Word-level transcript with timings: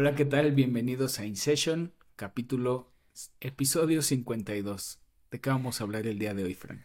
Hola, 0.00 0.14
¿qué 0.14 0.24
tal? 0.24 0.52
Bienvenidos 0.52 1.18
a 1.18 1.26
InSession, 1.26 1.92
capítulo, 2.14 2.92
episodio 3.40 4.00
52. 4.00 5.00
¿De 5.32 5.40
qué 5.40 5.50
vamos 5.50 5.80
a 5.80 5.84
hablar 5.84 6.06
el 6.06 6.20
día 6.20 6.34
de 6.34 6.44
hoy, 6.44 6.54
Frank? 6.54 6.82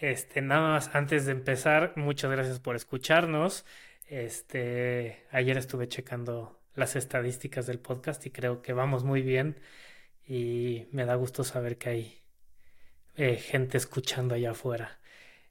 Este, 0.00 0.42
nada 0.42 0.70
más 0.70 0.96
antes 0.96 1.26
de 1.26 1.30
empezar, 1.30 1.92
muchas 1.94 2.32
gracias 2.32 2.58
por 2.58 2.74
escucharnos. 2.74 3.64
Este, 4.08 5.26
ayer 5.30 5.56
estuve 5.58 5.86
checando 5.86 6.60
las 6.74 6.96
estadísticas 6.96 7.68
del 7.68 7.78
podcast 7.78 8.26
y 8.26 8.30
creo 8.30 8.62
que 8.62 8.72
vamos 8.72 9.04
muy 9.04 9.22
bien 9.22 9.60
y 10.26 10.88
me 10.90 11.04
da 11.04 11.14
gusto 11.14 11.44
saber 11.44 11.78
que 11.78 11.88
hay 11.88 12.18
eh, 13.14 13.36
gente 13.36 13.76
escuchando 13.76 14.34
allá 14.34 14.50
afuera. 14.50 14.98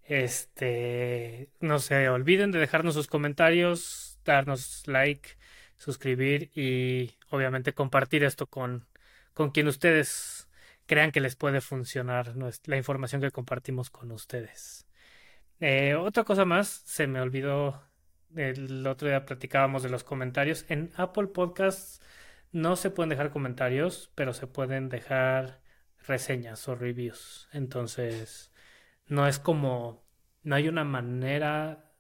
Este, 0.04 1.49
no 1.61 1.79
se 1.79 2.09
olviden 2.09 2.52
de 2.52 2.59
dejarnos 2.59 2.93
sus 2.93 3.07
comentarios, 3.07 4.19
darnos 4.25 4.83
like, 4.86 5.29
suscribir 5.77 6.51
y 6.55 7.15
obviamente 7.29 7.73
compartir 7.73 8.23
esto 8.23 8.47
con, 8.47 8.87
con 9.33 9.51
quien 9.51 9.68
ustedes 9.68 10.49
crean 10.85 11.11
que 11.11 11.21
les 11.21 11.35
puede 11.35 11.61
funcionar 11.61 12.33
la 12.65 12.77
información 12.77 13.21
que 13.21 13.31
compartimos 13.31 13.89
con 13.89 14.11
ustedes. 14.11 14.87
Eh, 15.59 15.95
otra 15.95 16.23
cosa 16.23 16.45
más, 16.45 16.68
se 16.85 17.07
me 17.07 17.19
olvidó, 17.19 17.83
el 18.35 18.85
otro 18.87 19.07
día 19.07 19.25
platicábamos 19.25 19.83
de 19.83 19.89
los 19.89 20.04
comentarios. 20.04 20.65
En 20.69 20.91
Apple 20.95 21.27
Podcasts 21.27 22.01
no 22.51 22.75
se 22.75 22.89
pueden 22.89 23.09
dejar 23.09 23.32
comentarios, 23.32 24.11
pero 24.15 24.33
se 24.33 24.47
pueden 24.47 24.89
dejar 24.89 25.61
reseñas 26.05 26.68
o 26.68 26.75
reviews. 26.75 27.49
Entonces, 27.51 28.51
no 29.07 29.27
es 29.27 29.39
como, 29.39 30.05
no 30.43 30.55
hay 30.55 30.68
una 30.69 30.83
manera 30.83 31.91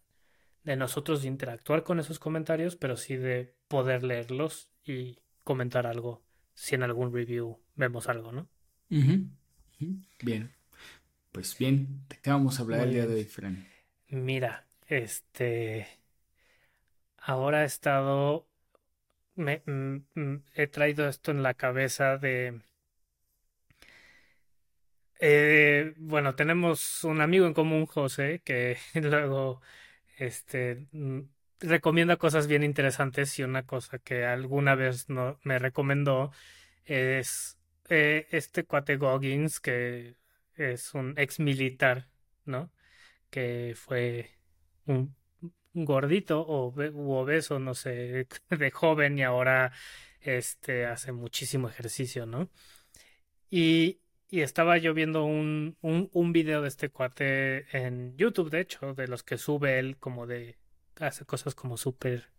de 0.63 0.75
nosotros 0.75 1.25
interactuar 1.25 1.83
con 1.83 1.99
esos 1.99 2.19
comentarios, 2.19 2.75
pero 2.75 2.97
sí 2.97 3.17
de 3.17 3.56
poder 3.67 4.03
leerlos 4.03 4.69
y 4.83 5.19
comentar 5.43 5.87
algo 5.87 6.23
si 6.53 6.75
en 6.75 6.83
algún 6.83 7.13
review 7.13 7.59
vemos 7.75 8.09
algo, 8.09 8.31
¿no? 8.31 8.47
Bien. 10.21 10.51
Pues 11.31 11.57
bien, 11.57 12.05
¿de 12.09 12.17
qué 12.21 12.31
vamos 12.31 12.59
a 12.59 12.63
hablar 12.63 12.81
el 12.81 12.93
día 12.93 13.05
de 13.05 13.15
hoy, 13.15 13.25
Fran? 13.25 13.67
Mira, 14.09 14.65
este. 14.87 15.87
Ahora 17.17 17.63
he 17.63 17.65
estado. 17.65 18.47
Me, 19.35 19.61
mm, 19.65 19.97
mm, 20.15 20.43
he 20.55 20.67
traído 20.67 21.07
esto 21.07 21.31
en 21.31 21.43
la 21.43 21.53
cabeza 21.53 22.17
de 22.17 22.59
eh, 25.19 25.93
bueno, 25.97 26.35
tenemos 26.35 27.03
un 27.03 27.21
amigo 27.21 27.47
en 27.47 27.53
común, 27.53 27.85
José, 27.85 28.41
que 28.43 28.77
luego 28.93 29.61
este, 30.17 30.87
mm, 30.91 31.21
recomienda 31.59 32.17
cosas 32.17 32.47
bien 32.47 32.63
interesantes 32.63 33.37
y 33.39 33.43
una 33.43 33.65
cosa 33.65 33.99
que 33.99 34.25
alguna 34.25 34.75
vez 34.75 35.09
no, 35.09 35.39
me 35.43 35.59
recomendó 35.59 36.31
es 36.85 37.57
eh, 37.89 38.27
este 38.31 38.65
cuate 38.65 38.97
Goggins, 38.97 39.59
que 39.59 40.15
es 40.55 40.93
un 40.93 41.13
ex 41.17 41.39
militar, 41.39 42.09
¿no? 42.45 42.71
Que 43.29 43.73
fue 43.75 44.31
un, 44.85 45.15
gordito 45.73 46.41
o 46.41 46.73
obeso, 47.21 47.59
no 47.59 47.75
sé, 47.75 48.27
de 48.49 48.71
joven 48.71 49.17
y 49.19 49.23
ahora 49.23 49.71
este, 50.21 50.85
hace 50.85 51.11
muchísimo 51.11 51.69
ejercicio, 51.69 52.25
¿no? 52.25 52.49
Y 53.49 53.99
y 54.29 54.41
estaba 54.41 54.77
yo 54.77 54.93
viendo 54.93 55.23
un, 55.23 55.77
un, 55.81 56.09
un, 56.11 56.33
video 56.33 56.61
de 56.61 56.67
este 56.67 56.89
cuate 56.89 57.65
en 57.77 58.17
YouTube, 58.17 58.49
de 58.49 58.59
hecho, 58.61 58.93
de 58.93 59.07
los 59.07 59.23
que 59.23 59.37
sube 59.37 59.79
él 59.79 59.97
como 59.97 60.27
de... 60.27 60.57
hace 60.99 61.25
cosas 61.25 61.55
como 61.55 61.77
súper... 61.77 62.31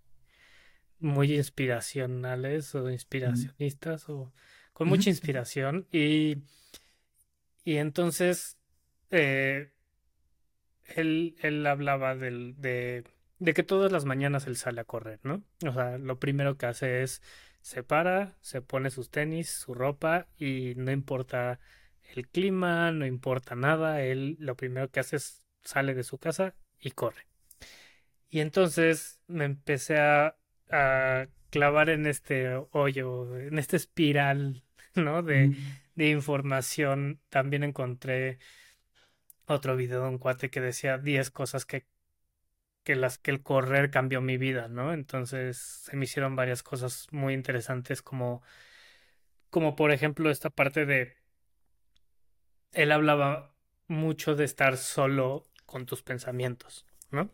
muy 1.00 1.36
inspiracionales 1.36 2.74
o 2.74 2.90
inspiracionistas 2.90 4.08
o 4.08 4.32
con 4.72 4.88
mucha 4.88 5.10
inspiración. 5.10 5.86
Y, 5.92 6.38
y 7.62 7.76
entonces 7.76 8.58
eh, 9.10 9.70
él, 10.96 11.36
él 11.40 11.64
hablaba 11.66 12.16
del, 12.16 12.54
de, 12.58 13.04
de 13.38 13.54
que 13.54 13.62
todas 13.62 13.92
las 13.92 14.04
mañanas 14.06 14.48
él 14.48 14.56
sale 14.56 14.80
a 14.80 14.84
correr, 14.84 15.20
¿no? 15.22 15.44
O 15.64 15.72
sea, 15.72 15.98
lo 15.98 16.18
primero 16.18 16.56
que 16.56 16.66
hace 16.66 17.02
es 17.04 17.22
se 17.60 17.84
para, 17.84 18.36
se 18.40 18.60
pone 18.60 18.90
sus 18.90 19.08
tenis, 19.08 19.50
su 19.50 19.74
ropa 19.74 20.26
y 20.36 20.74
no 20.74 20.90
importa 20.90 21.60
el 22.12 22.26
clima, 22.26 22.90
no 22.90 23.06
importa 23.06 23.54
nada, 23.54 24.02
él 24.02 24.36
lo 24.40 24.56
primero 24.56 24.90
que 24.90 24.98
hace 24.98 25.14
es 25.16 25.44
sale 25.62 25.94
de 25.94 26.02
su 26.02 26.18
casa 26.18 26.56
y 26.80 26.90
corre. 26.90 27.27
Y 28.30 28.40
entonces 28.40 29.20
me 29.26 29.44
empecé 29.44 29.98
a, 29.98 30.36
clavar 31.50 31.88
en 31.88 32.06
este 32.06 32.56
hoyo, 32.72 33.38
en 33.38 33.58
esta 33.58 33.76
espiral, 33.76 34.64
¿no? 34.94 35.22
De, 35.22 35.56
de 35.94 36.10
información. 36.10 37.20
También 37.30 37.64
encontré 37.64 38.38
otro 39.46 39.76
video 39.76 40.02
de 40.02 40.08
un 40.08 40.18
cuate 40.18 40.50
que 40.50 40.60
decía 40.60 40.98
10 40.98 41.30
cosas 41.30 41.64
que, 41.64 41.86
que 42.84 42.96
las 42.96 43.18
que 43.18 43.30
el 43.30 43.42
correr 43.42 43.90
cambió 43.90 44.20
mi 44.20 44.36
vida, 44.36 44.68
¿no? 44.68 44.92
Entonces 44.92 45.58
se 45.58 45.96
me 45.96 46.04
hicieron 46.04 46.36
varias 46.36 46.62
cosas 46.62 47.06
muy 47.10 47.34
interesantes 47.34 48.02
como 48.02 48.42
como 49.50 49.76
por 49.76 49.92
ejemplo 49.92 50.30
esta 50.30 50.50
parte 50.50 50.84
de 50.84 51.16
él 52.72 52.92
hablaba 52.92 53.54
mucho 53.86 54.34
de 54.34 54.44
estar 54.44 54.76
solo 54.76 55.46
con 55.64 55.86
tus 55.86 56.02
pensamientos, 56.02 56.86
¿no? 57.10 57.30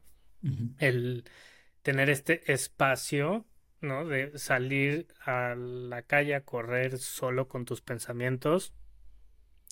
El 0.79 1.25
tener 1.83 2.11
este 2.11 2.53
espacio, 2.53 3.45
¿no? 3.81 4.07
De 4.07 4.39
salir 4.39 5.09
a 5.25 5.55
la 5.55 6.03
calle 6.03 6.35
a 6.35 6.43
correr 6.43 6.99
solo 6.99 7.49
con 7.49 7.65
tus 7.65 7.81
pensamientos 7.81 8.75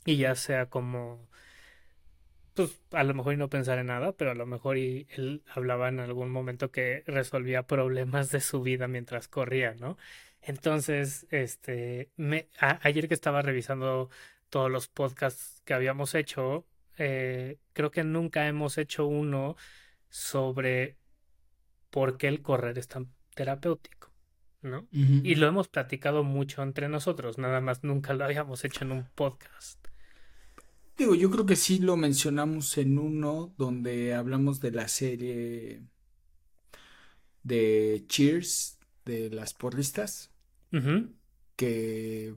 y 0.05 0.16
ya 0.16 0.34
sea 0.34 0.66
como, 0.66 1.28
pues 2.55 2.81
a 2.93 3.05
lo 3.05 3.15
mejor 3.15 3.34
y 3.34 3.37
no 3.37 3.49
pensar 3.49 3.78
en 3.78 3.87
nada, 3.87 4.12
pero 4.12 4.31
a 4.33 4.34
lo 4.34 4.47
mejor 4.47 4.78
y 4.78 5.06
él 5.10 5.43
hablaba 5.55 5.88
en 5.88 6.00
algún 6.00 6.31
momento 6.31 6.71
que 6.71 7.03
resolvía 7.06 7.66
problemas 7.66 8.31
de 8.31 8.41
su 8.41 8.62
vida 8.62 8.89
mientras 8.89 9.28
corría, 9.28 9.75
¿no? 9.75 9.97
Entonces, 10.43 11.27
este, 11.31 12.10
me, 12.16 12.49
ayer 12.59 13.09
que 13.09 13.15
estaba 13.15 13.43
revisando 13.43 14.10
todos 14.50 14.71
los 14.71 14.89
podcasts 14.89 15.62
que 15.65 15.75
habíamos 15.75 16.15
hecho, 16.15 16.66
eh, 16.99 17.59
creo 17.72 17.91
que 17.91 18.04
nunca 18.04 18.47
hemos 18.49 18.77
hecho 18.77 19.06
uno 19.06 19.56
sobre 20.12 20.98
por 21.88 22.18
qué 22.18 22.28
el 22.28 22.42
correr 22.42 22.76
es 22.76 22.86
tan 22.86 23.10
terapéutico, 23.34 24.12
¿no? 24.60 24.86
Y 24.92 25.36
lo 25.36 25.46
hemos 25.46 25.68
platicado 25.68 26.22
mucho 26.22 26.62
entre 26.62 26.90
nosotros, 26.90 27.38
nada 27.38 27.62
más 27.62 27.82
nunca 27.82 28.12
lo 28.12 28.24
habíamos 28.26 28.62
hecho 28.66 28.84
en 28.84 28.92
un 28.92 29.08
podcast. 29.14 29.78
Digo, 30.98 31.14
yo 31.14 31.30
creo 31.30 31.46
que 31.46 31.56
sí 31.56 31.78
lo 31.78 31.96
mencionamos 31.96 32.76
en 32.76 32.98
uno 32.98 33.54
donde 33.56 34.12
hablamos 34.12 34.60
de 34.60 34.72
la 34.72 34.86
serie 34.86 35.82
de 37.42 38.04
Cheers 38.06 38.78
de 39.06 39.30
las 39.30 39.54
porristas, 39.54 40.30
que 41.56 42.34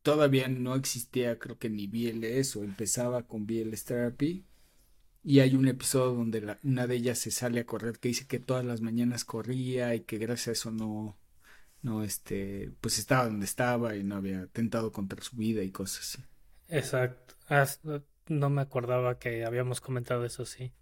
todavía 0.00 0.48
no 0.48 0.74
existía 0.76 1.38
creo 1.38 1.58
que 1.58 1.68
ni 1.68 1.88
BLS 1.88 2.56
o 2.56 2.64
empezaba 2.64 3.26
con 3.26 3.46
BLS 3.46 3.84
Therapy 3.84 4.46
y 5.24 5.40
hay 5.40 5.54
un 5.54 5.68
episodio 5.68 6.14
donde 6.14 6.56
una 6.62 6.86
de 6.86 6.94
ellas 6.96 7.18
se 7.18 7.30
sale 7.30 7.60
a 7.60 7.66
correr 7.66 7.98
que 7.98 8.08
dice 8.08 8.26
que 8.26 8.40
todas 8.40 8.64
las 8.64 8.80
mañanas 8.80 9.24
corría 9.24 9.94
y 9.94 10.00
que 10.00 10.18
gracias 10.18 10.48
a 10.48 10.52
eso 10.52 10.70
no 10.70 11.18
no 11.82 12.02
este 12.02 12.72
pues 12.80 12.98
estaba 12.98 13.26
donde 13.26 13.44
estaba 13.44 13.96
y 13.96 14.04
no 14.04 14.16
había 14.16 14.46
tentado 14.48 14.92
contra 14.92 15.22
su 15.22 15.36
vida 15.36 15.62
y 15.62 15.70
cosas 15.70 16.16
así. 16.16 16.24
Exacto. 16.68 17.34
no 18.28 18.50
me 18.50 18.62
acordaba 18.62 19.18
que 19.18 19.44
habíamos 19.44 19.80
comentado 19.80 20.24
eso 20.24 20.46
sí. 20.46 20.72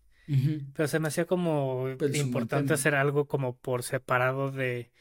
Pero 0.75 0.87
se 0.87 1.01
me 1.01 1.09
hacía 1.09 1.25
como 1.25 1.89
pues, 1.99 2.17
importante 2.17 2.73
hacer 2.73 2.95
algo 2.95 3.27
como 3.27 3.57
por 3.57 3.83
separado 3.83 4.53
de 4.53 4.93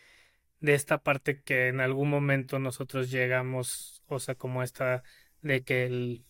de 0.59 0.73
esta 0.73 1.01
parte 1.01 1.41
que 1.41 1.67
en 1.67 1.79
algún 1.79 2.09
momento 2.09 2.59
nosotros 2.59 3.09
llegamos, 3.11 4.03
o 4.07 4.19
sea, 4.19 4.35
como 4.35 4.63
esta 4.63 5.03
de 5.41 5.63
que 5.63 5.85
el, 5.85 6.25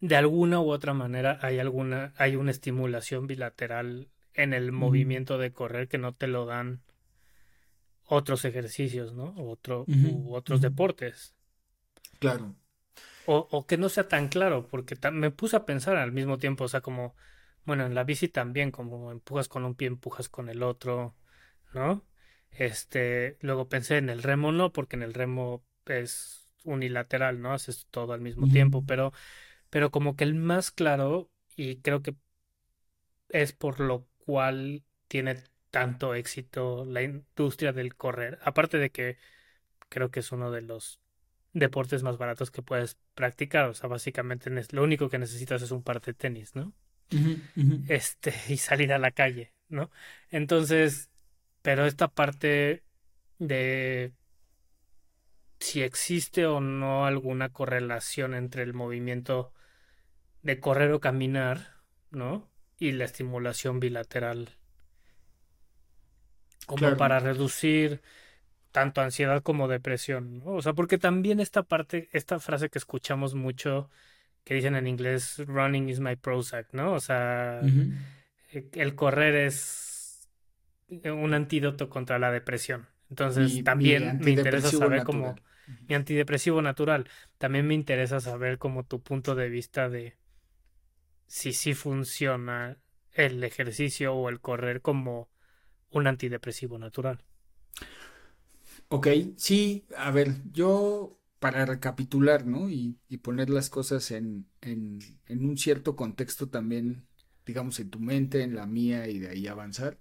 de 0.00 0.16
alguna 0.16 0.60
u 0.60 0.70
otra 0.70 0.94
manera 0.94 1.38
hay 1.42 1.58
alguna, 1.58 2.12
hay 2.16 2.36
una 2.36 2.50
estimulación 2.50 3.26
bilateral 3.26 4.08
en 4.34 4.52
el 4.52 4.70
movimiento 4.70 5.38
de 5.38 5.52
correr 5.52 5.88
que 5.88 5.98
no 5.98 6.14
te 6.14 6.28
lo 6.28 6.46
dan 6.46 6.82
otros 8.04 8.44
ejercicios, 8.44 9.12
¿no? 9.12 9.34
Otro, 9.36 9.84
u 9.86 10.34
otros 10.34 10.60
deportes. 10.60 11.34
Claro. 12.20 12.54
O, 13.26 13.46
o, 13.50 13.66
que 13.66 13.76
no 13.76 13.88
sea 13.90 14.08
tan 14.08 14.28
claro, 14.28 14.66
porque 14.66 14.96
me 15.12 15.30
puse 15.30 15.56
a 15.56 15.66
pensar 15.66 15.96
al 15.96 16.12
mismo 16.12 16.38
tiempo, 16.38 16.64
o 16.64 16.68
sea, 16.68 16.80
como, 16.80 17.14
bueno, 17.64 17.84
en 17.84 17.94
la 17.94 18.04
bici 18.04 18.28
también, 18.28 18.70
como 18.70 19.12
empujas 19.12 19.48
con 19.48 19.64
un 19.64 19.74
pie, 19.74 19.88
empujas 19.88 20.30
con 20.30 20.48
el 20.48 20.62
otro, 20.62 21.14
¿no? 21.74 22.06
Este, 22.50 23.36
luego 23.42 23.68
pensé 23.68 23.98
en 23.98 24.08
el 24.08 24.22
remo 24.22 24.52
no, 24.52 24.72
porque 24.72 24.96
en 24.96 25.02
el 25.02 25.12
remo 25.12 25.62
es 25.84 26.48
unilateral, 26.64 27.42
¿no? 27.42 27.52
Haces 27.52 27.86
todo 27.90 28.14
al 28.14 28.20
mismo 28.20 28.48
tiempo, 28.48 28.84
pero, 28.86 29.12
pero 29.70 29.90
como 29.90 30.16
que 30.16 30.24
el 30.24 30.34
más 30.34 30.70
claro, 30.70 31.30
y 31.56 31.76
creo 31.80 32.02
que 32.02 32.14
es 33.28 33.52
por 33.52 33.80
lo 33.80 34.06
cual 34.18 34.84
tiene 35.08 35.42
tanto 35.70 36.14
éxito 36.14 36.84
la 36.84 37.02
industria 37.02 37.72
del 37.72 37.94
correr. 37.94 38.38
Aparte 38.42 38.78
de 38.78 38.90
que 38.90 39.18
creo 39.88 40.10
que 40.10 40.20
es 40.20 40.32
uno 40.32 40.50
de 40.50 40.62
los 40.62 41.00
deportes 41.52 42.02
más 42.02 42.18
baratos 42.18 42.50
que 42.50 42.62
puedes 42.62 42.96
practicar. 43.14 43.68
O 43.68 43.74
sea, 43.74 43.88
básicamente 43.88 44.50
lo 44.70 44.82
único 44.82 45.08
que 45.08 45.18
necesitas 45.18 45.62
es 45.62 45.70
un 45.70 45.82
par 45.82 46.00
de 46.00 46.14
tenis, 46.14 46.54
¿no? 46.54 46.72
Este, 47.88 48.32
y 48.48 48.56
salir 48.56 48.92
a 48.92 48.98
la 48.98 49.10
calle, 49.10 49.52
¿no? 49.68 49.90
Entonces, 50.30 51.10
pero 51.62 51.86
esta 51.86 52.08
parte 52.08 52.84
de 53.38 54.12
si 55.60 55.82
existe 55.82 56.46
o 56.46 56.60
no 56.60 57.04
alguna 57.04 57.50
correlación 57.50 58.34
entre 58.34 58.62
el 58.62 58.74
movimiento 58.74 59.52
de 60.48 60.60
correr 60.60 60.92
o 60.92 61.00
caminar, 61.00 61.74
¿no? 62.10 62.48
Y 62.78 62.92
la 62.92 63.04
estimulación 63.04 63.80
bilateral. 63.80 64.48
Como 66.64 66.96
para 66.96 67.20
reducir 67.20 68.00
tanto 68.72 69.02
ansiedad 69.02 69.42
como 69.42 69.68
depresión, 69.68 70.38
¿no? 70.38 70.52
O 70.52 70.62
sea, 70.62 70.72
porque 70.72 70.96
también 70.96 71.38
esta 71.38 71.64
parte, 71.64 72.08
esta 72.12 72.38
frase 72.38 72.70
que 72.70 72.78
escuchamos 72.78 73.34
mucho, 73.34 73.90
que 74.44 74.54
dicen 74.54 74.74
en 74.74 74.86
inglés, 74.86 75.42
running 75.46 75.90
is 75.90 76.00
my 76.00 76.16
Prozac, 76.16 76.72
¿no? 76.72 76.94
O 76.94 77.00
sea, 77.00 77.60
e, 78.50 78.70
el 78.72 78.94
correr 78.94 79.34
es 79.34 80.30
un 80.88 81.34
antídoto 81.34 81.90
contra 81.90 82.18
la 82.18 82.30
depresión. 82.30 82.86
Entonces, 83.10 83.62
también 83.64 84.18
me 84.20 84.30
interesa 84.30 84.70
saber 84.70 85.04
cómo 85.04 85.36
mi 85.88 85.94
antidepresivo 85.94 86.62
natural. 86.62 87.06
También 87.36 87.66
me 87.66 87.74
interesa 87.74 88.18
saber 88.20 88.56
como 88.56 88.84
tu 88.84 89.02
punto 89.02 89.34
de 89.34 89.50
vista 89.50 89.90
de 89.90 90.17
si 91.28 91.52
sí 91.52 91.74
funciona 91.74 92.78
el 93.12 93.44
ejercicio 93.44 94.14
o 94.14 94.28
el 94.28 94.40
correr 94.40 94.82
como 94.82 95.28
un 95.90 96.06
antidepresivo 96.06 96.78
natural. 96.78 97.22
Ok, 98.88 99.08
sí, 99.36 99.86
a 99.96 100.10
ver, 100.10 100.34
yo 100.50 101.20
para 101.38 101.66
recapitular, 101.66 102.46
¿no? 102.46 102.68
Y, 102.70 102.98
poner 103.22 103.50
las 103.50 103.70
cosas 103.70 104.10
en, 104.10 104.46
en, 104.60 104.98
en, 105.26 105.44
un 105.44 105.56
cierto 105.56 105.94
contexto 105.94 106.48
también, 106.48 107.06
digamos, 107.46 107.78
en 107.80 107.90
tu 107.90 108.00
mente, 108.00 108.42
en 108.42 108.54
la 108.54 108.66
mía 108.66 109.08
y 109.08 109.18
de 109.18 109.28
ahí 109.28 109.46
avanzar, 109.46 109.98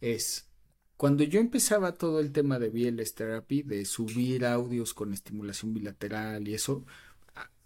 es 0.00 0.50
cuando 0.96 1.24
yo 1.24 1.40
empezaba 1.40 1.94
todo 1.94 2.20
el 2.20 2.32
tema 2.32 2.58
de 2.58 2.70
BLS 2.70 3.14
Therapy, 3.14 3.62
de 3.62 3.84
subir 3.84 4.46
audios 4.46 4.94
con 4.94 5.12
estimulación 5.12 5.74
bilateral 5.74 6.48
y 6.48 6.54
eso, 6.54 6.86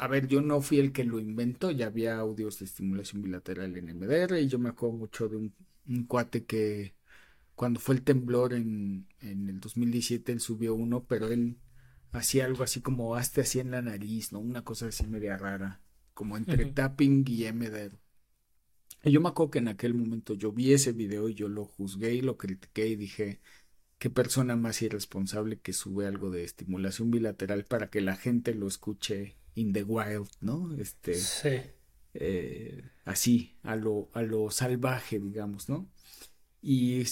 a, 0.00 0.08
ver, 0.08 0.28
yo 0.28 0.40
no 0.40 0.60
fui 0.60 0.78
el 0.78 0.92
que 0.92 1.04
lo 1.04 1.18
inventó, 1.18 1.70
ya 1.70 1.86
había 1.86 2.18
audios 2.18 2.58
de 2.58 2.64
estimulación 2.66 3.22
bilateral 3.22 3.76
en 3.76 3.98
MDR 3.98 4.38
y 4.40 4.48
yo 4.48 4.58
me 4.58 4.70
acuerdo 4.70 4.96
mucho 4.96 5.28
de 5.28 5.36
un, 5.36 5.54
un 5.88 6.04
cuate 6.04 6.44
que 6.44 6.94
cuando 7.54 7.80
fue 7.80 7.96
el 7.96 8.02
temblor 8.02 8.54
en, 8.54 9.06
en 9.20 9.48
el 9.48 9.60
2017, 9.60 10.32
él 10.32 10.40
subió 10.40 10.74
uno, 10.74 11.04
pero 11.04 11.28
él 11.28 11.58
hacía 12.12 12.46
algo 12.46 12.64
así 12.64 12.80
como 12.80 13.14
hazte 13.16 13.42
así 13.42 13.60
en 13.60 13.70
la 13.70 13.82
nariz, 13.82 14.32
¿no? 14.32 14.40
Una 14.40 14.64
cosa 14.64 14.86
así 14.88 15.06
media 15.06 15.36
rara, 15.36 15.80
como 16.14 16.36
entre 16.36 16.64
tapping 16.66 17.24
y 17.28 17.52
MDR. 17.52 17.98
Y 19.04 19.12
yo 19.12 19.20
me 19.20 19.28
acuerdo 19.28 19.50
que 19.50 19.58
en 19.58 19.68
aquel 19.68 19.94
momento 19.94 20.34
yo 20.34 20.52
vi 20.52 20.72
ese 20.72 20.92
video 20.92 21.28
y 21.28 21.34
yo 21.34 21.48
lo 21.48 21.64
juzgué 21.64 22.14
y 22.14 22.22
lo 22.22 22.36
critiqué 22.36 22.88
y 22.88 22.96
dije, 22.96 23.40
qué 23.98 24.10
persona 24.10 24.56
más 24.56 24.82
irresponsable 24.82 25.60
que 25.60 25.72
sube 25.72 26.06
algo 26.06 26.30
de 26.30 26.44
estimulación 26.44 27.10
bilateral 27.10 27.64
para 27.64 27.90
que 27.90 28.00
la 28.00 28.16
gente 28.16 28.54
lo 28.54 28.66
escuche 28.66 29.36
in 29.60 29.72
the 29.72 29.84
wild, 29.84 30.28
¿no? 30.40 30.74
Este, 30.76 31.14
sí. 31.14 31.60
Eh, 32.14 32.82
así, 33.04 33.56
a 33.62 33.76
lo, 33.76 34.08
a 34.14 34.22
lo 34.22 34.50
salvaje, 34.50 35.18
digamos, 35.20 35.68
¿no? 35.68 35.88
Y 36.62 37.04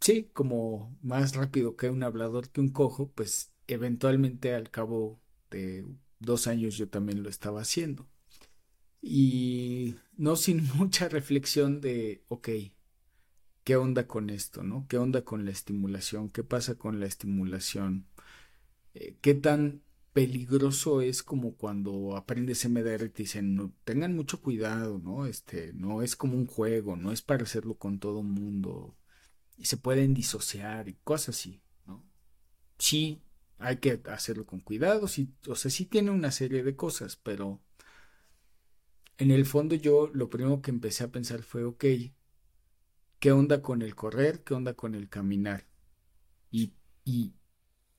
sí, 0.00 0.30
como 0.32 0.96
más 1.02 1.34
rápido 1.36 1.76
que 1.76 1.90
un 1.90 2.02
hablador 2.02 2.50
que 2.50 2.60
un 2.60 2.70
cojo, 2.70 3.10
pues 3.12 3.52
eventualmente 3.66 4.54
al 4.54 4.70
cabo 4.70 5.20
de 5.50 5.86
dos 6.18 6.46
años 6.46 6.76
yo 6.76 6.88
también 6.88 7.22
lo 7.22 7.28
estaba 7.28 7.60
haciendo. 7.60 8.08
Y 9.00 9.96
no 10.16 10.36
sin 10.36 10.64
mucha 10.76 11.08
reflexión 11.08 11.80
de, 11.80 12.24
ok, 12.28 12.48
¿qué 13.64 13.76
onda 13.76 14.06
con 14.06 14.30
esto, 14.30 14.62
no? 14.62 14.86
¿Qué 14.88 14.98
onda 14.98 15.24
con 15.24 15.44
la 15.44 15.50
estimulación? 15.50 16.30
¿Qué 16.30 16.42
pasa 16.44 16.76
con 16.76 17.00
la 17.00 17.06
estimulación? 17.06 18.06
Eh, 18.94 19.16
¿Qué 19.20 19.34
tan 19.34 19.82
peligroso 20.12 21.00
es 21.00 21.22
como 21.22 21.56
cuando 21.56 22.16
aprendes 22.16 22.64
MDR 22.68 23.06
y 23.06 23.10
te 23.10 23.22
dicen, 23.22 23.54
no, 23.54 23.72
tengan 23.84 24.14
mucho 24.14 24.40
cuidado, 24.40 24.98
¿no? 24.98 25.26
Este, 25.26 25.72
no 25.72 26.02
es 26.02 26.16
como 26.16 26.34
un 26.36 26.46
juego, 26.46 26.96
no 26.96 27.12
es 27.12 27.22
para 27.22 27.44
hacerlo 27.44 27.76
con 27.76 27.98
todo 27.98 28.22
mundo 28.22 28.96
y 29.56 29.66
se 29.66 29.76
pueden 29.76 30.14
disociar 30.14 30.88
y 30.88 30.94
cosas 31.04 31.36
así, 31.36 31.62
¿no? 31.86 32.04
Sí, 32.78 33.22
hay 33.58 33.78
que 33.78 34.00
hacerlo 34.06 34.46
con 34.46 34.60
cuidado, 34.60 35.08
sí, 35.08 35.32
o 35.48 35.54
sea, 35.54 35.70
sí 35.70 35.86
tiene 35.86 36.10
una 36.10 36.30
serie 36.32 36.62
de 36.62 36.76
cosas, 36.76 37.16
pero 37.16 37.62
en 39.18 39.30
el 39.30 39.46
fondo 39.46 39.74
yo 39.76 40.10
lo 40.12 40.28
primero 40.28 40.60
que 40.62 40.70
empecé 40.70 41.04
a 41.04 41.12
pensar 41.12 41.42
fue, 41.42 41.64
ok, 41.64 41.84
¿qué 43.18 43.32
onda 43.32 43.62
con 43.62 43.82
el 43.82 43.94
correr? 43.94 44.42
¿Qué 44.42 44.54
onda 44.54 44.74
con 44.74 44.94
el 44.94 45.08
caminar? 45.08 45.66
Y, 46.50 46.74
y 47.04 47.34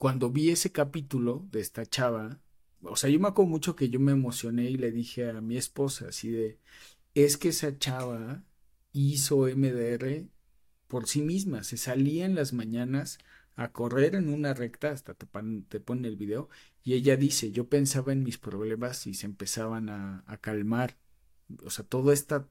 cuando 0.04 0.30
vi 0.30 0.50
ese 0.50 0.74
capítulo 0.74 1.48
de 1.50 1.62
esta 1.62 1.86
chava, 1.86 2.42
o 2.82 2.98
sea, 2.98 3.10
yo 3.10 3.22
me 3.22 3.30
acuerdo 3.30 3.50
mucho 3.50 3.78
que 3.78 3.88
yo 3.90 4.02
me 4.02 4.12
emocioné 4.12 4.70
y 4.70 4.76
le 4.76 4.92
dije 4.92 5.30
a 5.30 5.40
mi 5.40 5.56
esposa 5.56 6.10
así 6.10 6.30
de, 6.30 6.60
es 7.14 7.38
que 7.38 7.48
esa 7.48 7.78
chava 7.80 8.44
hizo 8.92 9.48
MDR 9.48 10.28
por 10.90 11.08
sí 11.08 11.22
misma, 11.22 11.64
se 11.64 11.78
salía 11.78 12.26
en 12.26 12.36
las 12.36 12.52
mañanas 12.52 13.18
a 13.56 13.72
correr 13.72 14.16
en 14.16 14.28
una 14.28 14.54
recta, 14.54 14.92
hasta 14.92 15.14
te, 15.14 15.26
pone 15.80 16.08
el 16.10 16.18
video, 16.18 16.50
y 16.84 16.96
ella 16.96 17.16
dice, 17.16 17.54
yo 17.54 17.70
pensaba 17.70 18.12
en 18.12 18.24
mis 18.24 18.38
problemas 18.38 19.08
y 19.08 19.14
se 19.14 19.26
empezaban 19.26 19.88
a, 19.88 20.26
a 20.28 20.36
calmar, 20.36 20.98
o 21.64 21.70
sea, 21.70 21.86
toda 21.86 22.14
esta 22.14 22.50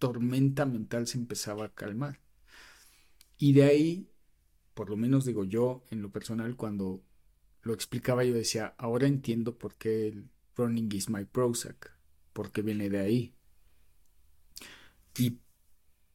tormenta 0.00 0.66
mental 0.66 1.06
se 1.06 1.18
empezaba 1.18 1.66
a 1.66 1.72
calmar. 1.72 2.18
Y 3.38 3.52
de 3.52 3.62
ahí, 3.62 4.09
por 4.80 4.88
lo 4.88 4.96
menos 4.96 5.26
digo 5.26 5.44
yo, 5.44 5.84
en 5.90 6.00
lo 6.00 6.10
personal, 6.10 6.56
cuando 6.56 7.04
lo 7.60 7.74
explicaba, 7.74 8.24
yo 8.24 8.32
decía, 8.32 8.74
ahora 8.78 9.06
entiendo 9.06 9.58
por 9.58 9.74
qué 9.74 10.08
el 10.08 10.30
running 10.56 10.90
is 10.92 11.10
my 11.10 11.26
Prozac, 11.26 11.94
porque 12.32 12.62
viene 12.62 12.88
de 12.88 12.98
ahí. 12.98 13.34
Y 15.18 15.38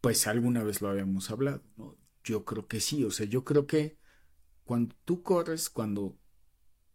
pues 0.01 0.25
alguna 0.25 0.63
vez 0.63 0.81
lo 0.81 0.89
habíamos 0.89 1.29
hablado, 1.29 1.61
¿no? 1.77 1.95
Yo 2.23 2.43
creo 2.43 2.65
que 2.65 2.79
sí, 2.79 3.03
o 3.03 3.11
sea, 3.11 3.27
yo 3.27 3.43
creo 3.43 3.67
que 3.67 3.99
cuando 4.63 4.95
tú 5.05 5.21
corres, 5.21 5.69
cuando 5.69 6.17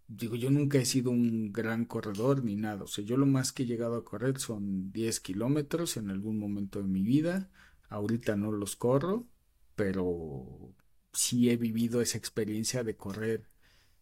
digo, 0.09 0.35
yo 0.35 0.51
nunca 0.51 0.79
he 0.79 0.85
sido 0.85 1.13
un 1.13 1.53
gran 1.53 1.85
corredor 1.85 2.43
ni 2.43 2.57
nada, 2.57 2.83
o 2.83 2.89
sea, 2.89 3.05
yo 3.05 3.17
lo 3.17 3.27
más 3.27 3.53
que 3.53 3.63
he 3.63 3.67
llegado 3.67 3.95
a 3.95 4.05
correr 4.05 4.41
son 4.41 4.91
10 4.91 5.21
kilómetros 5.21 5.97
en 5.97 6.11
algún 6.11 6.37
momento 6.37 6.83
de 6.83 6.89
mi 6.89 7.05
vida, 7.05 7.49
ahorita 7.91 8.35
no 8.35 8.51
los 8.51 8.75
corro, 8.75 9.29
pero 9.77 10.75
sí 11.13 11.51
he 11.51 11.57
vivido 11.57 12.01
esa 12.01 12.19
experiencia 12.19 12.85
de 12.85 12.97
correr 12.97 13.49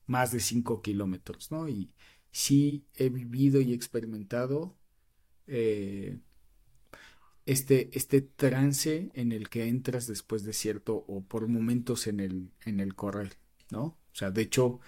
más 0.07 0.33
de 0.33 0.41
5 0.41 0.83
kilómetros, 0.83 1.51
¿no? 1.51 1.69
Y 1.69 1.93
sí 2.31 2.87
he 2.95 3.09
vivido 3.09 3.61
y 3.61 3.73
experimentado 3.73 4.77
eh, 5.47 6.19
este, 7.47 7.91
este 7.93 8.21
trance 8.21 9.11
en 9.15 9.33
el 9.33 9.49
que 9.49 9.69
entras 9.69 10.07
después 10.07 10.45
de 10.45 10.53
cierto 10.53 11.05
o 11.09 11.25
por 11.25 11.49
momentos 11.49 12.07
en 12.07 12.21
el, 12.21 12.51
en 12.65 12.81
el 12.81 12.95
correr, 12.95 13.39
¿no? 13.71 13.83
O 13.83 14.15
sea, 14.15 14.31
de 14.31 14.43
hecho, 14.43 14.81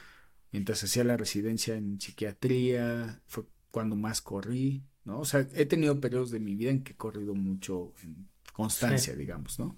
mientras 0.53 0.85
hacía 0.85 1.05
la 1.05 1.17
residencia 1.17 1.77
en 1.77 2.01
psiquiatría, 2.01 3.23
fue 3.27 3.45
cuando 3.71 3.97
más 3.97 4.21
corrí, 4.21 4.83
¿no? 5.05 5.21
O 5.21 5.25
sea, 5.25 5.47
he 5.55 5.67
tenido 5.67 6.01
periodos 6.01 6.31
de 6.31 6.41
mi 6.41 6.55
vida 6.55 6.71
en 6.71 6.83
que 6.83 6.93
he 6.93 6.97
corrido 6.97 7.35
mucho 7.35 7.95
en 8.03 8.29
constancia, 8.53 9.15
digamos, 9.15 9.59
¿no? 9.59 9.77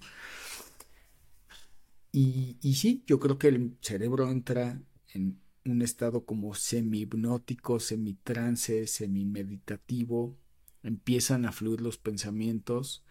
Y, 2.13 2.57
y 2.61 2.75
sí, 2.75 3.03
yo 3.07 3.19
creo 3.19 3.37
que 3.37 3.49
el 3.49 3.75
cerebro 3.81 4.31
entra 4.31 4.79
en 5.13 5.41
un 5.65 5.81
estado 5.81 6.25
como 6.25 6.53
semi-hipnótico, 6.53 7.79
semi-trance, 7.79 8.87
semi-meditativo, 8.87 10.37
empiezan 10.83 11.45
a 11.45 11.51
fluir 11.51 11.81
los 11.81 11.97
pensamientos, 11.97 13.03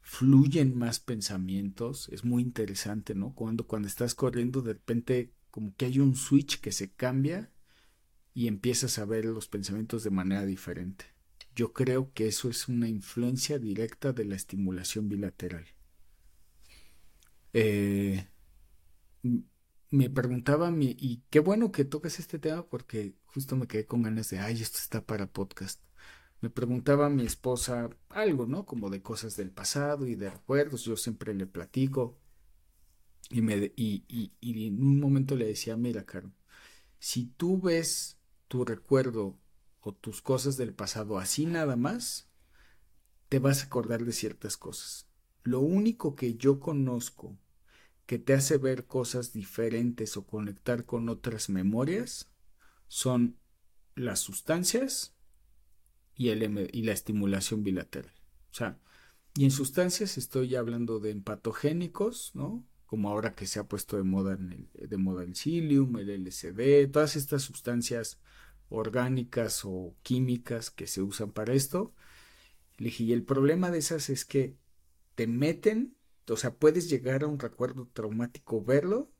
fluyen 0.00 0.76
más 0.76 1.00
pensamientos, 1.00 2.08
es 2.10 2.24
muy 2.24 2.42
interesante, 2.42 3.14
¿no? 3.14 3.34
Cuando, 3.34 3.66
cuando 3.66 3.88
estás 3.88 4.14
corriendo 4.14 4.62
de 4.62 4.72
repente 4.72 5.32
como 5.50 5.74
que 5.76 5.86
hay 5.86 5.98
un 5.98 6.14
switch 6.14 6.60
que 6.60 6.72
se 6.72 6.92
cambia 6.92 7.50
y 8.34 8.46
empiezas 8.46 8.98
a 8.98 9.04
ver 9.04 9.24
los 9.24 9.48
pensamientos 9.48 10.04
de 10.04 10.10
manera 10.10 10.46
diferente. 10.46 11.06
Yo 11.54 11.72
creo 11.72 12.12
que 12.12 12.28
eso 12.28 12.50
es 12.50 12.68
una 12.68 12.88
influencia 12.88 13.58
directa 13.58 14.12
de 14.12 14.26
la 14.26 14.36
estimulación 14.36 15.08
bilateral. 15.08 15.66
Eh, 17.54 18.26
me 19.90 20.10
preguntaba 20.10 20.70
mi, 20.70 20.96
y 20.98 21.22
qué 21.30 21.40
bueno 21.40 21.72
que 21.72 21.84
tocas 21.84 22.18
este 22.18 22.38
tema 22.38 22.66
porque 22.66 23.14
justo 23.26 23.56
me 23.56 23.66
quedé 23.66 23.86
con 23.86 24.02
ganas 24.02 24.30
de, 24.30 24.38
ay, 24.40 24.60
esto 24.60 24.78
está 24.78 25.04
para 25.04 25.26
podcast 25.32 25.80
me 26.40 26.50
preguntaba 26.50 27.08
mi 27.08 27.24
esposa 27.24 27.90
algo, 28.10 28.46
¿no? 28.46 28.66
Como 28.66 28.90
de 28.90 29.02
cosas 29.02 29.36
del 29.36 29.50
pasado 29.50 30.06
y 30.06 30.14
de 30.14 30.30
recuerdos, 30.30 30.84
yo 30.84 30.96
siempre 30.96 31.34
le 31.34 31.46
platico. 31.46 32.18
Y, 33.30 33.42
me, 33.42 33.72
y, 33.76 34.04
y, 34.08 34.32
y 34.40 34.68
en 34.68 34.82
un 34.82 35.00
momento 35.00 35.34
le 35.34 35.46
decía, 35.46 35.76
mira, 35.76 36.04
Caro, 36.04 36.32
si 36.98 37.26
tú 37.26 37.60
ves 37.60 38.18
tu 38.48 38.64
recuerdo 38.64 39.38
o 39.80 39.92
tus 39.92 40.22
cosas 40.22 40.56
del 40.56 40.74
pasado 40.74 41.18
así 41.18 41.46
nada 41.46 41.76
más, 41.76 42.28
te 43.28 43.38
vas 43.38 43.62
a 43.62 43.66
acordar 43.66 44.04
de 44.04 44.12
ciertas 44.12 44.56
cosas. 44.56 45.08
Lo 45.42 45.60
único 45.60 46.14
que 46.14 46.36
yo 46.36 46.60
conozco 46.60 47.36
que 48.06 48.18
te 48.18 48.34
hace 48.34 48.56
ver 48.56 48.86
cosas 48.86 49.32
diferentes 49.32 50.16
o 50.16 50.24
conectar 50.24 50.84
con 50.84 51.08
otras 51.08 51.48
memorias 51.48 52.30
son 52.88 53.36
las 53.96 54.20
sustancias 54.20 55.14
y, 56.14 56.32
la 56.34 56.92
estimulación 56.92 57.64
bilateral. 57.64 58.12
O 58.50 58.54
sea, 58.54 58.78
y 59.34 59.44
en 59.44 59.50
sustancias 59.50 60.16
estoy 60.16 60.54
hablando 60.54 61.00
de 61.00 61.10
empatogénicos, 61.10 62.30
¿no? 62.34 62.64
Como 62.86 63.10
ahora 63.10 63.34
que 63.34 63.46
se 63.46 63.58
ha 63.58 63.64
puesto 63.64 63.96
de 63.96 64.04
moda, 64.04 64.34
el, 64.34 64.70
de 64.88 64.96
moda 64.96 65.24
el 65.24 65.34
psyllium, 65.34 65.96
el 65.98 66.24
LSD, 66.24 66.90
todas 66.90 67.16
estas 67.16 67.42
sustancias 67.42 68.20
orgánicas 68.68 69.62
o 69.64 69.96
químicas 70.02 70.70
que 70.70 70.86
se 70.86 71.02
usan 71.02 71.32
para 71.32 71.52
esto. 71.52 71.92
Le 72.78 72.86
dije, 72.86 73.04
y 73.04 73.12
el 73.12 73.24
problema 73.24 73.70
de 73.70 73.78
esas 73.78 74.08
es 74.10 74.24
que 74.24 74.56
te 75.16 75.26
meten, 75.26 75.95
o 76.28 76.36
sea, 76.36 76.54
puedes 76.54 76.90
llegar 76.90 77.22
a 77.22 77.26
un 77.26 77.38
recuerdo 77.38 77.88
traumático, 77.92 78.64
verlo, 78.64 79.10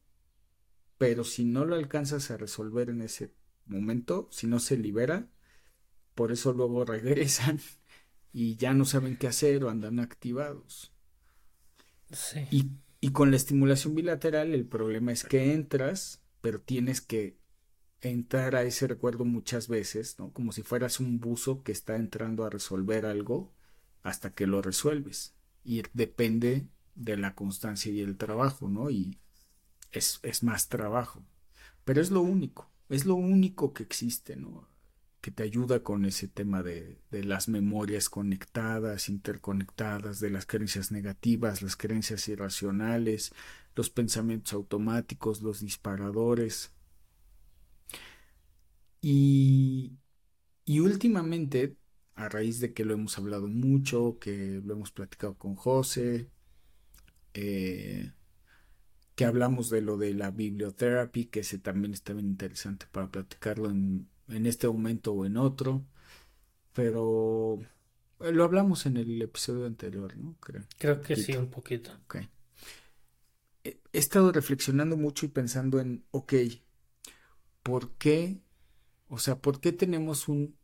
pero 0.99 1.25
si 1.25 1.45
no 1.45 1.65
lo 1.65 1.77
alcanzas 1.77 2.31
a 2.31 2.37
resolver 2.37 2.91
en 2.91 3.03
ese 3.03 3.33
momento, 3.67 4.29
si 4.31 4.47
no 4.47 4.59
se 4.59 4.77
libera, 4.77 5.29
por 6.15 6.33
eso 6.33 6.53
luego 6.53 6.85
regresan 6.87 7.61
y 8.33 8.57
ya 8.57 8.75
no 8.75 8.85
saben 8.85 9.17
qué 9.17 9.29
hacer 9.29 9.65
o 9.65 9.71
andan 9.71 10.01
activados. 10.01 10.93
Sí. 12.13 12.47
Y, 12.51 12.71
y 13.01 13.13
con 13.13 13.31
la 13.31 13.37
estimulación 13.37 13.95
bilateral 13.95 14.55
el 14.55 14.67
problema 14.67 15.13
es 15.13 15.25
que 15.25 15.53
entras, 15.53 16.23
pero 16.41 16.61
tienes 16.61 17.01
que 17.01 17.39
entrar 18.01 18.57
a 18.57 18.63
ese 18.63 18.87
recuerdo 18.87 19.25
muchas 19.25 19.69
veces, 19.69 20.19
¿no? 20.19 20.33
Como 20.33 20.53
si 20.53 20.63
fueras 20.63 21.01
un 21.01 21.19
buzo 21.19 21.63
que 21.63 21.73
está 21.73 21.97
entrando 21.97 22.45
a 22.45 22.51
resolver 22.51 23.07
algo 23.07 23.53
hasta 24.03 24.35
que 24.35 24.47
lo 24.47 24.63
resuelves. 24.63 25.35
Y 25.65 25.83
depende 25.95 26.69
de 26.97 27.17
la 27.17 27.35
constancia 27.35 27.93
y 27.93 28.01
el 28.01 28.17
trabajo, 28.17 28.69
¿no? 28.69 28.91
Y 28.91 29.19
es, 29.93 30.21
es 30.23 30.43
más 30.43 30.69
trabajo. 30.69 31.23
Pero 31.85 32.01
es 32.01 32.11
lo 32.11 32.23
único, 32.23 32.71
es 32.89 33.07
lo 33.07 33.15
único 33.15 33.73
que 33.73 33.85
existe, 33.85 34.37
¿no? 34.37 34.69
Que 35.21 35.31
te 35.31 35.45
ayuda 35.45 35.83
con 35.83 36.05
ese 36.05 36.29
tema 36.29 36.63
de, 36.63 36.99
de 37.11 37.25
las 37.25 37.49
memorias 37.49 38.09
conectadas, 38.09 39.09
interconectadas, 39.09 40.21
de 40.21 40.31
las 40.31 40.47
creencias 40.47 40.91
negativas, 40.91 41.63
las 41.63 41.77
creencias 41.77 42.29
irracionales, 42.29 43.33
los 43.77 43.91
pensamientos 43.91 44.53
automáticos, 44.53 45.43
los 45.43 45.61
disparadores, 45.61 46.73
y, 49.09 49.99
y 50.65 50.81
últimamente, 50.81 51.77
a 52.17 52.29
raíz 52.29 52.59
de 52.61 52.73
que 52.73 52.85
lo 52.85 52.95
hemos 52.95 53.17
hablado 53.19 53.47
mucho, 53.47 54.19
que 54.21 54.61
lo 54.65 54.75
hemos 54.75 54.91
platicado 54.91 55.39
con 55.39 55.55
José, 55.55 56.29
eh, 57.37 58.13
que 59.15 59.25
hablamos 59.25 59.71
de 59.71 59.83
lo 59.83 59.97
de 59.97 60.15
la 60.15 60.31
bibliotherapy, 60.31 61.27
que 61.27 61.41
ese 61.41 61.59
también 61.59 61.93
está 61.93 62.13
bien 62.13 62.27
interesante 62.27 62.87
para 62.91 63.11
platicarlo 63.11 63.71
en, 63.71 64.09
en 64.29 64.47
este 64.47 64.67
momento 64.67 65.13
o 65.13 65.27
en 65.27 65.37
otro, 65.37 65.85
pero 66.73 67.61
lo 68.19 68.45
hablamos 68.45 68.87
en 68.87 68.97
el 68.97 69.21
episodio 69.21 69.67
anterior, 69.67 70.17
¿no? 70.17 70.37
Creo, 70.41 70.65
Creo 70.79 71.03
que 71.03 71.17
sí, 71.17 71.37
un 71.37 71.51
poquito. 71.51 71.91
He 73.65 73.79
estado 73.93 74.33
reflexionando 74.33 74.97
mucho 74.97 75.27
y 75.27 75.29
pensando 75.29 75.81
en, 75.81 76.05
ok, 76.13 76.35
¿por 77.63 77.91
qué 77.93 78.41
o 79.09 79.19
sea, 79.19 79.39
¿por 79.39 79.61
qué 79.61 79.73
tenemos 79.73 80.29
un 80.29 80.57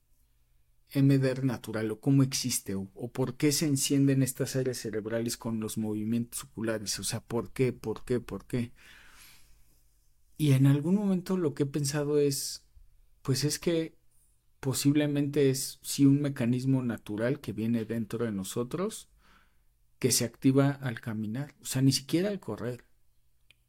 MDR 0.95 1.45
natural 1.45 1.91
o 1.91 2.01
cómo 2.01 2.23
existe 2.23 2.75
o, 2.75 2.87
por 2.87 3.37
qué 3.37 3.53
se 3.53 3.67
encienden 3.67 4.23
estas 4.23 4.57
áreas 4.57 4.79
cerebrales 4.79 5.37
con 5.37 5.61
los 5.61 5.79
movimientos 5.79 6.45
oculares? 6.45 6.99
O 6.99 7.05
sea, 7.05 7.21
¿por 7.21 7.53
qué? 7.53 7.73
¿Por 7.73 8.05
qué? 8.05 8.21
¿Por 8.21 8.47
qué? 8.47 8.73
Y 10.37 10.53
en 10.53 10.67
algún 10.67 10.97
momento 10.97 11.37
lo 11.37 11.55
que 11.55 11.63
he 11.63 11.67
pensado 11.67 12.19
es, 12.19 12.65
pues 13.23 13.45
es 13.45 13.59
que 13.59 13.97
posiblemente 14.61 15.51
es 15.51 15.79
sí 15.83 16.05
un 16.05 16.21
mecanismo 16.21 16.83
natural 16.83 17.41
que 17.41 17.53
viene 17.53 17.85
dentro 17.85 18.25
de 18.25 18.33
nosotros 18.33 19.09
que 19.99 20.13
se 20.13 20.25
activa 20.25 20.71
al 20.71 21.01
caminar, 21.01 21.55
o 21.63 21.65
sea, 21.65 21.81
ni 21.81 21.93
siquiera 21.93 22.29
al 22.29 22.41
correr, 22.41 22.85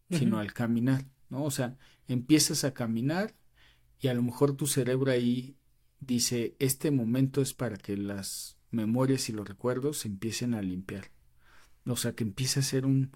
sino 0.10 0.39
al 0.39 0.53
caminar, 0.53 1.06
¿no? 1.30 1.44
O 1.44 1.51
sea, 1.51 1.77
empiezas 2.08 2.63
a 2.63 2.74
caminar 2.74 3.36
y 4.00 4.08
a 4.08 4.13
lo 4.13 4.24
mejor 4.24 4.56
tu 4.56 4.68
cerebro 4.68 5.12
ahí 5.12 5.56
dice, 6.05 6.55
este 6.60 6.91
momento 6.91 7.41
es 7.41 7.53
para 7.53 7.77
que 7.77 7.98
las 7.98 8.57
memorias 8.72 9.29
y 9.29 9.33
los 9.33 9.48
recuerdos 9.48 10.00
se 10.00 10.07
empiecen 10.07 10.53
a 10.53 10.62
limpiar. 10.62 11.12
O 11.86 11.95
sea, 11.95 12.13
que 12.13 12.24
empiece 12.24 12.60
a 12.60 12.63
ser 12.63 12.86
un 12.86 13.12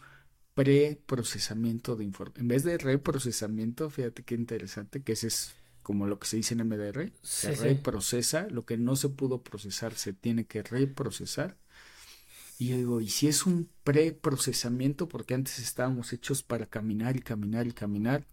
preprocesamiento 0.53 1.95
de 1.95 2.03
información. 2.03 2.45
En 2.45 2.47
vez 2.47 2.63
de 2.63 2.77
reprocesamiento, 2.77 3.89
fíjate 3.89 4.23
qué 4.23 4.35
interesante, 4.35 5.03
que 5.03 5.13
ese 5.13 5.27
es 5.27 5.53
como 5.83 6.05
lo 6.07 6.19
que 6.19 6.27
se 6.27 6.37
dice 6.37 6.53
en 6.53 6.67
MDR, 6.67 7.13
se 7.21 7.55
reprocesa, 7.55 8.47
lo 8.49 8.65
que 8.65 8.77
no 8.77 8.95
se 8.95 9.07
pudo 9.07 9.41
procesar 9.41 9.93
se 9.93 10.13
tiene 10.13 10.45
que 10.45 10.63
reprocesar. 10.63 11.57
Y 12.59 12.69
yo 12.69 12.77
digo, 12.77 13.01
¿y 13.01 13.09
si 13.09 13.27
es 13.27 13.45
un 13.45 13.69
preprocesamiento? 13.83 15.07
Porque 15.07 15.35
antes 15.35 15.59
estábamos 15.59 16.11
hechos 16.11 16.43
para 16.43 16.65
caminar 16.65 17.15
y 17.15 17.21
caminar 17.21 17.67
y 17.67 17.71
caminar. 17.71 18.25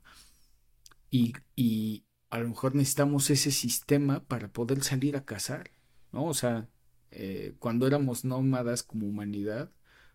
Y, 1.10 1.34
y, 1.54 2.04
a 2.34 2.40
lo 2.40 2.48
mejor 2.48 2.74
necesitamos 2.74 3.30
ese 3.30 3.52
sistema 3.52 4.24
para 4.26 4.48
poder 4.52 4.82
salir 4.82 5.16
a 5.16 5.24
cazar, 5.24 5.70
¿no? 6.10 6.24
O 6.26 6.34
sea, 6.34 6.68
eh, 7.12 7.54
cuando 7.60 7.86
éramos 7.86 8.24
nómadas 8.24 8.82
como 8.82 9.06
humanidad, 9.06 9.70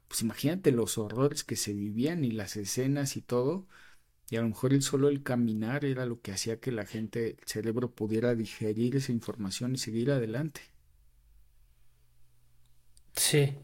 pues 0.09 0.21
imagínate 0.21 0.71
los 0.73 0.97
horrores 0.97 1.45
que 1.45 1.55
se 1.55 1.73
vivían 1.73 2.25
y 2.25 2.31
las 2.31 2.57
escenas 2.57 3.15
y 3.15 3.21
todo, 3.21 3.67
y 4.29 4.35
a 4.35 4.41
lo 4.41 4.49
mejor 4.49 4.73
el 4.73 4.81
solo 4.81 5.07
el 5.07 5.23
caminar 5.23 5.85
era 5.85 6.05
lo 6.05 6.21
que 6.21 6.33
hacía 6.33 6.59
que 6.59 6.73
la 6.73 6.85
gente, 6.85 7.37
el 7.39 7.47
cerebro 7.47 7.95
pudiera 7.95 8.35
digerir 8.35 8.97
esa 8.97 9.13
información 9.13 9.75
y 9.75 9.77
seguir 9.77 10.11
adelante. 10.11 10.61
Sí. 13.15 13.55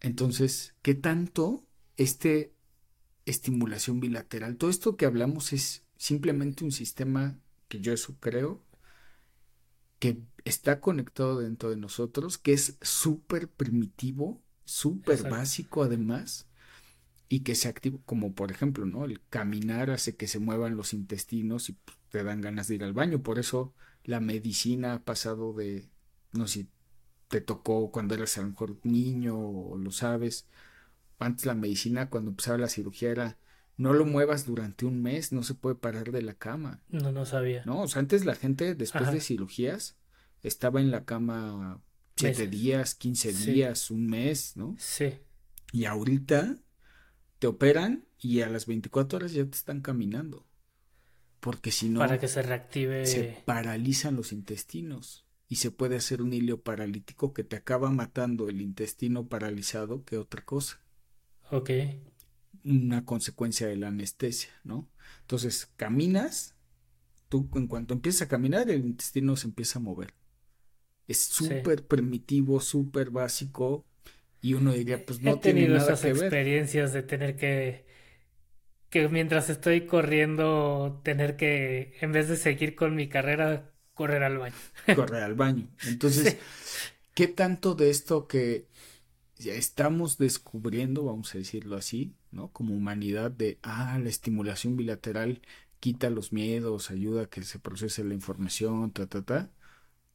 Entonces, 0.00 0.74
¿qué 0.80 0.94
tanto 0.94 1.66
este 1.98 2.54
estimulación 3.26 4.00
bilateral? 4.00 4.56
Todo 4.56 4.70
esto 4.70 4.96
que 4.96 5.04
hablamos 5.04 5.52
es 5.52 5.86
simplemente 5.98 6.64
un 6.64 6.72
sistema 6.72 7.38
que 7.68 7.80
yo 7.80 7.92
eso 7.92 8.16
creo, 8.20 8.62
que 9.98 10.22
está 10.44 10.80
conectado 10.80 11.40
dentro 11.40 11.70
de 11.70 11.76
nosotros, 11.76 12.38
que 12.38 12.52
es 12.52 12.78
súper 12.82 13.48
primitivo, 13.48 14.42
súper 14.64 15.28
básico 15.28 15.82
además, 15.82 16.46
y 17.28 17.40
que 17.40 17.54
se 17.54 17.68
activa, 17.68 17.98
como 18.06 18.34
por 18.34 18.50
ejemplo, 18.50 18.86
¿no? 18.86 19.04
El 19.04 19.20
caminar 19.28 19.90
hace 19.90 20.16
que 20.16 20.28
se 20.28 20.38
muevan 20.38 20.76
los 20.76 20.94
intestinos 20.94 21.68
y 21.68 21.72
pues, 21.72 21.96
te 22.10 22.24
dan 22.24 22.40
ganas 22.40 22.68
de 22.68 22.76
ir 22.76 22.84
al 22.84 22.92
baño, 22.94 23.22
por 23.22 23.38
eso 23.38 23.74
la 24.04 24.20
medicina 24.20 24.94
ha 24.94 25.04
pasado 25.04 25.52
de, 25.52 25.90
no 26.32 26.46
sé 26.48 26.68
te 27.28 27.40
tocó 27.40 27.90
cuando 27.90 28.14
eras 28.14 28.38
a 28.38 28.42
lo 28.42 28.48
mejor 28.48 28.78
niño 28.82 29.38
o 29.38 29.76
lo 29.76 29.90
sabes, 29.90 30.46
antes 31.18 31.46
la 31.46 31.54
medicina 31.54 32.10
cuando 32.10 32.30
empezaba 32.30 32.58
la 32.58 32.68
cirugía 32.68 33.10
era 33.10 33.38
no 33.78 33.92
lo 33.92 34.04
muevas 34.04 34.44
durante 34.44 34.84
un 34.84 35.00
mes, 35.00 35.32
no 35.32 35.44
se 35.44 35.54
puede 35.54 35.76
parar 35.76 36.10
de 36.10 36.20
la 36.20 36.34
cama. 36.34 36.82
No, 36.88 37.12
no 37.12 37.24
sabía. 37.24 37.62
No, 37.64 37.82
o 37.82 37.88
sea, 37.88 38.00
antes 38.00 38.24
la 38.24 38.34
gente 38.34 38.74
después 38.74 39.12
de 39.12 39.20
cirugías 39.20 39.96
estaba 40.42 40.80
en 40.80 40.90
la 40.90 41.04
cama 41.04 41.80
siete 42.16 42.48
días, 42.48 42.96
quince 42.96 43.32
días, 43.32 43.92
un 43.92 44.06
mes, 44.08 44.56
¿no? 44.56 44.74
Sí. 44.78 45.14
Y 45.72 45.84
ahorita 45.84 46.58
te 47.38 47.46
operan 47.46 48.04
y 48.18 48.40
a 48.40 48.48
las 48.48 48.66
24 48.66 49.16
horas 49.16 49.32
ya 49.32 49.44
te 49.44 49.56
están 49.56 49.80
caminando. 49.80 50.44
Porque 51.38 51.70
si 51.70 51.88
no... 51.88 52.00
Para 52.00 52.18
que 52.18 52.26
se 52.26 52.42
reactive... 52.42 53.06
Se 53.06 53.42
paralizan 53.46 54.16
los 54.16 54.32
intestinos 54.32 55.24
y 55.46 55.56
se 55.56 55.70
puede 55.70 55.94
hacer 55.94 56.20
un 56.20 56.32
hilo 56.32 56.62
paralítico 56.62 57.32
que 57.32 57.44
te 57.44 57.54
acaba 57.54 57.90
matando 57.92 58.48
el 58.48 58.60
intestino 58.60 59.28
paralizado 59.28 60.04
que 60.04 60.18
otra 60.18 60.44
cosa. 60.44 60.80
Ok 61.52 61.70
una 62.70 63.04
consecuencia 63.04 63.66
de 63.66 63.76
la 63.76 63.88
anestesia, 63.88 64.50
¿no? 64.64 64.88
Entonces, 65.22 65.70
caminas, 65.76 66.54
tú 67.28 67.48
en 67.54 67.66
cuanto 67.66 67.94
empiezas 67.94 68.22
a 68.22 68.28
caminar, 68.28 68.70
el 68.70 68.84
intestino 68.84 69.36
se 69.36 69.46
empieza 69.46 69.78
a 69.78 69.82
mover. 69.82 70.14
Es 71.06 71.22
súper 71.22 71.86
primitivo, 71.86 72.60
súper 72.60 73.10
básico, 73.10 73.86
y 74.40 74.54
uno 74.54 74.72
diría, 74.72 75.04
pues 75.04 75.20
no 75.20 75.32
He 75.32 75.36
tenido 75.38 75.76
esas 75.76 76.04
experiencias 76.04 76.92
de 76.92 77.02
tener 77.02 77.36
que, 77.36 77.86
que 78.90 79.08
mientras 79.08 79.50
estoy 79.50 79.86
corriendo, 79.86 81.00
tener 81.02 81.36
que, 81.36 81.96
en 82.00 82.12
vez 82.12 82.28
de 82.28 82.36
seguir 82.36 82.74
con 82.74 82.94
mi 82.94 83.08
carrera, 83.08 83.72
correr 83.94 84.22
al 84.22 84.38
baño. 84.38 84.54
Correr 84.94 85.22
al 85.22 85.34
baño. 85.34 85.68
Entonces, 85.86 86.38
¿qué 87.14 87.26
tanto 87.26 87.74
de 87.74 87.90
esto 87.90 88.28
que 88.28 88.66
ya 89.38 89.54
estamos 89.54 90.18
descubriendo, 90.18 91.04
vamos 91.04 91.34
a 91.34 91.38
decirlo 91.38 91.76
así, 91.76 92.14
¿no? 92.30 92.52
Como 92.52 92.74
humanidad 92.74 93.30
de, 93.30 93.58
ah, 93.62 93.98
la 94.02 94.08
estimulación 94.08 94.76
bilateral 94.76 95.42
quita 95.80 96.10
los 96.10 96.32
miedos, 96.32 96.90
ayuda 96.90 97.22
a 97.24 97.26
que 97.26 97.42
se 97.42 97.58
procese 97.58 98.04
la 98.04 98.14
información, 98.14 98.90
ta, 98.92 99.06
ta, 99.06 99.22
ta, 99.22 99.50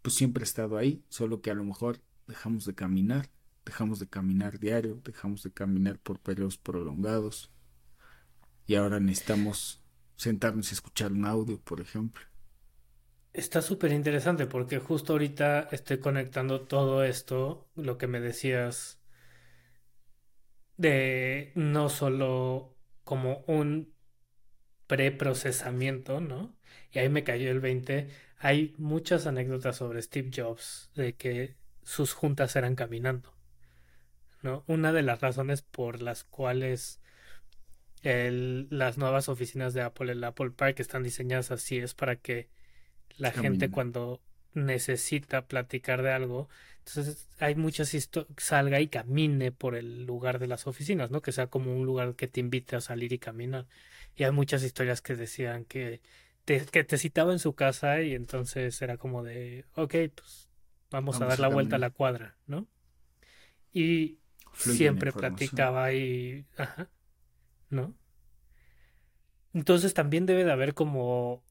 pues 0.02 0.16
siempre 0.16 0.44
ha 0.44 0.46
estado 0.46 0.78
ahí, 0.78 1.04
solo 1.10 1.42
que 1.42 1.52
a 1.52 1.56
lo 1.56 1.64
mejor 1.64 2.02
dejamos 2.28 2.66
de 2.66 2.76
caminar, 2.76 3.30
dejamos 3.66 4.00
de 4.00 4.08
caminar 4.08 4.60
diario, 4.60 5.02
dejamos 5.04 5.44
de 5.44 5.52
caminar 5.52 6.00
por 6.00 6.20
periodos 6.20 6.58
prolongados 6.58 7.50
y 8.68 8.76
ahora 8.76 9.00
necesitamos 9.00 9.82
sentarnos 10.18 10.72
y 10.72 10.76
escuchar 10.76 11.12
un 11.12 11.26
audio, 11.26 11.60
por 11.60 11.82
ejemplo. 11.82 12.22
Está 13.34 13.62
súper 13.62 13.92
interesante 13.92 14.46
porque 14.46 14.80
justo 14.80 15.14
ahorita 15.14 15.70
estoy 15.72 15.98
conectando 15.98 16.62
todo 16.62 17.04
esto, 17.04 17.68
lo 17.76 17.98
que 17.98 18.08
me 18.08 18.20
decías, 18.20 19.00
de 20.78 21.52
no 21.56 21.90
solo 21.90 22.76
como 23.04 23.44
un 23.48 23.94
preprocesamiento, 24.88 26.20
¿no? 26.20 26.56
Y 26.92 27.00
ahí 27.00 27.10
me 27.10 27.24
cayó 27.24 27.52
el 27.52 27.60
20. 27.60 28.10
Hay 28.38 28.76
muchas 28.78 29.26
anécdotas 29.26 29.78
sobre 29.78 30.02
Steve 30.02 30.32
Jobs 30.36 30.92
de 30.96 31.14
que 31.16 31.56
sus 31.84 32.14
juntas 32.14 32.56
eran 32.56 32.76
caminando, 32.76 33.34
¿no? 34.42 34.64
Una 34.68 34.92
de 34.92 35.02
las 35.02 35.22
razones 35.22 35.62
por 35.62 36.02
las 36.02 36.24
cuales 36.24 37.00
las 38.04 38.98
nuevas 38.98 39.30
oficinas 39.30 39.74
de 39.74 39.82
Apple, 39.82 40.12
el 40.12 40.24
Apple 40.24 40.52
Park, 40.52 40.80
están 40.82 41.04
diseñadas 41.04 41.52
así, 41.52 41.78
es 41.78 41.94
para 41.94 42.18
que 42.18 42.50
la 43.18 43.32
gente 43.32 43.72
cuando 43.72 44.22
necesita 44.54 45.46
platicar 45.48 46.02
de 46.02 46.12
algo, 46.12 46.50
entonces 46.86 47.28
hay 47.40 47.56
muchas 47.56 47.94
historias, 47.94 48.34
salga 48.38 48.82
y 48.82 48.88
camine 48.88 49.52
por 49.52 49.76
el 49.76 50.06
lugar 50.06 50.40
de 50.40 50.48
las 50.48 50.68
oficinas, 50.68 51.12
¿no? 51.12 51.22
Que 51.22 51.32
sea 51.32 51.48
como 51.48 51.74
un 51.74 51.86
lugar 51.86 52.16
que 52.16 52.28
te 52.28 52.42
invite 52.42 52.76
a 52.76 52.82
salir 52.82 53.14
y 53.14 53.20
caminar. 53.20 53.68
Y 54.16 54.26
hay 54.26 54.32
muchas 54.32 54.64
historias 54.64 55.02
que 55.02 55.16
decían 55.16 55.64
que 55.66 56.02
te, 56.46 56.66
que 56.66 56.84
te 56.84 56.98
citaba 56.98 57.32
en 57.32 57.40
su 57.40 57.54
casa 57.54 58.02
y 58.02 58.14
entonces 58.14 58.82
era 58.82 58.98
como 58.98 59.24
de, 59.24 59.66
ok, 59.76 59.96
pues 60.14 60.50
vamos, 60.92 61.22
a 61.22 61.26
dar 61.26 61.40
la 61.40 61.48
vuelta 61.48 61.78
a 61.78 61.80
la 61.80 61.90
cuadra, 61.90 62.36
¿no? 62.48 62.68
Y 63.72 64.20
siempre 64.54 65.14
platicaba 65.14 65.94
y, 65.94 66.46
ajá, 66.58 66.90
¿no? 67.70 67.96
Entonces 69.54 69.94
también 69.94 70.26
debe 70.26 70.44
de 70.44 70.52
haber 70.52 70.74
como 70.74 71.44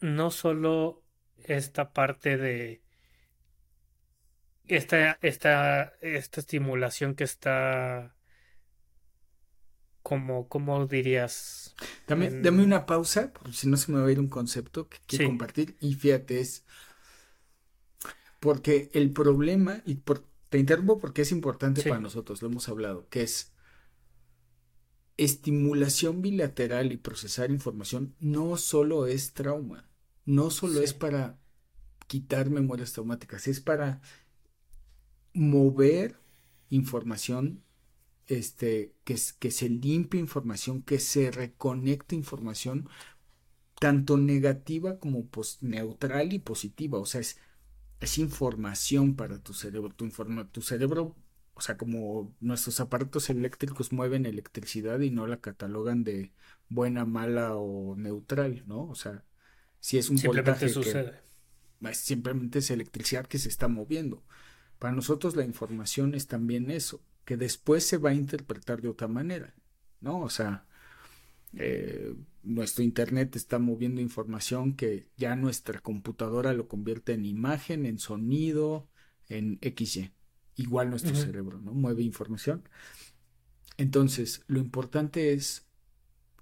no 0.00 0.30
solo 0.30 1.02
esta 1.44 1.92
parte 1.92 2.36
de 2.36 2.82
esta, 4.66 5.18
esta, 5.22 5.94
esta 6.00 6.40
estimulación 6.40 7.14
que 7.14 7.24
está 7.24 8.14
como, 10.02 10.48
¿cómo 10.48 10.86
dirías? 10.86 11.74
Dame, 12.06 12.30
una 12.50 12.86
pausa, 12.86 13.32
porque 13.32 13.52
si 13.52 13.68
no 13.68 13.76
se 13.76 13.92
me 13.92 14.00
va 14.00 14.06
a 14.06 14.12
ir 14.12 14.20
un 14.20 14.28
concepto 14.28 14.88
que 14.88 14.98
quiero 15.06 15.28
compartir. 15.28 15.76
Y 15.80 15.94
fíjate, 15.94 16.40
es 16.40 16.64
porque 18.40 18.90
el 18.94 19.10
problema, 19.12 19.82
y 19.84 19.96
por, 19.96 20.24
te 20.48 20.58
interrumpo 20.58 20.98
porque 20.98 21.22
es 21.22 21.32
importante 21.32 21.82
para 21.82 22.00
nosotros, 22.00 22.40
lo 22.40 22.48
hemos 22.48 22.68
hablado, 22.68 23.06
que 23.10 23.22
es 23.22 23.52
estimulación 25.18 26.22
bilateral 26.22 26.92
y 26.92 26.96
procesar 26.96 27.50
información 27.50 28.14
no 28.20 28.56
solo 28.56 29.06
es 29.06 29.34
trauma, 29.34 29.87
no 30.28 30.50
solo 30.50 30.82
es 30.82 30.92
para 30.92 31.38
quitar 32.06 32.50
memorias 32.50 32.92
traumáticas, 32.92 33.48
es 33.48 33.60
para 33.62 34.02
mover 35.32 36.20
información, 36.68 37.64
este, 38.26 38.94
que, 39.04 39.16
que 39.38 39.50
se 39.50 39.70
limpie 39.70 40.20
información, 40.20 40.82
que 40.82 40.98
se 41.00 41.30
reconecte 41.30 42.14
información, 42.14 42.90
tanto 43.80 44.18
negativa 44.18 44.98
como 44.98 45.26
neutral 45.62 46.32
y 46.34 46.38
positiva. 46.40 46.98
O 46.98 47.06
sea, 47.06 47.22
es, 47.22 47.38
es 48.00 48.18
información 48.18 49.16
para 49.16 49.38
tu 49.42 49.54
cerebro. 49.54 49.94
Tu, 49.94 50.04
informa, 50.04 50.50
tu 50.52 50.60
cerebro, 50.62 51.16
o 51.54 51.60
sea, 51.62 51.78
como 51.78 52.34
nuestros 52.40 52.80
aparatos 52.80 53.30
eléctricos 53.30 53.92
mueven 53.92 54.26
electricidad 54.26 55.00
y 55.00 55.10
no 55.10 55.26
la 55.26 55.40
catalogan 55.40 56.04
de 56.04 56.32
buena, 56.68 57.06
mala 57.06 57.56
o 57.56 57.96
neutral, 57.96 58.64
¿no? 58.66 58.82
O 58.88 58.94
sea, 58.94 59.24
si 59.80 59.98
es 59.98 60.10
un 60.10 60.16
voltaje 60.16 60.68
sucede. 60.68 61.20
que 61.80 61.94
simplemente 61.94 62.60
es 62.60 62.70
electricidad 62.70 63.26
que 63.26 63.38
se 63.38 63.48
está 63.48 63.68
moviendo. 63.68 64.24
Para 64.78 64.94
nosotros 64.94 65.36
la 65.36 65.44
información 65.44 66.14
es 66.14 66.26
también 66.26 66.70
eso, 66.70 67.02
que 67.24 67.36
después 67.36 67.84
se 67.84 67.98
va 67.98 68.10
a 68.10 68.14
interpretar 68.14 68.80
de 68.80 68.88
otra 68.88 69.08
manera, 69.08 69.54
¿no? 70.00 70.20
O 70.20 70.30
sea, 70.30 70.66
eh, 71.54 72.14
nuestro 72.42 72.84
internet 72.84 73.36
está 73.36 73.58
moviendo 73.58 74.00
información 74.00 74.74
que 74.74 75.08
ya 75.16 75.36
nuestra 75.36 75.80
computadora 75.80 76.52
lo 76.52 76.68
convierte 76.68 77.12
en 77.12 77.26
imagen, 77.26 77.86
en 77.86 77.98
sonido, 77.98 78.88
en 79.28 79.58
XY. 79.62 80.12
Igual 80.56 80.90
nuestro 80.90 81.14
cerebro, 81.14 81.60
¿no? 81.60 81.72
Mueve 81.72 82.02
información. 82.02 82.68
Entonces, 83.76 84.42
lo 84.48 84.58
importante 84.58 85.32
es 85.32 85.67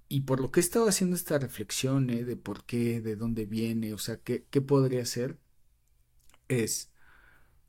y 0.09 0.21
por 0.21 0.39
lo 0.39 0.51
que 0.51 0.59
he 0.59 0.63
estado 0.63 0.87
haciendo 0.87 1.15
esta 1.15 1.37
reflexión 1.37 2.09
¿eh? 2.09 2.23
de 2.23 2.37
por 2.37 2.63
qué, 2.65 3.01
de 3.01 3.15
dónde 3.15 3.45
viene, 3.45 3.93
o 3.93 3.97
sea, 3.97 4.17
qué, 4.17 4.45
qué 4.49 4.61
podría 4.61 5.05
ser, 5.05 5.37
es, 6.47 6.91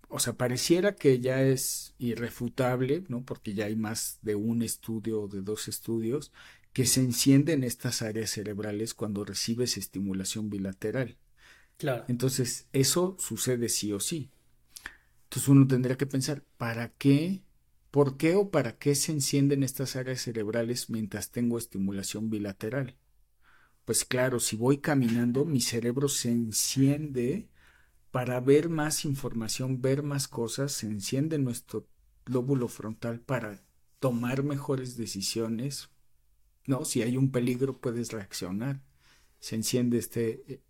o 0.08 0.18
sea, 0.18 0.34
pareciera 0.34 0.94
que 0.94 1.20
ya 1.20 1.42
es 1.42 1.94
irrefutable, 1.98 3.04
¿no? 3.08 3.24
Porque 3.24 3.54
ya 3.54 3.66
hay 3.66 3.76
más 3.76 4.18
de 4.22 4.36
un 4.36 4.62
estudio 4.62 5.22
o 5.22 5.28
de 5.28 5.42
dos 5.42 5.68
estudios 5.68 6.32
que 6.72 6.86
se 6.86 7.00
encienden 7.00 7.64
estas 7.64 8.02
áreas 8.02 8.30
cerebrales 8.30 8.94
cuando 8.94 9.24
recibes 9.24 9.76
estimulación 9.76 10.48
bilateral. 10.48 11.18
Claro. 11.76 12.04
Entonces, 12.08 12.68
eso 12.72 13.16
sucede 13.18 13.68
sí 13.68 13.92
o 13.92 14.00
sí. 14.00 14.30
Entonces 15.24 15.48
uno 15.48 15.66
tendría 15.66 15.96
que 15.96 16.06
pensar, 16.06 16.42
¿para 16.56 16.88
qué 16.90 17.42
¿Por 17.90 18.16
qué 18.16 18.34
o 18.34 18.50
para 18.50 18.78
qué 18.78 18.94
se 18.94 19.12
encienden 19.12 19.62
estas 19.62 19.96
áreas 19.96 20.20
cerebrales 20.20 20.90
mientras 20.90 21.30
tengo 21.30 21.56
estimulación 21.56 22.28
bilateral? 22.28 22.96
Pues 23.84 24.04
claro, 24.04 24.40
si 24.40 24.56
voy 24.56 24.78
caminando, 24.78 25.46
mi 25.46 25.62
cerebro 25.62 26.08
se 26.08 26.30
enciende 26.30 27.48
para 28.10 28.40
ver 28.40 28.68
más 28.68 29.04
información, 29.06 29.80
ver 29.80 30.02
más 30.02 30.28
cosas, 30.28 30.72
se 30.72 30.86
enciende 30.86 31.38
nuestro 31.38 31.88
lóbulo 32.26 32.68
frontal 32.68 33.20
para 33.20 33.62
tomar 33.98 34.42
mejores 34.42 34.96
decisiones. 34.96 35.88
No, 36.66 36.84
si 36.84 37.00
hay 37.02 37.16
un 37.16 37.30
peligro 37.30 37.80
puedes 37.80 38.12
reaccionar. 38.12 38.82
Se 39.40 39.56
enciende 39.56 39.98
este 39.98 40.42
eh, 40.52 40.62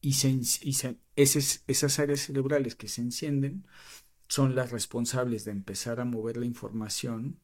y, 0.00 0.14
se, 0.14 0.98
esas 1.16 1.98
áreas 1.98 2.20
cerebrales 2.20 2.74
que 2.74 2.88
se 2.88 3.00
encienden 3.00 3.66
son 4.28 4.54
las 4.54 4.70
responsables 4.70 5.44
de 5.44 5.52
empezar 5.52 6.00
a 6.00 6.04
mover 6.04 6.36
la 6.36 6.46
información 6.46 7.38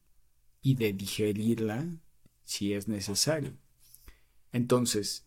y 0.61 0.75
de 0.75 0.93
digerirla 0.93 1.87
si 2.43 2.73
es 2.73 2.87
necesario. 2.87 3.53
Entonces, 4.51 5.25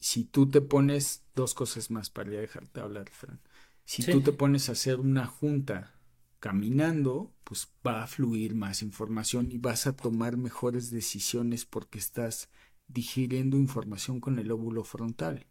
si 0.00 0.24
tú 0.24 0.48
te 0.48 0.60
pones 0.60 1.24
dos 1.34 1.54
cosas 1.54 1.90
más 1.90 2.10
para 2.10 2.32
ya 2.32 2.40
dejarte 2.40 2.80
hablar, 2.80 3.10
Fran. 3.10 3.40
Si 3.84 4.04
tú 4.04 4.20
te 4.20 4.32
pones 4.32 4.68
a 4.68 4.72
hacer 4.72 5.00
una 5.00 5.26
junta 5.26 5.94
caminando, 6.38 7.34
pues 7.44 7.68
va 7.86 8.02
a 8.02 8.06
fluir 8.06 8.54
más 8.54 8.82
información 8.82 9.50
y 9.50 9.58
vas 9.58 9.86
a 9.86 9.96
tomar 9.96 10.36
mejores 10.36 10.90
decisiones 10.90 11.64
porque 11.64 11.98
estás 11.98 12.48
digiriendo 12.88 13.56
información 13.56 14.20
con 14.20 14.38
el 14.38 14.48
lóbulo 14.48 14.84
frontal. 14.84 15.46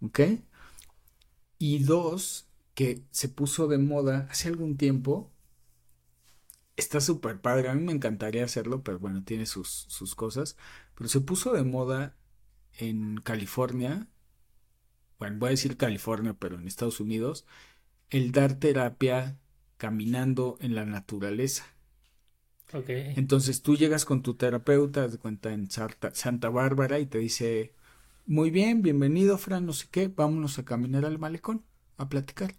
¿Ok? 0.00 0.20
Y 1.58 1.78
dos, 1.84 2.46
que 2.74 3.04
se 3.10 3.28
puso 3.28 3.68
de 3.68 3.78
moda 3.78 4.28
hace 4.30 4.48
algún 4.48 4.76
tiempo. 4.76 5.30
Está 6.76 7.00
súper 7.00 7.40
padre, 7.40 7.68
a 7.68 7.74
mí 7.74 7.82
me 7.84 7.92
encantaría 7.92 8.44
hacerlo, 8.44 8.82
pero 8.82 8.98
bueno, 8.98 9.22
tiene 9.24 9.46
sus, 9.46 9.68
sus 9.68 10.14
cosas. 10.14 10.56
Pero 10.96 11.08
se 11.08 11.20
puso 11.20 11.52
de 11.52 11.62
moda 11.62 12.16
en 12.78 13.18
California, 13.18 14.08
bueno, 15.18 15.38
voy 15.38 15.48
a 15.48 15.50
decir 15.50 15.76
California, 15.76 16.34
pero 16.38 16.58
en 16.58 16.66
Estados 16.66 17.00
Unidos, 17.00 17.46
el 18.10 18.32
dar 18.32 18.54
terapia 18.54 19.38
caminando 19.76 20.58
en 20.60 20.74
la 20.74 20.84
naturaleza. 20.84 21.64
Okay. 22.72 23.14
Entonces 23.16 23.62
tú 23.62 23.76
llegas 23.76 24.04
con 24.04 24.22
tu 24.22 24.34
terapeuta, 24.34 25.06
de 25.06 25.18
cuenta 25.18 25.52
en 25.52 25.68
Santa 25.70 26.48
Bárbara 26.48 26.98
y 26.98 27.06
te 27.06 27.18
dice, 27.18 27.74
muy 28.26 28.50
bien, 28.50 28.82
bienvenido 28.82 29.38
Fran, 29.38 29.66
no 29.66 29.72
sé 29.72 29.86
qué, 29.90 30.08
vámonos 30.08 30.58
a 30.58 30.64
caminar 30.64 31.04
al 31.04 31.18
malecón, 31.18 31.64
a 31.96 32.08
platicar 32.08 32.56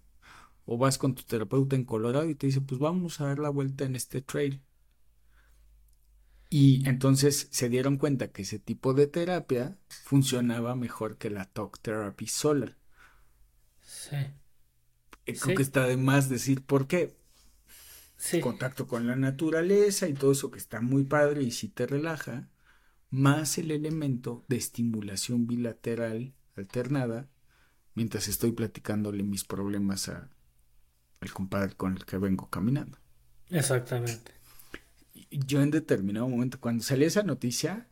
o 0.65 0.78
vas 0.78 0.97
con 0.97 1.15
tu 1.15 1.23
terapeuta 1.23 1.75
en 1.75 1.86
Colorado 1.86 2.30
y 2.30 2.36
te 2.36 2.47
dice, 2.47 2.62
pues 2.62 2.80
vamos 2.80 3.21
a 3.21 3.28
dar 3.28 3.39
la 3.39 3.49
vuelta 3.49 3.86
en 3.86 3.95
este 3.95 4.21
trail. 4.21 4.62
Y 6.49 6.88
entonces 6.88 7.47
se 7.51 7.69
dieron 7.69 7.97
cuenta 7.97 8.32
que 8.32 8.43
ese 8.43 8.60
tipo 8.60 8.93
de 8.93 9.08
terapia 9.08 9.78
funcionaba 9.88 10.75
mejor 10.75 11.17
que 11.17 11.30
la 11.30 11.45
talk 11.45 11.80
therapy 11.82 12.28
sola. 12.28 12.78
Sí. 13.82 14.15
Eh, 15.25 15.38
creo 15.39 15.56
que 15.56 15.63
está 15.63 15.86
de 15.86 15.97
más 15.97 16.30
decir 16.30 16.63
por 16.63 16.88
qué. 16.88 17.15
contacto 18.41 18.88
con 18.88 19.08
la 19.08 19.15
naturaleza 19.15 20.08
y 20.08 20.13
todo 20.13 20.32
eso 20.32 20.51
que 20.51 20.60
está 20.60 20.82
muy 20.82 21.04
padre 21.04 21.43
y 21.43 21.51
si 21.51 21.67
te 21.67 21.86
relaja, 21.86 22.49
más 23.10 23.58
el 23.58 23.71
elemento 23.71 24.43
de 24.47 24.58
estimulación 24.58 25.47
bilateral 25.47 26.34
alternada 26.56 27.30
mientras 27.95 28.28
estoy 28.28 28.51
platicándole 28.51 29.23
mis 29.23 29.43
problemas 29.43 30.10
a, 30.10 30.30
al 31.21 31.32
compadre 31.34 31.75
con 31.75 31.93
el 31.95 32.06
que 32.06 32.17
vengo 32.17 32.49
caminando. 32.49 32.97
Exactamente. 33.49 34.34
Yo 35.30 35.62
en 35.62 35.71
determinado 35.71 36.28
momento, 36.28 36.60
cuando 36.60 36.84
salió 36.84 37.08
esa 37.08 37.23
noticia, 37.23 37.88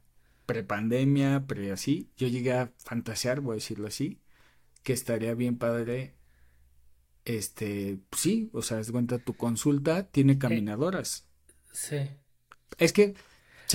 prepandemia, 0.45 1.45
pre 1.47 1.71
así, 1.71 2.11
yo 2.17 2.27
llegué 2.27 2.53
a 2.53 2.71
fantasear, 2.77 3.41
voy 3.41 3.53
a 3.53 3.55
decirlo 3.55 3.87
así, 3.87 4.19
que 4.83 4.93
estaría 4.93 5.33
bien 5.33 5.57
padre 5.57 6.15
este, 7.25 7.99
pues 8.09 8.21
sí, 8.21 8.49
o 8.53 8.61
sea, 8.61 8.79
es 8.79 8.91
cuenta, 8.91 9.17
tu 9.17 9.33
consulta 9.35 10.07
tiene 10.09 10.37
caminadoras. 10.37 11.27
Sí. 11.71 12.09
Es 12.77 12.91
que 12.91 13.15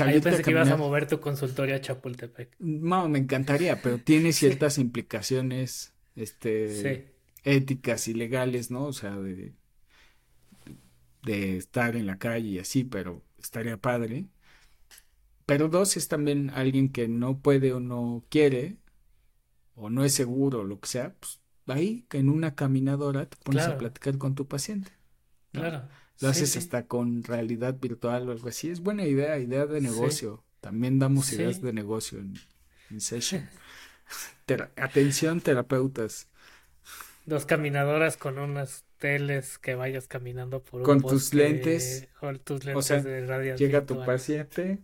Ah, 0.01 0.13
yo 0.13 0.21
pensé 0.21 0.43
que 0.43 0.51
ibas 0.51 0.71
a 0.71 0.77
mover 0.77 1.07
tu 1.07 1.21
consultorio 1.21 1.75
a 1.75 1.81
Chapultepec. 1.81 2.55
No, 2.59 3.09
me 3.09 3.19
encantaría, 3.19 3.83
pero 3.83 3.99
tiene 3.99 4.33
ciertas 4.33 4.79
implicaciones, 4.79 5.93
este, 6.15 7.13
éticas 7.44 8.09
y 8.09 8.14
legales, 8.14 8.70
¿no? 8.70 8.85
O 8.85 8.92
sea, 8.92 9.16
de, 9.16 9.55
de 11.22 11.57
estar 11.57 11.96
en 11.96 12.07
la 12.07 12.18
calle 12.18 12.48
y 12.48 12.59
así, 12.59 12.85
pero 12.85 13.22
estaría 13.38 13.77
padre. 13.77 14.27
Pero 15.46 15.68
dos 15.68 15.96
es 15.96 16.09
también 16.09 16.51
alguien 16.51 16.90
que 16.90 17.09
no 17.09 17.38
puede 17.38 17.72
o 17.72 17.81
no 17.81 18.24
quiere, 18.29 18.77
o 19.74 19.90
no 19.90 20.05
es 20.05 20.12
seguro, 20.12 20.64
lo 20.64 20.81
que 20.81 20.88
sea, 20.88 21.14
pues 21.18 21.40
ahí, 21.66 22.07
en 22.12 22.29
una 22.29 22.55
caminadora 22.55 23.27
te 23.27 23.37
pones 23.38 23.64
a 23.64 23.79
platicar 23.79 24.18
con 24.18 24.35
tu 24.35 24.46
paciente. 24.46 24.90
Claro. 25.53 25.88
Lo 26.20 26.29
haces 26.29 26.57
hasta 26.57 26.87
con 26.87 27.22
realidad 27.22 27.79
virtual 27.81 28.29
o 28.29 28.33
algo 28.33 28.48
así. 28.48 28.70
Es 28.70 28.81
buena 28.81 29.05
idea, 29.05 29.38
idea 29.38 29.66
de 29.66 29.81
negocio. 29.81 30.42
También 30.61 30.98
damos 30.98 31.33
ideas 31.33 31.62
de 31.62 31.72
negocio 31.72 32.18
en, 32.18 33.01
session. 33.01 33.48
atención, 34.77 35.40
terapeutas. 35.40 36.27
Dos 37.29 37.47
caminadoras 37.47 38.17
con 38.17 38.38
unas 38.38 38.85
teles 38.99 39.59
que 39.59 39.75
vayas 39.75 40.09
caminando 40.09 40.62
por 40.62 40.83
con 40.83 41.01
tus 41.01 41.35
lentes. 41.35 42.09
Con 42.19 42.38
tus 42.38 42.64
lentes 42.64 42.79
o 42.79 42.83
sea, 42.83 43.03
de 43.03 43.57
Llega 43.57 43.85
tu 43.85 44.05
paciente. 44.05 44.79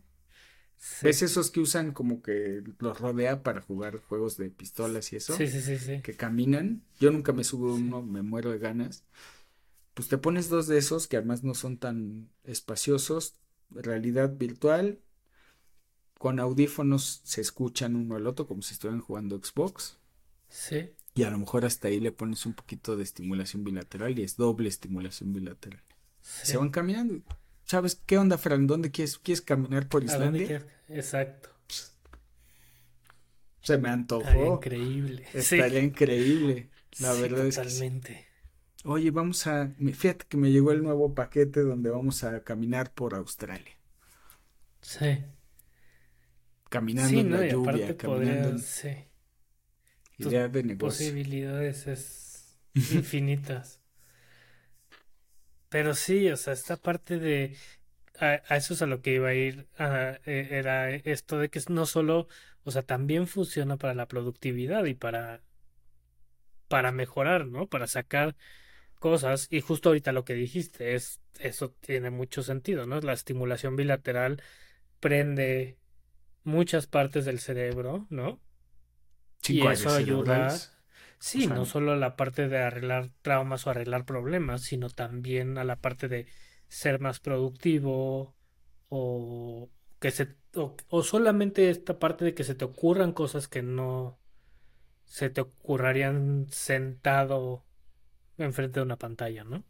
¿Ves 1.02 1.22
esos 1.22 1.50
que 1.50 1.60
usan 1.60 1.92
como 1.92 2.20
que 2.22 2.62
los 2.78 3.00
rodea 3.00 3.42
para 3.42 3.62
jugar 3.62 3.98
juegos 3.98 4.36
de 4.36 4.50
pistolas 4.50 5.12
y 5.12 5.16
eso? 5.16 5.34
Sí, 5.34 5.46
sí, 5.46 5.62
sí, 5.62 5.78
sí. 5.78 6.02
Que 6.02 6.14
caminan. 6.14 6.82
Yo 7.00 7.10
nunca 7.10 7.32
me 7.32 7.42
subo 7.42 7.74
uno, 7.74 8.02
me 8.02 8.20
muero 8.22 8.50
de 8.50 8.58
ganas 8.58 9.04
pues 9.94 10.08
te 10.08 10.18
pones 10.18 10.48
dos 10.48 10.66
de 10.66 10.76
esos 10.76 11.06
que 11.06 11.16
además 11.16 11.44
no 11.44 11.54
son 11.54 11.78
tan 11.78 12.28
espaciosos, 12.42 13.36
realidad 13.70 14.36
virtual, 14.36 15.00
con 16.18 16.40
audífonos 16.40 17.20
se 17.24 17.40
escuchan 17.40 17.96
uno 17.96 18.16
al 18.16 18.26
otro 18.26 18.46
como 18.46 18.62
si 18.62 18.74
estuvieran 18.74 19.00
jugando 19.00 19.38
Xbox. 19.38 19.98
Sí. 20.48 20.90
Y 21.14 21.22
a 21.22 21.30
lo 21.30 21.38
mejor 21.38 21.64
hasta 21.64 21.88
ahí 21.88 22.00
le 22.00 22.10
pones 22.10 22.44
un 22.44 22.54
poquito 22.54 22.96
de 22.96 23.04
estimulación 23.04 23.62
bilateral 23.62 24.18
y 24.18 24.24
es 24.24 24.36
doble 24.36 24.68
estimulación 24.68 25.32
bilateral. 25.32 25.80
Se 26.20 26.56
van 26.56 26.70
caminando. 26.70 27.22
¿Sabes 27.64 28.00
qué 28.06 28.18
onda, 28.18 28.36
Fran? 28.36 28.66
¿Dónde 28.66 28.90
quieres? 28.90 29.18
¿Quieres 29.18 29.40
caminar 29.40 29.88
por 29.88 30.02
Islandia? 30.04 30.66
Exacto. 30.88 31.50
Se 33.62 33.78
me 33.78 33.88
antojó. 33.88 34.56
increíble. 34.56 35.24
Estaría 35.32 35.80
increíble. 35.80 36.68
La 37.00 37.12
verdad 37.14 37.46
es 37.46 37.58
que 37.58 38.26
Oye, 38.84 39.10
vamos 39.10 39.46
a. 39.46 39.72
Fíjate 39.78 40.26
que 40.28 40.36
me 40.36 40.50
llegó 40.50 40.72
el 40.72 40.82
nuevo 40.82 41.14
paquete 41.14 41.60
donde 41.60 41.88
vamos 41.88 42.22
a 42.24 42.42
caminar 42.44 42.92
por 42.92 43.14
Australia. 43.14 43.72
Sí. 44.82 45.24
Caminando 46.68 47.18
en 47.18 47.30
la 47.30 47.46
lluvia, 47.46 47.96
caminando. 47.96 48.58
sí. 48.58 48.90
Idea 50.18 50.48
de 50.48 50.62
negocio. 50.62 51.06
Posibilidades 51.06 51.86
es 51.86 52.58
infinitas. 52.92 53.80
Pero 55.68 55.94
sí, 55.94 56.28
o 56.30 56.36
sea, 56.36 56.52
esta 56.52 56.76
parte 56.76 57.18
de. 57.18 57.56
A, 58.20 58.34
eso 58.56 58.74
es 58.74 58.82
a 58.82 58.86
lo 58.86 59.02
que 59.02 59.14
iba 59.14 59.28
a 59.28 59.34
ir. 59.34 59.66
E, 59.78 60.48
era 60.52 60.90
esto 60.90 61.38
de 61.38 61.48
que 61.48 61.60
no 61.68 61.86
solo. 61.86 62.28
O 62.62 62.70
sea, 62.70 62.82
también 62.82 63.26
funciona 63.26 63.76
para 63.76 63.94
la 63.94 64.06
productividad 64.06 64.84
y 64.84 64.94
para. 64.94 65.42
Para 66.68 66.92
mejorar, 66.92 67.46
¿no? 67.46 67.68
Para 67.68 67.86
sacar 67.86 68.36
cosas 69.04 69.48
y 69.50 69.60
justo 69.60 69.90
ahorita 69.90 70.12
lo 70.12 70.24
que 70.24 70.32
dijiste 70.32 70.94
es 70.94 71.20
eso 71.38 71.70
tiene 71.80 72.08
mucho 72.08 72.42
sentido, 72.42 72.86
¿no? 72.86 73.00
La 73.00 73.12
estimulación 73.12 73.76
bilateral 73.76 74.42
prende 74.98 75.76
muchas 76.42 76.86
partes 76.86 77.26
del 77.26 77.38
cerebro, 77.38 78.06
¿no? 78.08 78.40
Y 79.46 79.66
eso 79.66 79.92
ayuda 79.92 80.62
sí, 81.18 81.48
no 81.48 81.64
solo 81.64 81.96
la 81.96 82.16
parte 82.16 82.48
de 82.48 82.58
arreglar 82.58 83.10
traumas 83.22 83.66
o 83.66 83.70
arreglar 83.70 84.04
problemas, 84.04 84.62
sino 84.62 84.90
también 84.90 85.58
a 85.58 85.64
la 85.64 85.80
parte 85.80 86.08
de 86.08 86.28
ser 86.68 87.00
más 87.00 87.20
productivo 87.20 88.36
o 88.88 89.70
que 90.00 90.10
se 90.10 90.36
o, 90.54 90.76
o 90.88 91.02
solamente 91.02 91.70
esta 91.70 91.98
parte 91.98 92.24
de 92.24 92.34
que 92.34 92.44
se 92.44 92.54
te 92.54 92.64
ocurran 92.64 93.12
cosas 93.12 93.48
que 93.48 93.62
no 93.62 94.20
se 95.04 95.30
te 95.30 95.40
ocurrirían 95.42 96.46
sentado 96.50 97.64
enfrente 98.38 98.80
de 98.80 98.84
una 98.86 98.98
pantalla, 98.98 99.44
¿no? 99.44 99.64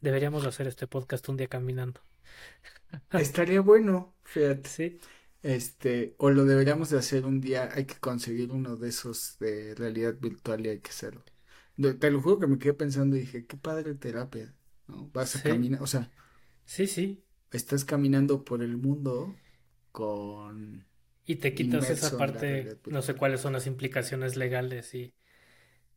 Deberíamos 0.00 0.44
hacer 0.44 0.66
este 0.66 0.86
podcast 0.86 1.26
un 1.30 1.38
día 1.38 1.48
caminando. 1.48 2.02
Estaría 3.14 3.60
bueno, 3.60 4.16
fíjate. 4.24 4.68
Sí. 4.68 5.00
Este, 5.42 6.14
o 6.18 6.30
lo 6.30 6.44
deberíamos 6.44 6.90
de 6.90 6.98
hacer 6.98 7.26
un 7.26 7.40
día, 7.40 7.70
hay 7.74 7.84
que 7.84 7.96
conseguir 7.96 8.52
uno 8.52 8.76
de 8.76 8.88
esos 8.88 9.36
de 9.40 9.74
realidad 9.74 10.14
virtual 10.20 10.64
y 10.64 10.68
hay 10.68 10.78
que 10.78 10.90
hacerlo. 10.90 11.24
Te 11.98 12.10
lo 12.10 12.20
juro 12.20 12.38
que 12.38 12.46
me 12.46 12.58
quedé 12.58 12.74
pensando 12.74 13.16
y 13.16 13.20
dije, 13.20 13.46
qué 13.46 13.56
padre 13.56 13.94
terapia, 13.94 14.54
¿no? 14.86 15.10
Vas 15.12 15.36
a 15.36 15.42
caminar, 15.42 15.82
o 15.82 15.86
sea. 15.86 16.12
Sí, 16.64 16.86
sí. 16.86 17.24
Estás 17.50 17.84
caminando 17.84 18.44
por 18.44 18.62
el 18.62 18.76
mundo 18.76 19.34
con... 19.90 20.86
Y 21.24 21.36
te 21.36 21.54
quitas 21.54 21.88
esa 21.90 22.16
parte, 22.16 22.78
no 22.86 23.02
sé 23.02 23.14
cuáles 23.14 23.40
son 23.40 23.52
las 23.52 23.66
implicaciones 23.66 24.36
legales 24.36 24.94
y 24.94 25.14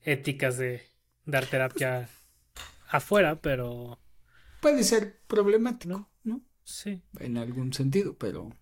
éticas 0.02 0.58
de 0.58 0.84
dar 1.26 1.46
terapia 1.46 2.10
afuera, 2.90 3.42
pero... 3.42 4.00
Puede 4.62 4.84
ser 4.84 5.20
problemático, 5.28 6.10
¿no? 6.24 6.44
Sí. 6.64 7.04
En 7.20 7.38
algún 7.38 7.74
sentido, 7.74 8.18
pero... 8.18 8.56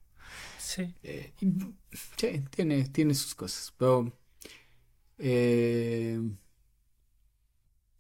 Sí. 0.64 0.96
Eh, 1.04 1.34
sí, 2.18 2.44
tiene, 2.50 2.86
tiene 2.90 3.14
sus 3.14 3.36
cosas, 3.36 3.74
pero... 3.78 4.12
Eh, 5.18 6.20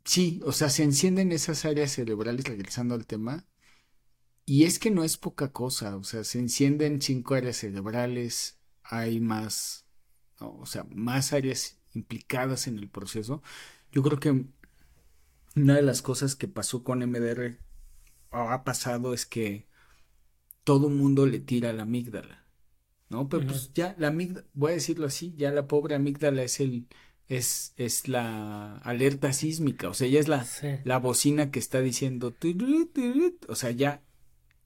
sí, 0.06 0.42
o 0.46 0.52
sea, 0.52 0.70
se 0.70 0.84
encienden 0.84 1.32
esas 1.32 1.66
áreas 1.66 1.92
cerebrales, 1.92 2.46
regresando 2.46 2.96
al 2.96 3.06
tema, 3.08 3.46
y 4.46 4.66
es 4.66 4.80
que 4.80 4.92
no 4.92 5.04
es 5.04 5.18
poca 5.18 5.52
cosa, 5.52 5.96
o 5.98 6.04
sea, 6.04 6.24
se 6.24 6.40
encienden 6.40 7.02
cinco 7.02 7.36
áreas 7.36 7.58
cerebrales, 7.58 8.60
hay 8.84 9.20
más, 9.20 9.86
o 10.40 10.66
sea, 10.66 10.86
más 10.92 11.34
áreas 11.34 11.80
implicadas 11.94 12.68
en 12.68 12.78
el 12.80 12.90
proceso. 12.90 13.42
Yo 13.92 14.04
creo 14.04 14.20
que 14.20 14.46
una 15.56 15.76
de 15.76 15.82
las 15.82 16.02
cosas 16.02 16.36
que 16.36 16.48
pasó 16.48 16.84
con 16.84 17.00
MDR 17.00 17.60
o 18.32 18.38
ha 18.50 18.64
pasado 18.64 19.14
es 19.14 19.26
que 19.26 19.68
todo 20.64 20.90
mundo 20.90 21.26
le 21.26 21.40
tira 21.40 21.74
la 21.74 21.84
amígdala, 21.84 22.43
¿no? 23.10 23.30
Pero 23.30 23.46
pues 23.48 23.72
ya 23.74 23.96
la 23.98 24.08
amígdala, 24.08 24.48
voy 24.54 24.72
a 24.72 24.76
decirlo 24.76 25.06
así, 25.06 25.34
ya 25.38 25.52
la 25.52 25.68
pobre 25.68 25.96
amígdala 25.96 26.44
es 26.44 26.60
el 26.60 26.88
es, 27.28 27.74
es 27.78 28.08
la 28.08 28.78
alerta 28.80 29.34
sísmica, 29.34 29.90
o 29.90 29.94
sea, 29.94 30.08
ella 30.08 30.20
es 30.20 30.28
la, 30.28 30.46
la 30.84 31.00
bocina 31.00 31.52
que 31.52 31.60
está 31.60 31.80
diciendo, 31.82 32.36
o 33.48 33.56
sea, 33.56 33.72
ya 33.72 34.04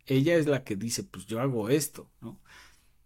ella 0.06 0.36
es 0.36 0.47
la 0.47 0.63
que 0.63 0.76
dice, 0.76 1.04
pues 1.04 1.26
yo 1.28 1.39
hago 1.39 1.69
esto, 1.69 2.10
¿no? 2.21 2.41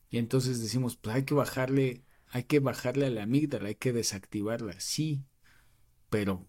Y 0.10 0.18
entonces 0.18 0.62
decimos, 0.62 0.98
pues 0.98 1.16
hay 1.16 1.24
que 1.24 1.34
bajarle, 1.34 2.04
hay 2.28 2.44
que 2.44 2.60
bajarle 2.60 3.08
a 3.08 3.10
la 3.10 3.24
amígdala, 3.24 3.70
hay 3.70 3.76
que 3.76 3.94
desactivarla, 3.94 4.80
sí, 4.80 5.26
pero 6.10 6.48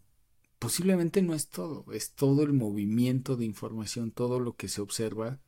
posiblemente 0.58 1.22
no 1.22 1.34
es 1.34 1.48
todo, 1.48 1.86
es 1.92 2.12
todo 2.12 2.42
el 2.42 2.52
movimiento 2.52 3.36
de 3.36 3.44
información, 3.44 4.12
todo 4.12 4.40
lo 4.40 4.54
que 4.54 4.68
se 4.68 4.80
observa 4.80 5.40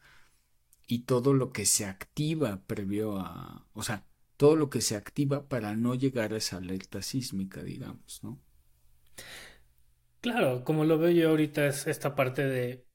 y 0.86 1.00
todo 1.00 1.34
lo 1.34 1.52
que 1.52 1.66
se 1.66 1.86
activa 1.86 2.62
previo 2.66 3.18
a, 3.18 3.66
o 3.74 3.82
sea, 3.82 4.06
todo 4.36 4.56
lo 4.56 4.70
que 4.70 4.80
se 4.80 4.96
activa 4.96 5.48
para 5.48 5.76
no 5.76 5.94
llegar 5.94 6.32
a 6.34 6.38
esa 6.38 6.58
alerta 6.58 7.02
sísmica, 7.02 7.62
digamos, 7.62 8.22
¿no? 8.22 8.40
Claro, 10.20 10.64
como 10.64 10.84
lo 10.84 10.98
veo 10.98 11.10
yo 11.10 11.28
ahorita 11.30 11.66
es 11.66 11.86
esta 11.86 12.14
parte 12.16 12.44
de 12.46 12.86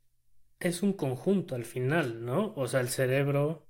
es 0.60 0.84
un 0.84 0.93
conjunto 0.93 1.56
al 1.56 1.65
final, 1.65 2.25
¿no? 2.25 2.54
O 2.56 2.67
sea, 2.67 2.82
el 2.82 2.89
cerebro 2.89 3.69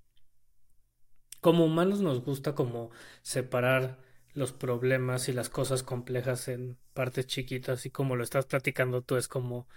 como 1.41 1.65
humanos 1.65 2.01
nos 2.01 2.23
gusta 2.23 2.55
como 2.55 2.91
separar 3.21 3.99
los 4.33 4.53
problemas 4.53 5.29
y 5.29 5.33
las 5.33 5.49
cosas 5.49 5.83
complejas 5.83 6.47
en 6.47 6.77
partes 6.93 7.27
chiquitas 7.27 7.85
y 7.85 7.91
como 7.91 8.15
lo 8.15 8.23
estás 8.23 8.45
platicando 8.45 9.01
tú 9.01 9.17
es 9.17 9.27
como 9.27 9.67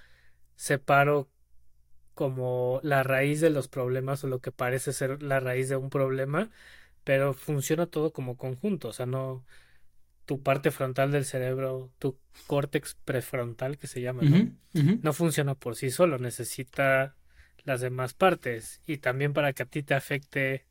separo 0.57 1.32
como 2.14 2.81
la 2.83 3.03
raíz 3.03 3.40
de 3.40 3.51
los 3.51 3.68
problemas 3.68 4.25
o 4.25 4.29
lo 4.29 4.40
que 4.40 4.53
parece 4.53 4.92
ser 4.92 5.22
la 5.22 5.40
raíz 5.40 5.68
de 5.68 5.77
un 5.77 5.90
problema, 5.90 6.51
pero 7.05 7.35
funciona 7.35 7.87
todo 7.87 8.12
como 8.12 8.37
conjunto, 8.37 8.88
o 8.88 8.92
sea, 8.92 9.07
no 9.07 9.44
tu 10.25 10.42
parte 10.42 10.70
frontal 10.70 11.11
del 11.11 11.25
cerebro, 11.25 11.90
tu 11.98 12.16
córtex 12.46 12.96
prefrontal 13.05 13.77
que 13.77 13.87
se 13.87 14.01
llama, 14.01 14.22
¿no? 14.22 14.53
No 15.03 15.12
funciona 15.12 15.55
por 15.55 15.77
sí 15.77 15.90
solo, 15.90 16.18
necesita 16.18 17.16
las 17.64 17.81
demás 17.81 18.14
partes 18.14 18.81
y 18.87 18.98
también 18.98 19.33
para 19.33 19.53
que 19.53 19.64
a 19.64 19.66
ti 19.66 19.83
te 19.83 19.94
afecte 19.94 20.66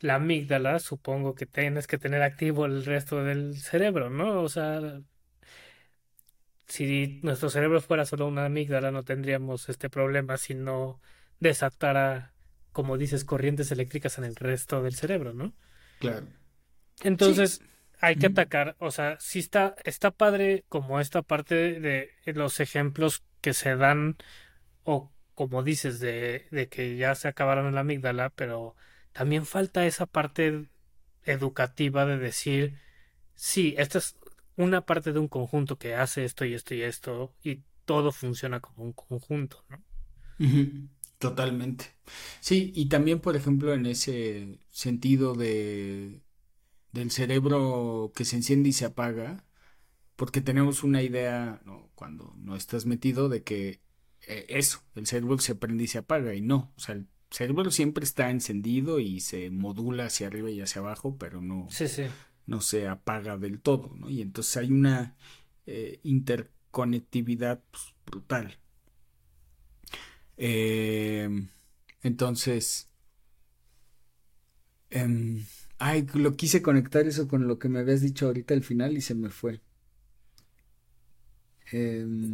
la 0.00 0.16
amígdala, 0.16 0.78
supongo 0.78 1.34
que 1.34 1.46
tienes 1.46 1.86
que 1.86 1.98
tener 1.98 2.22
activo 2.22 2.66
el 2.66 2.84
resto 2.84 3.22
del 3.22 3.56
cerebro, 3.56 4.10
¿no? 4.10 4.42
O 4.42 4.48
sea, 4.48 5.00
si 6.72 7.20
nuestro 7.22 7.50
cerebro 7.50 7.82
fuera 7.82 8.06
solo 8.06 8.26
una 8.26 8.46
amígdala, 8.46 8.90
no 8.90 9.02
tendríamos 9.02 9.68
este 9.68 9.90
problema 9.90 10.38
si 10.38 10.54
no 10.54 11.02
desatara, 11.38 12.32
como 12.72 12.96
dices, 12.96 13.26
corrientes 13.26 13.70
eléctricas 13.72 14.16
en 14.16 14.24
el 14.24 14.36
resto 14.36 14.82
del 14.82 14.94
cerebro, 14.94 15.34
¿no? 15.34 15.52
Claro. 15.98 16.28
Entonces, 17.02 17.60
hay 18.00 18.16
que 18.16 18.28
atacar, 18.28 18.74
o 18.78 18.90
sea, 18.90 19.18
sí 19.20 19.40
está, 19.40 19.76
está 19.84 20.12
padre 20.12 20.64
como 20.70 20.98
esta 20.98 21.20
parte 21.20 21.78
de 21.78 22.10
los 22.24 22.58
ejemplos 22.58 23.22
que 23.42 23.52
se 23.52 23.76
dan, 23.76 24.16
o 24.84 25.12
como 25.34 25.62
dices, 25.62 26.00
de, 26.00 26.46
de 26.52 26.68
que 26.68 26.96
ya 26.96 27.14
se 27.14 27.28
acabaron 27.28 27.66
en 27.66 27.74
la 27.74 27.82
amígdala, 27.82 28.30
pero 28.30 28.76
también 29.12 29.44
falta 29.44 29.84
esa 29.84 30.06
parte 30.06 30.70
educativa 31.24 32.06
de 32.06 32.16
decir, 32.16 32.78
sí, 33.34 33.74
esta 33.76 33.98
es 33.98 34.16
una 34.56 34.84
parte 34.84 35.12
de 35.12 35.18
un 35.18 35.28
conjunto 35.28 35.78
que 35.78 35.94
hace 35.94 36.24
esto 36.24 36.44
y 36.44 36.54
esto 36.54 36.74
y 36.74 36.82
esto, 36.82 37.34
y 37.42 37.62
todo 37.84 38.12
funciona 38.12 38.60
como 38.60 38.84
un 38.84 38.92
conjunto, 38.92 39.64
¿no? 39.68 39.82
Totalmente. 41.18 41.86
Sí, 42.40 42.72
y 42.74 42.88
también, 42.88 43.20
por 43.20 43.36
ejemplo, 43.36 43.72
en 43.74 43.86
ese 43.86 44.58
sentido 44.70 45.34
de 45.34 46.20
del 46.92 47.10
cerebro 47.10 48.12
que 48.14 48.24
se 48.24 48.36
enciende 48.36 48.68
y 48.68 48.72
se 48.72 48.84
apaga, 48.84 49.44
porque 50.16 50.40
tenemos 50.40 50.84
una 50.84 51.02
idea, 51.02 51.60
¿no? 51.64 51.90
cuando 51.94 52.34
no 52.36 52.54
estás 52.54 52.86
metido, 52.86 53.28
de 53.28 53.42
que 53.42 53.80
eh, 54.26 54.46
eso, 54.48 54.82
el 54.94 55.06
cerebro 55.06 55.38
se 55.38 55.54
prende 55.54 55.84
y 55.84 55.86
se 55.86 55.98
apaga, 55.98 56.34
y 56.34 56.42
no, 56.42 56.72
o 56.76 56.80
sea, 56.80 56.94
el 56.96 57.08
cerebro 57.30 57.70
siempre 57.70 58.04
está 58.04 58.30
encendido 58.30 59.00
y 59.00 59.20
se 59.20 59.50
modula 59.50 60.06
hacia 60.06 60.26
arriba 60.26 60.50
y 60.50 60.60
hacia 60.60 60.80
abajo, 60.80 61.16
pero 61.18 61.40
no, 61.40 61.66
no 62.46 62.60
se 62.60 62.88
apaga 62.88 63.36
del 63.38 63.60
todo, 63.60 63.94
¿no? 63.98 64.10
Y 64.10 64.20
entonces 64.22 64.56
hay 64.56 64.70
una 64.70 65.16
eh, 65.66 66.00
interconectividad 66.02 67.62
pues, 67.70 67.94
brutal. 68.06 68.58
Em, 70.36 71.48
entonces, 72.02 72.88
em, 74.90 75.44
ay, 75.78 76.06
lo 76.14 76.36
quise 76.36 76.62
conectar 76.62 77.06
eso 77.06 77.28
con 77.28 77.46
lo 77.48 77.58
que 77.58 77.68
me 77.68 77.80
habías 77.80 78.00
dicho 78.00 78.26
ahorita 78.26 78.54
al 78.54 78.62
final 78.62 78.96
y 78.96 79.00
se 79.00 79.14
me 79.14 79.30
fue. 79.30 79.60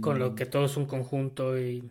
con 0.01 0.18
lo 0.18 0.35
que 0.35 0.47
todo 0.47 0.64
es 0.64 0.77
un 0.77 0.87
conjunto 0.87 1.57
y... 1.61 1.88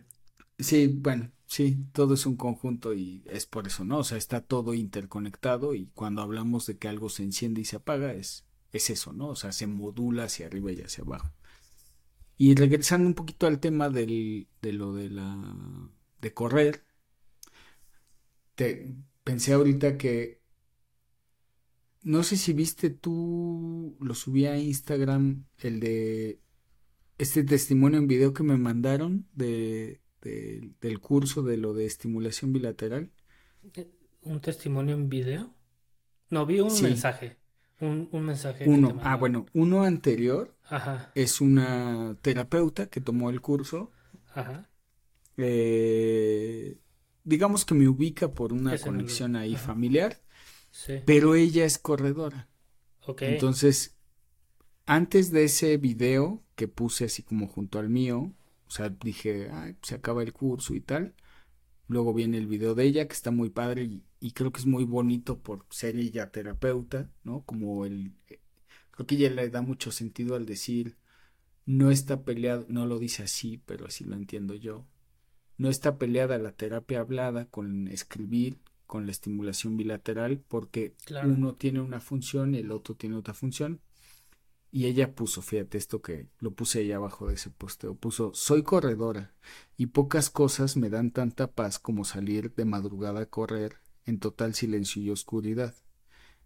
Sí, 0.58 0.86
bueno, 0.88 1.30
Sí, 1.48 1.78
todo 1.92 2.12
es 2.14 2.26
un 2.26 2.36
conjunto 2.36 2.92
y 2.94 3.22
es 3.26 3.46
por 3.46 3.66
eso, 3.66 3.82
¿no? 3.84 3.98
O 4.00 4.04
sea, 4.04 4.18
está 4.18 4.42
todo 4.42 4.74
interconectado 4.74 5.74
y 5.74 5.86
cuando 5.94 6.20
hablamos 6.20 6.66
de 6.66 6.76
que 6.76 6.88
algo 6.88 7.08
se 7.08 7.22
enciende 7.24 7.62
y 7.62 7.64
se 7.64 7.76
apaga 7.76 8.12
es, 8.12 8.44
es 8.70 8.90
eso, 8.90 9.14
¿no? 9.14 9.28
O 9.28 9.36
sea, 9.36 9.52
se 9.52 9.66
modula 9.66 10.24
hacia 10.24 10.46
arriba 10.46 10.72
y 10.72 10.82
hacia 10.82 11.04
abajo. 11.04 11.32
Y 12.36 12.54
regresando 12.54 13.08
un 13.08 13.14
poquito 13.14 13.46
al 13.46 13.60
tema 13.60 13.88
del, 13.88 14.48
de 14.60 14.72
lo 14.74 14.92
de 14.94 15.10
la 15.10 15.90
de 16.20 16.34
correr, 16.34 16.84
te 18.54 18.94
pensé 19.24 19.54
ahorita 19.54 19.96
que 19.96 20.42
no 22.02 22.22
sé 22.24 22.36
si 22.36 22.52
viste 22.52 22.90
tú, 22.90 23.96
lo 24.00 24.14
subí 24.14 24.46
a 24.46 24.58
Instagram, 24.58 25.46
el 25.58 25.80
de 25.80 26.40
este 27.18 27.42
testimonio 27.44 27.98
en 27.98 28.06
video 28.08 28.34
que 28.34 28.42
me 28.42 28.56
mandaron 28.58 29.26
de 29.34 30.00
del 30.22 31.00
curso 31.00 31.42
de 31.42 31.56
lo 31.56 31.74
de 31.74 31.86
estimulación 31.86 32.52
bilateral. 32.52 33.10
¿Un 34.22 34.40
testimonio 34.40 34.94
en 34.94 35.08
video? 35.08 35.54
No, 36.30 36.46
vi 36.46 36.60
un 36.60 36.82
mensaje. 36.82 37.36
Un, 37.80 38.08
mensaje. 38.12 38.68
Uno, 38.68 38.98
ah, 39.02 39.16
bueno, 39.16 39.46
uno 39.52 39.84
anterior 39.84 40.54
es 41.14 41.40
una 41.40 42.16
terapeuta 42.22 42.86
que 42.86 43.00
tomó 43.00 43.30
el 43.30 43.40
curso. 43.40 43.92
Ajá. 44.34 44.68
Eh, 45.36 46.78
digamos 47.22 47.64
que 47.64 47.74
me 47.74 47.88
ubica 47.88 48.32
por 48.32 48.52
una 48.52 48.76
conexión 48.78 49.36
ahí 49.36 49.54
familiar. 49.54 50.20
Sí. 50.72 50.94
Pero 51.06 51.34
ella 51.34 51.64
es 51.64 51.78
corredora. 51.78 52.48
Ok. 53.06 53.22
Entonces, 53.22 53.96
antes 54.84 55.30
de 55.30 55.44
ese 55.44 55.76
video 55.76 56.42
que 56.56 56.66
puse 56.66 57.04
así 57.04 57.22
como 57.22 57.46
junto 57.46 57.78
al 57.78 57.88
mío, 57.88 58.32
o 58.68 58.70
sea, 58.70 58.90
dije, 58.90 59.50
Ay, 59.50 59.76
se 59.82 59.94
acaba 59.94 60.22
el 60.22 60.32
curso 60.32 60.74
y 60.74 60.80
tal. 60.80 61.14
Luego 61.88 62.12
viene 62.12 62.36
el 62.38 62.46
video 62.46 62.74
de 62.74 62.84
ella, 62.84 63.08
que 63.08 63.14
está 63.14 63.30
muy 63.30 63.48
padre 63.50 64.02
y, 64.20 64.32
creo 64.32 64.52
que 64.52 64.60
es 64.60 64.66
muy 64.66 64.84
bonito 64.84 65.38
por 65.38 65.64
ser 65.70 65.96
ella 65.96 66.30
terapeuta, 66.30 67.10
¿no? 67.24 67.42
Como 67.44 67.86
el... 67.86 68.12
Creo 68.90 69.06
que 69.06 69.14
ella 69.14 69.30
le 69.30 69.48
da 69.48 69.62
mucho 69.62 69.90
sentido 69.90 70.36
al 70.36 70.44
decir, 70.44 70.96
no 71.64 71.90
está 71.90 72.24
peleado, 72.24 72.66
no 72.68 72.86
lo 72.86 72.98
dice 72.98 73.22
así, 73.22 73.62
pero 73.64 73.86
así 73.86 74.04
lo 74.04 74.16
entiendo 74.16 74.54
yo. 74.54 74.86
No 75.56 75.70
está 75.70 75.98
peleada 75.98 76.38
la 76.38 76.52
terapia 76.52 77.00
hablada 77.00 77.46
con 77.46 77.88
escribir, 77.88 78.58
con 78.86 79.06
la 79.06 79.12
estimulación 79.12 79.76
bilateral, 79.76 80.42
porque 80.46 80.94
uno 81.24 81.54
tiene 81.54 81.80
una 81.80 82.00
función 82.00 82.54
y 82.54 82.58
el 82.58 82.70
otro 82.70 82.96
tiene 82.96 83.16
otra 83.16 83.34
función. 83.34 83.80
Y 84.70 84.86
ella 84.86 85.14
puso, 85.14 85.40
fíjate 85.40 85.78
esto 85.78 86.02
que 86.02 86.28
lo 86.40 86.50
puse 86.52 86.80
ahí 86.80 86.92
abajo 86.92 87.28
de 87.28 87.34
ese 87.34 87.50
posteo, 87.50 87.94
puso, 87.94 88.32
soy 88.34 88.62
corredora 88.62 89.34
y 89.78 89.86
pocas 89.86 90.28
cosas 90.28 90.76
me 90.76 90.90
dan 90.90 91.10
tanta 91.10 91.50
paz 91.52 91.78
como 91.78 92.04
salir 92.04 92.54
de 92.54 92.66
madrugada 92.66 93.20
a 93.20 93.26
correr 93.26 93.78
en 94.04 94.18
total 94.18 94.54
silencio 94.54 95.02
y 95.02 95.10
oscuridad. 95.10 95.74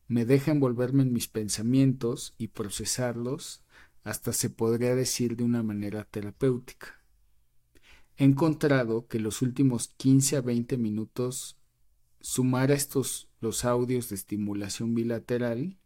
Me 0.06 0.24
deja 0.24 0.52
envolverme 0.52 1.02
en 1.02 1.12
mis 1.12 1.26
pensamientos 1.26 2.34
y 2.38 2.48
procesarlos 2.48 3.64
hasta 4.04 4.32
se 4.32 4.50
podría 4.50 4.94
decir 4.94 5.36
de 5.36 5.44
una 5.44 5.62
manera 5.62 6.04
terapéutica. 6.04 7.00
He 8.16 8.24
encontrado 8.24 9.06
que 9.06 9.18
los 9.18 9.42
últimos 9.42 9.88
15 9.96 10.36
a 10.36 10.40
20 10.42 10.76
minutos 10.76 11.56
sumar 12.20 12.70
a 12.70 12.74
estos 12.74 13.28
los 13.40 13.64
audios 13.64 14.08
de 14.08 14.14
estimulación 14.14 14.94
bilateral 14.94 15.78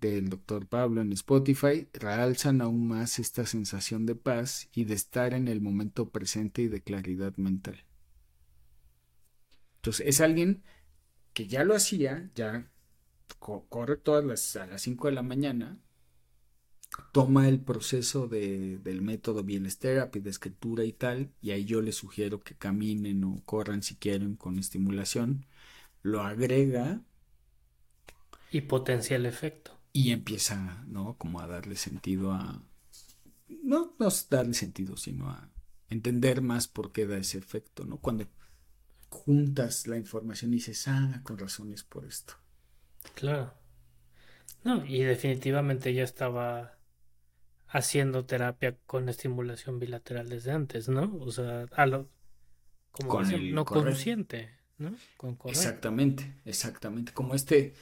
del 0.00 0.28
doctor 0.28 0.66
Pablo 0.66 1.00
en 1.00 1.12
Spotify 1.12 1.88
realzan 1.92 2.60
aún 2.60 2.88
más 2.88 3.18
esta 3.18 3.46
sensación 3.46 4.06
de 4.06 4.14
paz 4.14 4.68
y 4.72 4.84
de 4.84 4.94
estar 4.94 5.34
en 5.34 5.48
el 5.48 5.60
momento 5.60 6.10
presente 6.10 6.62
y 6.62 6.68
de 6.68 6.82
claridad 6.82 7.36
mental. 7.36 7.84
Entonces 9.76 10.06
es 10.06 10.20
alguien 10.20 10.62
que 11.32 11.46
ya 11.46 11.64
lo 11.64 11.74
hacía, 11.74 12.30
ya 12.34 12.70
corre 13.38 13.96
todas 13.96 14.24
las 14.24 14.56
a 14.56 14.66
las 14.66 14.82
5 14.82 15.08
de 15.08 15.14
la 15.14 15.22
mañana, 15.22 15.78
toma 17.12 17.48
el 17.48 17.60
proceso 17.60 18.26
de, 18.26 18.78
del 18.78 19.02
método 19.02 19.44
Bienes 19.44 19.78
Therapy 19.78 20.20
de 20.20 20.30
escritura 20.30 20.84
y 20.84 20.92
tal, 20.92 21.30
y 21.40 21.50
ahí 21.50 21.64
yo 21.64 21.80
les 21.80 21.96
sugiero 21.96 22.40
que 22.40 22.54
caminen 22.54 23.22
o 23.24 23.42
corran 23.44 23.82
si 23.82 23.96
quieren 23.96 24.36
con 24.36 24.58
estimulación, 24.58 25.46
lo 26.02 26.22
agrega 26.22 27.02
y 28.50 28.62
potencia 28.62 29.16
el 29.16 29.26
efecto 29.26 29.77
y 29.92 30.12
empieza, 30.12 30.84
¿no? 30.86 31.16
Como 31.16 31.40
a 31.40 31.46
darle 31.46 31.76
sentido 31.76 32.32
a... 32.32 32.62
No, 33.62 33.94
no 33.98 34.08
darle 34.30 34.54
sentido, 34.54 34.96
sino 34.96 35.30
a 35.30 35.50
entender 35.88 36.42
más 36.42 36.68
por 36.68 36.92
qué 36.92 37.06
da 37.06 37.16
ese 37.16 37.38
efecto, 37.38 37.84
¿no? 37.84 37.98
Cuando 37.98 38.26
juntas 39.08 39.86
la 39.86 39.96
información 39.96 40.52
y 40.52 40.56
dices, 40.56 40.86
ah, 40.88 41.20
con 41.22 41.38
razones 41.38 41.82
por 41.82 42.04
esto. 42.04 42.34
Claro. 43.14 43.54
No, 44.64 44.84
y 44.84 45.02
definitivamente 45.02 45.94
ya 45.94 46.02
estaba 46.02 46.78
haciendo 47.68 48.24
terapia 48.24 48.76
con 48.86 49.08
estimulación 49.08 49.78
bilateral 49.78 50.28
desde 50.28 50.52
antes, 50.52 50.88
¿no? 50.88 51.16
O 51.20 51.30
sea, 51.30 51.66
a 51.72 51.86
lo, 51.86 52.08
como 52.90 53.08
con 53.10 53.30
el 53.30 53.54
no 53.54 53.64
consciente, 53.64 54.50
¿no? 54.78 54.94
Con 55.16 55.38
exactamente, 55.46 56.34
exactamente. 56.44 57.12
Como 57.12 57.34
este 57.34 57.74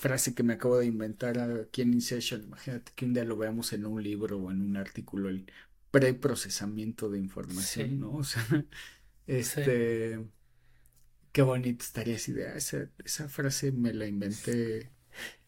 frase 0.00 0.34
que 0.34 0.42
me 0.42 0.54
acabo 0.54 0.78
de 0.78 0.86
inventar 0.86 1.38
aquí 1.38 1.82
en 1.82 1.92
InSession. 1.92 2.42
Imagínate 2.44 2.90
que 2.94 3.04
un 3.04 3.12
día 3.12 3.24
lo 3.24 3.36
veamos 3.36 3.74
en 3.74 3.84
un 3.84 4.02
libro 4.02 4.38
o 4.38 4.50
en 4.50 4.62
un 4.62 4.76
artículo, 4.78 5.28
el 5.28 5.44
preprocesamiento 5.90 7.10
de 7.10 7.18
información, 7.18 8.00
¿no? 8.00 8.14
O 8.14 8.24
sea, 8.24 8.42
este, 9.26 10.18
qué 11.32 11.42
bonito 11.42 11.84
estaría 11.84 12.16
esa 12.16 12.30
idea. 12.30 12.54
Esa, 12.54 12.88
esa 13.04 13.28
frase 13.28 13.72
me 13.72 13.92
la 13.92 14.06
inventé, 14.06 14.90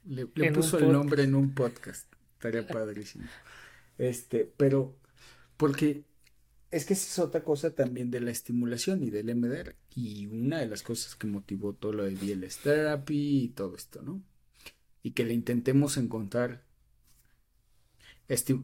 le, 0.05 0.27
puso 0.27 0.79
el 0.79 0.93
nombre 0.93 1.23
en 1.23 1.35
un 1.35 1.55
podcast. 1.55 2.13
Estaría 2.35 2.67
padrísimo. 2.67 3.25
Este, 3.97 4.53
pero, 4.59 4.95
porque 5.57 6.05
es 6.71 6.85
que 6.85 6.93
esa 6.93 7.07
es 7.07 7.19
otra 7.21 7.43
cosa 7.43 7.75
también 7.75 8.11
de 8.11 8.21
la 8.21 8.31
estimulación 8.31 9.03
y 9.03 9.09
del 9.09 9.35
MDR. 9.35 9.77
Y 9.95 10.27
una 10.27 10.59
de 10.59 10.67
las 10.67 10.83
cosas 10.83 11.15
que 11.15 11.27
motivó 11.27 11.73
todo 11.73 11.95
lo 11.95 12.05
de 12.05 12.17
BLS 12.17 12.59
Therapy 12.59 13.45
y 13.45 13.49
todo 13.49 13.77
esto, 13.77 14.03
¿no? 14.03 14.23
Y 15.03 15.13
que 15.13 15.25
le 15.25 15.35
intentemos 15.35 15.97
encontrar 15.97 16.65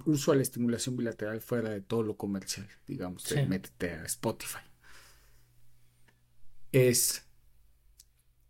uso 0.07 0.33
a 0.33 0.37
la 0.37 0.43
estimulación 0.43 0.97
bilateral 0.97 1.41
fuera 1.41 1.71
de 1.71 1.81
todo 1.81 2.03
lo 2.03 2.17
comercial, 2.17 2.67
digamos, 2.87 3.25
métete 3.49 3.93
a 3.93 4.05
Spotify. 4.05 4.61
Es 6.73 7.27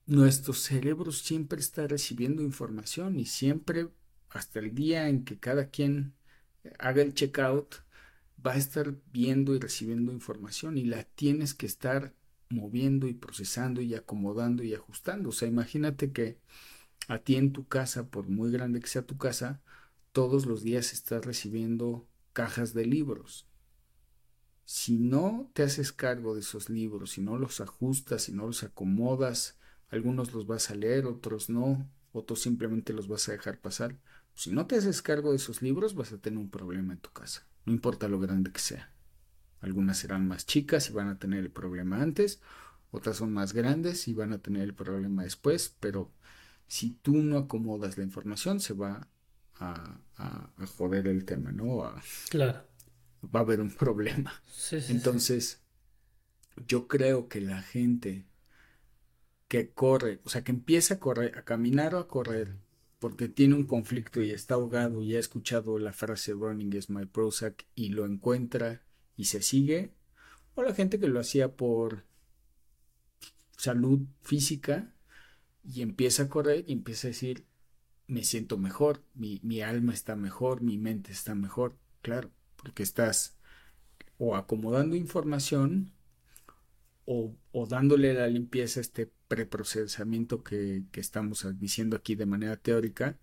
nuestro 0.07 0.55
cerebro 0.55 1.13
siempre 1.13 1.61
está 1.61 1.87
recibiendo 1.87 2.43
información 2.43 3.19
y 3.21 3.27
siempre, 3.27 3.89
hasta 4.31 4.59
el 4.59 4.75
día 4.75 5.09
en 5.09 5.25
que 5.25 5.39
cada 5.39 5.71
quien 5.71 6.15
haga 6.79 7.03
el 7.03 7.15
checkout, 7.15 7.77
va 8.45 8.53
a 8.53 8.57
estar 8.57 8.95
viendo 9.13 9.55
y 9.55 9.59
recibiendo 9.59 10.13
información 10.13 10.79
y 10.79 10.85
la 10.85 11.05
tienes 11.05 11.55
que 11.55 11.67
estar 11.67 12.15
moviendo 12.49 13.09
y 13.09 13.15
procesando 13.15 13.83
y 13.83 13.95
acomodando 13.95 14.63
y 14.63 14.75
ajustando. 14.75 15.31
O 15.31 15.33
sea, 15.33 15.49
imagínate 15.49 16.13
que 16.13 16.39
a 17.09 17.19
ti 17.19 17.37
en 17.37 17.53
tu 17.53 17.67
casa, 17.67 18.09
por 18.11 18.29
muy 18.29 18.53
grande 18.53 18.81
que 18.81 18.87
sea 18.87 19.07
tu 19.07 19.17
casa, 19.17 19.61
todos 20.13 20.47
los 20.47 20.63
días 20.63 20.93
estás 20.93 21.25
recibiendo 21.25 22.07
cajas 22.33 22.75
de 22.75 22.85
libros. 22.85 23.49
Si 24.65 24.99
no 24.99 25.51
te 25.55 25.63
haces 25.63 25.93
cargo 25.93 26.35
de 26.35 26.41
esos 26.41 26.69
libros, 26.69 27.13
si 27.13 27.23
no 27.23 27.39
los 27.39 27.63
ajustas, 27.63 28.25
si 28.25 28.33
no 28.33 28.47
los 28.47 28.63
acomodas, 28.63 29.59
algunos 29.89 30.35
los 30.35 30.47
vas 30.47 30.71
a 30.71 30.75
leer, 30.75 31.07
otros 31.07 31.49
no, 31.49 31.89
otros 32.13 32.43
simplemente 32.43 32.93
los 32.93 33.09
vas 33.09 33.27
a 33.29 33.33
dejar 33.33 33.59
pasar. 33.59 33.99
Si 34.35 34.53
no 34.53 34.67
te 34.67 34.77
haces 34.77 35.01
cargo 35.01 35.31
de 35.31 35.37
esos 35.37 35.63
libros, 35.63 35.95
vas 35.95 36.13
a 36.13 36.19
tener 36.19 36.39
un 36.39 36.51
problema 36.51 36.93
en 36.93 37.01
tu 37.01 37.11
casa, 37.11 37.47
no 37.65 37.73
importa 37.73 38.09
lo 38.09 38.21
grande 38.21 38.53
que 38.53 38.61
sea. 38.61 38.93
Algunas 39.61 39.97
serán 39.97 40.29
más 40.29 40.45
chicas 40.45 40.91
y 40.91 40.93
van 40.93 41.09
a 41.09 41.19
tener 41.19 41.41
el 41.41 41.51
problema 41.51 42.03
antes, 42.03 42.43
otras 42.91 43.17
son 43.17 43.33
más 43.33 43.55
grandes 43.55 44.07
y 44.09 44.13
van 44.13 44.35
a 44.35 44.39
tener 44.39 44.63
el 44.63 44.75
problema 44.75 45.25
después, 45.25 45.75
pero 45.81 46.13
si 46.69 46.91
tú 46.91 47.15
no 47.17 47.39
acomodas 47.39 47.97
la 47.99 48.05
información, 48.05 48.61
se 48.61 48.75
va 48.75 49.09
a, 49.57 50.01
joder 50.77 51.09
el 51.09 51.25
tema, 51.25 51.51
¿no? 51.51 51.93
claro. 52.29 52.65
Va 53.35 53.41
a 53.41 53.43
haber 53.43 53.61
un 53.61 53.75
problema. 53.75 54.33
Entonces, 54.89 55.61
yo 56.69 56.87
creo 56.87 57.29
que 57.29 57.41
la 57.41 57.63
gente 57.63 58.27
que 59.49 59.73
corre, 59.73 60.21
o 60.25 60.29
sea, 60.29 60.45
que 60.45 60.53
empieza 60.53 60.95
a 60.95 61.01
correr, 61.01 61.37
a 61.37 61.45
caminar 61.45 61.95
o 61.95 61.99
a 61.99 62.07
correr, 62.07 62.55
porque 63.01 63.29
tiene 63.29 63.55
un 63.55 63.65
conflicto 63.65 64.23
y 64.23 64.31
está 64.31 64.55
ahogado 64.55 65.03
y 65.03 65.17
ha 65.17 65.19
escuchado 65.19 65.79
la 65.79 65.93
frase 65.93 66.33
running 66.33 66.73
is 66.75 66.91
my 66.91 67.07
Prozac 67.07 67.67
y 67.75 67.89
lo 67.89 68.05
encuentra 68.05 68.83
y 69.17 69.25
se 69.25 69.43
sigue, 69.43 69.95
o 70.55 70.63
la 70.63 70.75
gente 70.75 71.01
que 71.01 71.09
lo 71.09 71.19
hacía 71.19 71.57
por 71.57 72.05
salud 73.57 74.01
física 74.23 74.93
y 75.69 75.83
empieza 75.83 76.25
a 76.25 76.29
correr 76.29 76.65
y 76.67 76.73
empieza 76.73 77.09
a 77.09 77.11
decir, 77.11 77.45
me 78.07 78.25
siento 78.25 78.57
mejor, 78.57 79.05
mi, 79.15 79.41
mi 79.43 79.61
alma 79.61 79.93
está 79.93 80.17
mejor, 80.17 80.63
mi 80.63 80.79
mente 80.79 81.13
está 81.13 81.35
mejor, 81.35 81.77
claro, 82.01 82.31
porque 82.57 82.83
estás 82.83 83.37
o 84.17 84.35
acomodando 84.35 84.97
información 84.97 85.93
o, 87.05 87.35
o, 87.53 87.67
dándole 87.67 88.15
la 88.15 88.27
limpieza 88.29 88.81
a 88.81 88.83
este 88.83 89.11
preprocesamiento 89.29 90.43
que, 90.43 90.85
que 90.91 91.01
estamos 91.01 91.47
diciendo 91.59 91.97
aquí 91.97 92.15
de 92.15 92.27
manera 92.27 92.57
teórica, 92.57 93.19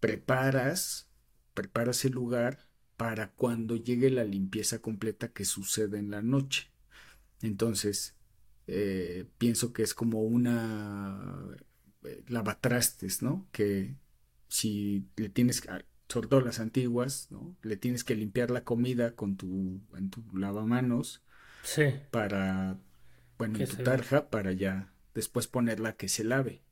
preparas, 0.00 1.08
preparas 1.54 2.04
el 2.04 2.12
lugar 2.12 2.68
para 2.96 3.32
cuando 3.32 3.76
llegue 3.76 4.10
la 4.10 4.24
limpieza 4.24 4.80
completa 4.80 5.32
que 5.32 5.44
sucede 5.44 5.98
en 5.98 6.10
la 6.10 6.22
noche. 6.22 6.70
Entonces, 7.42 8.16
eh, 8.66 9.26
pienso 9.38 9.72
que 9.72 9.82
es 9.82 9.94
como 9.94 10.22
una 10.22 11.38
eh, 12.04 12.24
lavatrastes, 12.28 13.22
¿no? 13.22 13.46
Que, 13.52 13.96
si 14.48 15.06
le 15.16 15.28
tienes, 15.28 15.62
sobre 16.08 16.28
todo 16.28 16.40
las 16.40 16.60
antiguas, 16.60 17.28
¿no? 17.30 17.56
Le 17.62 17.76
tienes 17.76 18.04
que 18.04 18.14
limpiar 18.14 18.50
la 18.50 18.64
comida 18.64 19.14
con 19.14 19.36
tu, 19.36 19.80
en 19.96 20.10
tu 20.10 20.22
lavamanos. 20.36 21.22
Sí. 21.62 21.84
Para, 22.10 22.78
bueno, 23.38 23.58
en 23.58 23.68
tu 23.68 23.82
tarja, 23.82 24.28
para 24.30 24.52
ya 24.52 24.92
después 25.14 25.46
ponerla 25.46 25.96
que 25.96 26.08
se 26.08 26.24
lave. 26.24 26.62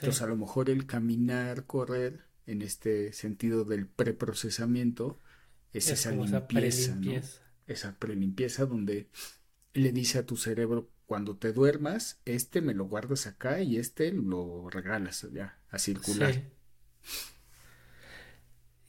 Entonces, 0.00 0.22
a 0.22 0.26
lo 0.26 0.36
mejor 0.36 0.70
el 0.70 0.86
caminar, 0.86 1.66
correr, 1.66 2.24
en 2.46 2.62
este 2.62 3.12
sentido 3.12 3.64
del 3.64 3.86
preprocesamiento, 3.86 5.18
es, 5.72 5.88
esa 5.88 6.10
limpieza, 6.10 6.96
¿no? 6.96 7.12
Esa 7.66 7.96
prelimpieza 7.98 8.66
donde 8.66 9.08
le 9.72 9.92
dice 9.92 10.18
a 10.18 10.26
tu 10.26 10.36
cerebro, 10.36 10.90
cuando 11.10 11.36
te 11.36 11.52
duermas, 11.52 12.20
este 12.24 12.60
me 12.60 12.72
lo 12.72 12.84
guardas 12.84 13.26
acá 13.26 13.60
y 13.62 13.78
este 13.78 14.12
lo 14.12 14.70
regalas 14.70 15.26
ya 15.32 15.58
a 15.68 15.80
circular. 15.80 16.34
Sí. 16.34 16.44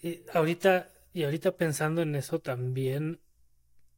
Y 0.04 0.24
ahorita, 0.32 0.92
y 1.14 1.24
ahorita 1.24 1.58
pensando 1.58 2.04
en 2.04 2.14
eso 2.14 2.38
también, 2.38 3.22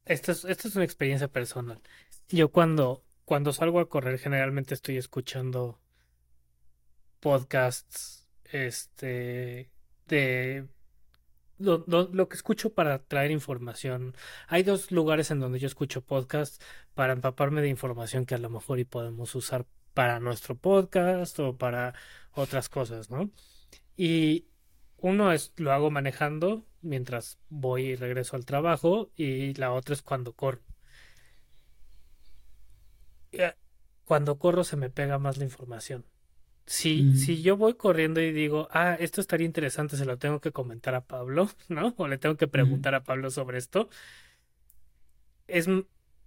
esta 0.06 0.32
es, 0.32 0.46
es 0.46 0.74
una 0.74 0.86
experiencia 0.86 1.28
personal. 1.28 1.82
Yo 2.30 2.50
cuando, 2.50 3.04
cuando 3.26 3.52
salgo 3.52 3.78
a 3.78 3.90
correr 3.90 4.18
generalmente 4.18 4.72
estoy 4.72 4.96
escuchando 4.96 5.78
podcasts, 7.20 8.26
este, 8.44 9.68
de 10.08 10.66
lo, 11.58 11.84
lo, 11.86 12.28
que 12.28 12.36
escucho 12.36 12.74
para 12.74 12.98
traer 13.04 13.30
información. 13.30 14.14
Hay 14.48 14.62
dos 14.62 14.90
lugares 14.90 15.30
en 15.30 15.40
donde 15.40 15.58
yo 15.58 15.66
escucho 15.66 16.02
podcasts 16.02 16.58
para 16.94 17.12
empaparme 17.12 17.62
de 17.62 17.68
información 17.68 18.26
que 18.26 18.34
a 18.34 18.38
lo 18.38 18.50
mejor 18.50 18.78
y 18.80 18.84
podemos 18.84 19.34
usar 19.34 19.66
para 19.94 20.20
nuestro 20.20 20.56
podcast 20.56 21.38
o 21.40 21.56
para 21.56 21.94
otras 22.32 22.68
cosas, 22.68 23.10
¿no? 23.10 23.30
Y 23.96 24.46
uno 24.98 25.32
es 25.32 25.52
lo 25.56 25.72
hago 25.72 25.90
manejando 25.90 26.66
mientras 26.82 27.38
voy 27.48 27.86
y 27.88 27.96
regreso 27.96 28.36
al 28.36 28.44
trabajo 28.44 29.10
y 29.16 29.54
la 29.54 29.72
otra 29.72 29.94
es 29.94 30.02
cuando 30.02 30.32
corro. 30.34 30.62
Eh, 33.32 33.54
cuando 34.04 34.38
corro 34.38 34.64
se 34.64 34.76
me 34.76 34.90
pega 34.90 35.18
más 35.18 35.38
la 35.38 35.44
información. 35.44 36.04
Si, 36.66 37.16
si 37.18 37.42
yo 37.42 37.58
voy 37.58 37.74
corriendo 37.74 38.22
y 38.22 38.32
digo, 38.32 38.68
ah, 38.70 38.96
esto 38.98 39.20
estaría 39.20 39.46
interesante, 39.46 39.98
se 39.98 40.06
lo 40.06 40.16
tengo 40.16 40.40
que 40.40 40.50
comentar 40.50 40.94
a 40.94 41.02
Pablo, 41.02 41.50
¿no? 41.68 41.94
O 41.98 42.08
le 42.08 42.18
tengo 42.18 42.36
que 42.36 42.48
preguntar 42.48 42.94
a 42.94 43.04
Pablo 43.04 43.30
sobre 43.30 43.58
esto, 43.58 43.90
es 45.46 45.68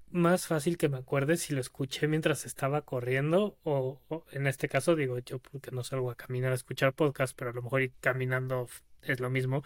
más 0.09 0.47
fácil 0.47 0.77
que 0.77 0.89
me 0.89 0.97
acuerde 0.97 1.37
si 1.37 1.53
lo 1.53 1.61
escuché 1.61 2.07
mientras 2.07 2.45
estaba 2.45 2.81
corriendo 2.81 3.57
o, 3.63 4.01
en 4.31 4.47
este 4.47 4.69
caso 4.69 4.95
digo 4.95 5.19
yo 5.19 5.39
porque 5.39 5.71
no 5.71 5.83
salgo 5.83 6.11
a 6.11 6.15
caminar 6.15 6.51
a 6.51 6.55
escuchar 6.55 6.93
podcast, 6.93 7.37
pero 7.37 7.51
a 7.51 7.53
lo 7.53 7.61
mejor 7.61 7.81
ir 7.81 7.93
caminando 7.99 8.67
es 9.01 9.19
lo 9.19 9.29
mismo. 9.29 9.63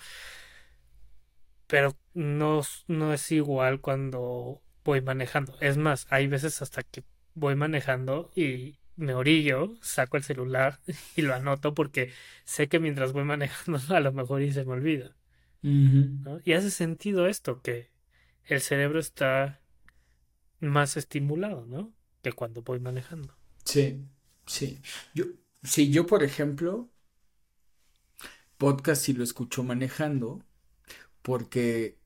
Pero 1.68 1.96
no, 2.14 2.62
no 2.88 3.14
es 3.14 3.32
igual 3.32 3.80
cuando 3.82 4.62
voy 4.84 5.02
manejando. 5.02 5.56
Es 5.62 5.78
más, 5.78 6.06
hay 6.10 6.28
veces 6.28 6.62
hasta 6.62 6.84
que 6.84 7.04
voy 7.34 7.56
manejando 7.56 8.30
y 8.36 8.78
me 8.96 9.14
orillo, 9.14 9.76
saco 9.82 10.18
el 10.18 10.24
celular 10.24 10.80
y 11.16 11.22
lo 11.22 11.34
anoto 11.34 11.74
porque 11.74 12.12
sé 12.46 12.68
que 12.68 12.80
mientras 12.80 13.14
voy 13.14 13.24
manejando 13.24 13.80
a 13.96 14.00
lo 14.00 14.12
mejor 14.12 14.42
y 14.42 14.52
se 14.52 14.66
me 14.66 14.74
olvida. 14.74 15.16
Y 15.64 16.54
hace 16.54 16.72
sentido 16.72 17.28
esto, 17.28 17.62
que 17.62 17.92
el 18.46 18.62
cerebro 18.62 19.00
está 19.00 19.62
más 20.60 20.98
estimulado, 20.98 21.66
¿no? 21.68 21.94
Que 22.24 22.32
cuando 22.32 22.64
voy 22.64 22.80
manejando. 22.80 23.36
Sí, 23.64 24.04
sí. 24.48 24.82
Yo, 25.14 25.26
sí, 25.62 25.92
yo, 25.92 26.08
por 26.08 26.24
ejemplo, 26.24 26.90
podcast 28.58 29.04
sí 29.04 29.14
lo 29.14 29.24
escucho 29.24 29.64
manejando, 29.64 30.44
porque 31.22 32.00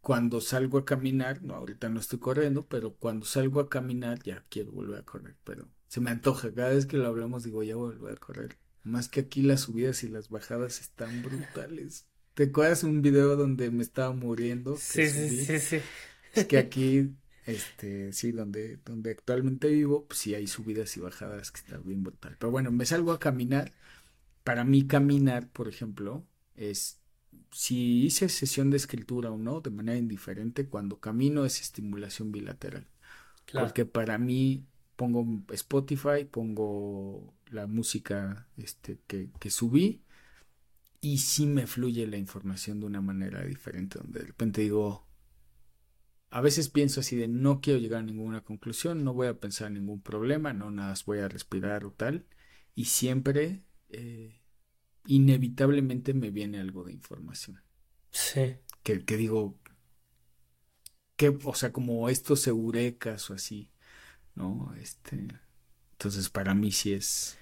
cuando 0.00 0.40
salgo 0.40 0.78
a 0.78 0.84
caminar, 0.84 1.42
no, 1.42 1.54
ahorita 1.54 1.88
no 1.88 1.98
estoy 1.98 2.18
corriendo, 2.18 2.66
pero 2.66 2.94
cuando 2.94 3.26
salgo 3.26 3.60
a 3.60 3.68
caminar 3.68 4.22
ya 4.22 4.44
quiero 4.48 4.70
volver 4.70 5.00
a 5.00 5.04
correr, 5.04 5.36
pero 5.44 5.68
se 5.94 6.00
me 6.00 6.10
antoja, 6.10 6.52
cada 6.52 6.70
vez 6.70 6.86
que 6.86 6.96
lo 6.96 7.06
hablamos 7.06 7.44
digo, 7.44 7.62
ya 7.62 7.76
voy 7.76 7.94
a 8.10 8.16
correr. 8.16 8.58
Más 8.82 9.08
que 9.08 9.20
aquí 9.20 9.42
las 9.42 9.60
subidas 9.60 10.02
y 10.02 10.08
las 10.08 10.28
bajadas 10.28 10.80
están 10.80 11.22
brutales. 11.22 12.08
¿Te 12.34 12.46
acuerdas 12.46 12.82
un 12.82 13.00
video 13.00 13.36
donde 13.36 13.70
me 13.70 13.84
estaba 13.84 14.12
muriendo? 14.12 14.76
Sí, 14.76 15.08
sí, 15.08 15.44
sí, 15.44 15.60
sí. 15.60 15.80
Es 16.32 16.46
que 16.46 16.58
aquí 16.58 17.14
este, 17.46 18.12
sí, 18.12 18.32
donde, 18.32 18.80
donde 18.84 19.12
actualmente 19.12 19.68
vivo, 19.68 20.04
pues 20.08 20.18
sí 20.18 20.34
hay 20.34 20.48
subidas 20.48 20.96
y 20.96 21.00
bajadas 21.00 21.52
que 21.52 21.60
está 21.60 21.78
bien 21.78 22.02
brutal. 22.02 22.34
Pero 22.40 22.50
bueno, 22.50 22.72
me 22.72 22.86
salgo 22.86 23.12
a 23.12 23.20
caminar. 23.20 23.70
Para 24.42 24.64
mí 24.64 24.88
caminar, 24.88 25.48
por 25.48 25.68
ejemplo, 25.68 26.26
es 26.56 26.98
si 27.52 28.02
hice 28.02 28.28
sesión 28.28 28.68
de 28.68 28.78
escritura 28.78 29.30
o 29.30 29.38
no, 29.38 29.60
de 29.60 29.70
manera 29.70 29.96
indiferente, 29.96 30.66
cuando 30.66 30.98
camino 30.98 31.44
es 31.44 31.60
estimulación 31.60 32.32
bilateral. 32.32 32.88
Porque 33.52 33.84
para 33.84 34.18
mí 34.18 34.66
pongo 34.96 35.42
Spotify, 35.52 36.24
pongo 36.30 37.34
la 37.50 37.66
música 37.66 38.48
este, 38.56 38.98
que, 39.06 39.30
que 39.38 39.50
subí 39.50 40.02
y 41.00 41.18
sí 41.18 41.46
me 41.46 41.66
fluye 41.66 42.06
la 42.06 42.16
información 42.16 42.80
de 42.80 42.86
una 42.86 43.00
manera 43.00 43.44
diferente, 43.44 43.98
donde 43.98 44.20
de 44.20 44.26
repente 44.26 44.62
digo, 44.62 45.06
a 46.30 46.40
veces 46.40 46.68
pienso 46.68 47.00
así 47.00 47.14
de 47.14 47.28
no 47.28 47.60
quiero 47.60 47.78
llegar 47.78 48.00
a 48.00 48.04
ninguna 48.04 48.42
conclusión, 48.42 49.04
no 49.04 49.12
voy 49.12 49.26
a 49.26 49.38
pensar 49.38 49.68
en 49.68 49.74
ningún 49.74 50.00
problema, 50.00 50.52
no 50.52 50.70
nada 50.70 50.94
voy 51.04 51.18
a 51.18 51.28
respirar 51.28 51.84
o 51.84 51.92
tal, 51.92 52.26
y 52.74 52.86
siempre, 52.86 53.62
eh, 53.90 54.40
inevitablemente 55.06 56.14
me 56.14 56.30
viene 56.30 56.58
algo 56.58 56.84
de 56.84 56.92
información. 56.92 57.62
Sí. 58.10 58.56
Que, 58.82 59.04
que 59.04 59.16
digo, 59.16 59.58
que, 61.16 61.28
o 61.28 61.54
sea, 61.54 61.72
como 61.72 62.08
estos 62.08 62.46
eurecas 62.46 63.30
o 63.30 63.34
así, 63.34 63.70
¿no? 64.34 64.74
Este, 64.80 65.28
entonces 65.92 66.30
para 66.30 66.54
mí 66.54 66.72
sí 66.72 66.92
es, 66.94 67.38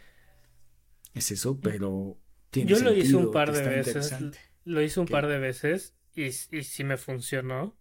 es 1.15 1.31
eso, 1.31 1.61
pero 1.61 2.19
tiene 2.51 2.75
Yo 2.75 2.79
lo 2.79 2.93
hice 2.95 3.17
un 3.17 3.31
par 3.31 3.53
de 3.53 3.67
veces, 3.67 4.21
lo 4.65 4.83
hice 4.83 5.01
un 5.01 5.09
¿Qué? 5.09 5.09
par 5.09 5.27
de 5.27 5.39
veces 5.39 5.95
y, 6.15 6.27
y 6.27 6.65
sí 6.65 6.85
me 6.85 6.97
funcionó. 6.97 7.77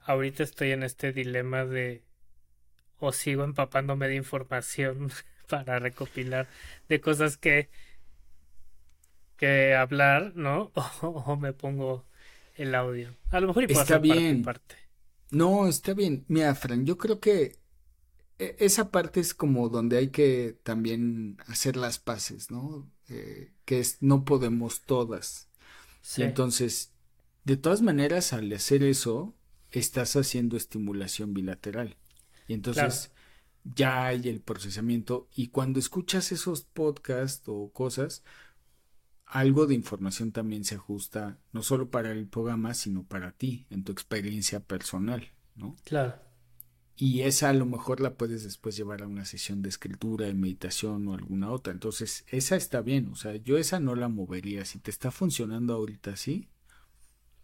Ahorita 0.00 0.42
estoy 0.44 0.72
en 0.72 0.82
este 0.84 1.12
dilema 1.12 1.64
de 1.66 2.04
o 2.98 3.12
sigo 3.12 3.44
empapándome 3.44 4.08
de 4.08 4.16
información 4.16 5.10
para 5.48 5.78
recopilar 5.80 6.48
de 6.88 7.00
cosas 7.00 7.36
que, 7.38 7.70
que 9.36 9.74
hablar, 9.74 10.32
¿no? 10.36 10.72
O, 11.02 11.08
o 11.08 11.36
me 11.36 11.52
pongo 11.52 12.06
el 12.54 12.74
audio. 12.74 13.14
A 13.30 13.40
lo 13.40 13.48
mejor 13.48 13.64
y 13.64 13.68
puedo 13.68 13.82
Está 13.82 13.98
hacer 13.98 13.98
bien. 13.98 14.42
parte. 14.42 14.76
No, 15.30 15.68
está 15.68 15.94
bien. 15.94 16.26
Mira, 16.28 16.54
Fran, 16.56 16.86
yo 16.86 16.98
creo 16.98 17.20
que 17.20 17.61
esa 18.58 18.90
parte 18.90 19.20
es 19.20 19.34
como 19.34 19.68
donde 19.68 19.98
hay 19.98 20.08
que 20.08 20.58
también 20.62 21.38
hacer 21.46 21.76
las 21.76 21.98
paces, 21.98 22.50
¿no? 22.50 22.90
Eh, 23.08 23.52
que 23.64 23.80
es 23.80 23.98
no 24.00 24.24
podemos 24.24 24.82
todas. 24.82 25.48
Sí, 26.00 26.22
entonces, 26.22 26.92
de 27.44 27.56
todas 27.56 27.82
maneras, 27.82 28.32
al 28.32 28.52
hacer 28.52 28.82
eso, 28.82 29.34
estás 29.70 30.16
haciendo 30.16 30.56
estimulación 30.56 31.34
bilateral. 31.34 31.96
Y 32.48 32.58
claro. 32.60 32.88
entonces 32.88 33.12
ya 33.64 34.06
hay 34.06 34.28
el 34.28 34.40
procesamiento. 34.40 35.28
Y 35.34 35.48
cuando 35.48 35.78
escuchas 35.78 36.32
esos 36.32 36.62
podcasts 36.62 37.44
o 37.46 37.70
cosas, 37.72 38.22
algo 39.26 39.66
de 39.66 39.74
información 39.74 40.32
también 40.32 40.64
se 40.64 40.74
ajusta, 40.74 41.38
no 41.52 41.62
solo 41.62 41.90
para 41.90 42.12
el 42.12 42.26
programa, 42.26 42.74
sino 42.74 43.04
para 43.04 43.32
ti, 43.32 43.66
en 43.70 43.84
tu 43.84 43.92
experiencia 43.92 44.60
personal, 44.60 45.32
¿no? 45.54 45.76
Claro. 45.84 46.31
Y 46.96 47.22
esa 47.22 47.48
a 47.48 47.52
lo 47.54 47.66
mejor 47.66 48.00
la 48.00 48.14
puedes 48.14 48.44
después 48.44 48.76
llevar 48.76 49.02
a 49.02 49.06
una 49.06 49.24
sesión 49.24 49.62
de 49.62 49.70
escritura, 49.70 50.26
de 50.26 50.34
meditación 50.34 51.08
o 51.08 51.14
alguna 51.14 51.50
otra. 51.50 51.72
Entonces, 51.72 52.24
esa 52.28 52.56
está 52.56 52.82
bien, 52.82 53.08
o 53.08 53.16
sea, 53.16 53.34
yo 53.36 53.58
esa 53.58 53.80
no 53.80 53.94
la 53.94 54.08
movería. 54.08 54.64
Si 54.64 54.78
te 54.78 54.90
está 54.90 55.10
funcionando 55.10 55.74
ahorita 55.74 56.12
así, 56.12 56.48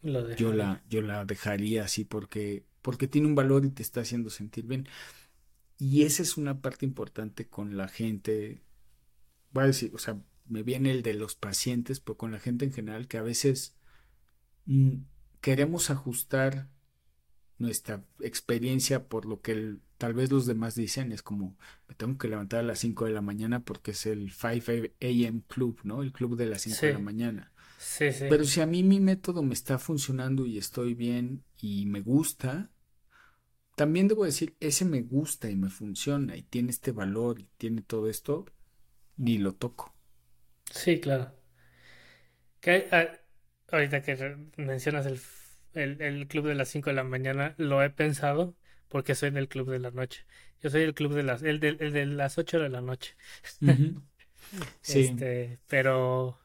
yo 0.03 0.53
la, 0.53 0.83
yo 0.89 1.03
la 1.03 1.25
dejaría 1.25 1.85
así 1.85 2.05
porque, 2.05 2.65
porque 2.83 3.09
tiene 3.09 3.27
un 3.27 3.35
valor 3.35 3.65
y 3.65 3.71
te 3.71 3.83
está 3.83 4.03
haciendo 4.03 4.31
sentir 4.31 4.67
bien. 4.67 4.89
Y 5.79 6.03
esa 6.03 6.23
es 6.23 6.37
una 6.37 6.61
parte 6.61 6.85
importante 6.85 7.49
con 7.49 7.77
la 7.77 7.89
gente. 7.89 8.63
Voy 9.53 9.65
a 9.65 9.69
decir, 9.69 9.93
o 9.95 9.99
sea, 9.99 10.21
me 10.47 10.63
viene 10.63 10.91
el 10.91 11.03
de 11.03 11.15
los 11.15 11.35
pacientes, 11.35 12.01
pero 12.01 12.17
con 12.17 12.33
la 12.33 12.41
gente 12.41 12.65
en 12.65 12.73
general, 12.73 13.09
que 13.09 13.19
a 13.19 13.23
veces 13.23 13.77
mm, 14.67 15.03
queremos 15.41 15.91
ajustar 15.91 16.69
nuestra 17.59 18.05
experiencia 18.21 19.09
por 19.09 19.27
lo 19.27 19.41
que 19.41 19.53
el- 19.53 19.83
tal 19.99 20.15
vez 20.15 20.31
los 20.33 20.47
demás 20.47 20.75
dicen. 20.75 21.13
Es 21.13 21.23
como, 21.23 21.57
me 21.89 21.95
tengo 21.95 22.19
que 22.19 22.29
levantar 22.29 22.61
a 22.61 22.63
las 22.63 22.79
5 22.81 23.05
de 23.07 23.13
la 23.13 23.21
mañana 23.23 23.65
porque 23.65 23.93
es 23.93 24.07
el 24.07 24.31
5 24.33 24.73
a.m. 25.01 25.43
club, 25.49 25.81
¿no? 25.85 26.03
El 26.03 26.13
club 26.13 26.37
de 26.37 26.47
las 26.47 26.63
5 26.63 26.87
de 26.87 26.93
la 26.93 26.99
mañana. 27.01 27.53
sí, 27.77 28.13
sí. 28.13 28.27
Pero 28.29 28.45
si 28.45 28.61
a 28.61 28.67
mí 28.67 28.83
mi 28.85 29.01
método 29.01 29.43
me 29.43 29.55
está 29.55 29.79
funcionando 29.79 30.47
y 30.47 30.59
estoy 30.59 30.95
bien 30.95 31.45
y 31.61 31.87
me 31.87 32.01
gusta, 32.03 32.71
también 33.77 34.09
debo 34.09 34.25
decir, 34.27 34.57
ese 34.61 34.85
me 34.85 35.01
gusta 35.03 35.49
y 35.51 35.57
me 35.57 35.71
funciona 35.71 36.37
y 36.37 36.43
tiene 36.43 36.71
este 36.71 36.93
valor 36.93 37.41
y 37.41 37.49
tiene 37.57 37.81
todo 37.83 38.09
esto, 38.09 38.45
ni 39.17 39.39
lo 39.39 39.55
toco. 39.55 39.95
Sí, 40.71 40.99
claro. 41.01 41.35
Que 42.61 42.89
ah, 42.93 43.07
ahorita 43.73 44.03
que 44.03 44.17
mencionas 44.57 45.07
el, 45.07 45.21
el, 45.79 46.01
el 46.03 46.29
club 46.29 46.47
de 46.47 46.55
las 46.55 46.69
5 46.69 46.91
de 46.91 46.97
la 46.97 47.05
mañana, 47.05 47.55
lo 47.59 47.83
he 47.83 47.91
pensado 47.91 48.57
porque 48.89 49.15
soy 49.15 49.31
del 49.31 49.49
club 49.49 49.71
de 49.71 49.79
la 49.81 49.91
noche. 49.91 50.25
Yo 50.63 50.71
soy 50.71 50.83
el 50.83 50.95
club 50.95 51.15
de 51.15 51.23
las, 51.23 51.43
el 51.43 51.61
de, 51.61 51.69
el 51.81 51.93
de 51.93 52.07
las 52.07 52.39
8 52.39 52.61
de 52.61 52.69
la 52.71 52.81
noche. 52.81 53.17
Sí, 54.83 55.15
Este, 55.17 55.61
pero, 55.69 56.39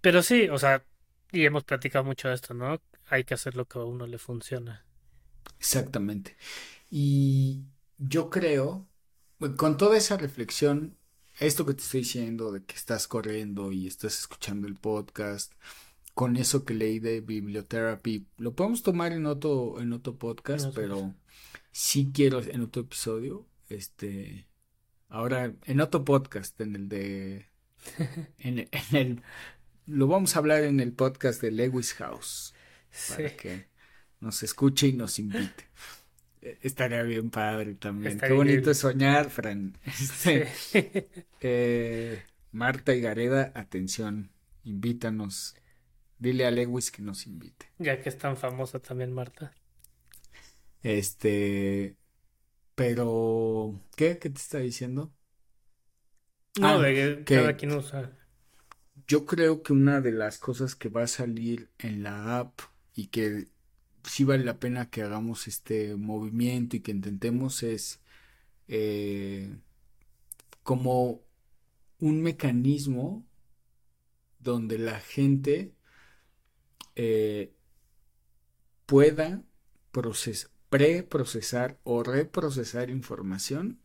pero 0.00 0.22
sí, 0.22 0.48
o 0.48 0.58
sea, 0.58 0.84
y 1.32 1.44
hemos 1.44 1.64
platicado 1.64 2.04
mucho 2.04 2.28
de 2.28 2.34
esto, 2.34 2.54
¿no? 2.54 2.80
Hay 3.06 3.24
que 3.24 3.34
hacer 3.34 3.56
lo 3.56 3.66
que 3.66 3.78
a 3.78 3.84
uno 3.84 4.06
le 4.06 4.18
funciona. 4.18 4.86
exactamente. 5.58 6.36
Y 6.90 7.64
yo 7.98 8.30
creo, 8.30 8.88
con 9.56 9.76
toda 9.76 9.96
esa 9.98 10.16
reflexión, 10.16 10.98
esto 11.40 11.66
que 11.66 11.74
te 11.74 11.82
estoy 11.82 12.00
diciendo 12.00 12.52
de 12.52 12.64
que 12.64 12.76
estás 12.76 13.08
corriendo 13.08 13.72
y 13.72 13.86
estás 13.86 14.18
escuchando 14.20 14.66
el 14.68 14.76
podcast, 14.76 15.52
con 16.14 16.36
eso 16.36 16.64
que 16.64 16.74
leí 16.74 17.00
de 17.00 17.20
bibliotherapy, 17.20 18.26
lo 18.38 18.54
podemos 18.54 18.82
tomar 18.82 19.12
en 19.12 19.26
otro, 19.26 19.80
en 19.80 19.92
otro 19.92 20.16
podcast, 20.18 20.74
pero 20.74 21.14
sí 21.72 22.10
quiero 22.14 22.42
en 22.42 22.60
otro 22.62 22.82
episodio, 22.82 23.46
este, 23.68 24.46
ahora 25.08 25.54
en 25.64 25.80
otro 25.80 26.04
podcast, 26.04 26.60
en 26.60 26.76
el 26.76 26.88
de, 26.88 27.46
en, 28.38 28.60
en 28.70 28.96
el, 28.96 29.22
lo 29.86 30.06
vamos 30.06 30.36
a 30.36 30.38
hablar 30.40 30.64
en 30.64 30.80
el 30.80 30.92
podcast 30.92 31.42
de 31.42 31.50
Lewis 31.50 31.94
House, 31.94 32.54
Sí, 32.90 33.12
para 33.14 33.36
que 33.36 33.68
nos 34.20 34.42
escuche 34.42 34.88
y 34.88 34.92
nos 34.92 35.18
invite. 35.18 35.64
Estaría 36.62 37.02
bien 37.02 37.30
padre 37.30 37.74
también. 37.74 38.20
Qué 38.20 38.32
bonito 38.32 38.70
increíble. 38.70 38.70
es 38.70 38.78
soñar, 38.78 39.30
Fran. 39.30 39.76
Este, 39.84 40.46
Sí. 40.54 40.90
eh, 41.40 42.22
Marta 42.52 42.94
y 42.94 43.00
Gareda, 43.00 43.50
atención, 43.54 44.30
invítanos. 44.62 45.56
Dile 46.24 46.46
a 46.46 46.50
Lewis 46.50 46.90
que 46.90 47.02
nos 47.02 47.26
invite. 47.26 47.66
Ya 47.78 48.00
que 48.00 48.08
es 48.08 48.18
tan 48.18 48.36
famosa 48.36 48.80
también 48.80 49.12
Marta. 49.12 49.52
Este, 50.82 51.96
pero, 52.74 53.80
¿qué? 53.96 54.18
¿Qué 54.18 54.30
te 54.30 54.38
está 54.40 54.58
diciendo? 54.58 55.12
No, 56.56 56.68
Ah, 56.68 56.78
de 56.78 56.94
que 56.94 57.24
cada 57.24 57.56
quien 57.56 57.72
usa. 57.72 58.10
yo 59.06 59.26
creo 59.26 59.62
que 59.62 59.72
una 59.72 60.00
de 60.00 60.12
las 60.12 60.38
cosas 60.38 60.74
que 60.76 60.88
va 60.88 61.02
a 61.04 61.06
salir 61.06 61.70
en 61.78 62.02
la 62.02 62.38
app 62.40 62.60
y 62.94 63.08
que 63.08 63.48
sí 64.04 64.24
vale 64.24 64.44
la 64.44 64.58
pena 64.60 64.90
que 64.90 65.02
hagamos 65.02 65.48
este 65.48 65.96
movimiento 65.96 66.76
y 66.76 66.80
que 66.80 66.92
intentemos 66.92 67.62
es 67.62 68.00
eh, 68.68 69.56
como 70.62 71.22
un 72.00 72.22
mecanismo 72.22 73.26
donde 74.38 74.78
la 74.78 75.00
gente 75.00 75.73
eh, 76.96 77.52
pueda 78.86 79.42
proces- 79.92 80.50
preprocesar 80.68 81.78
o 81.84 82.02
reprocesar 82.02 82.90
información 82.90 83.80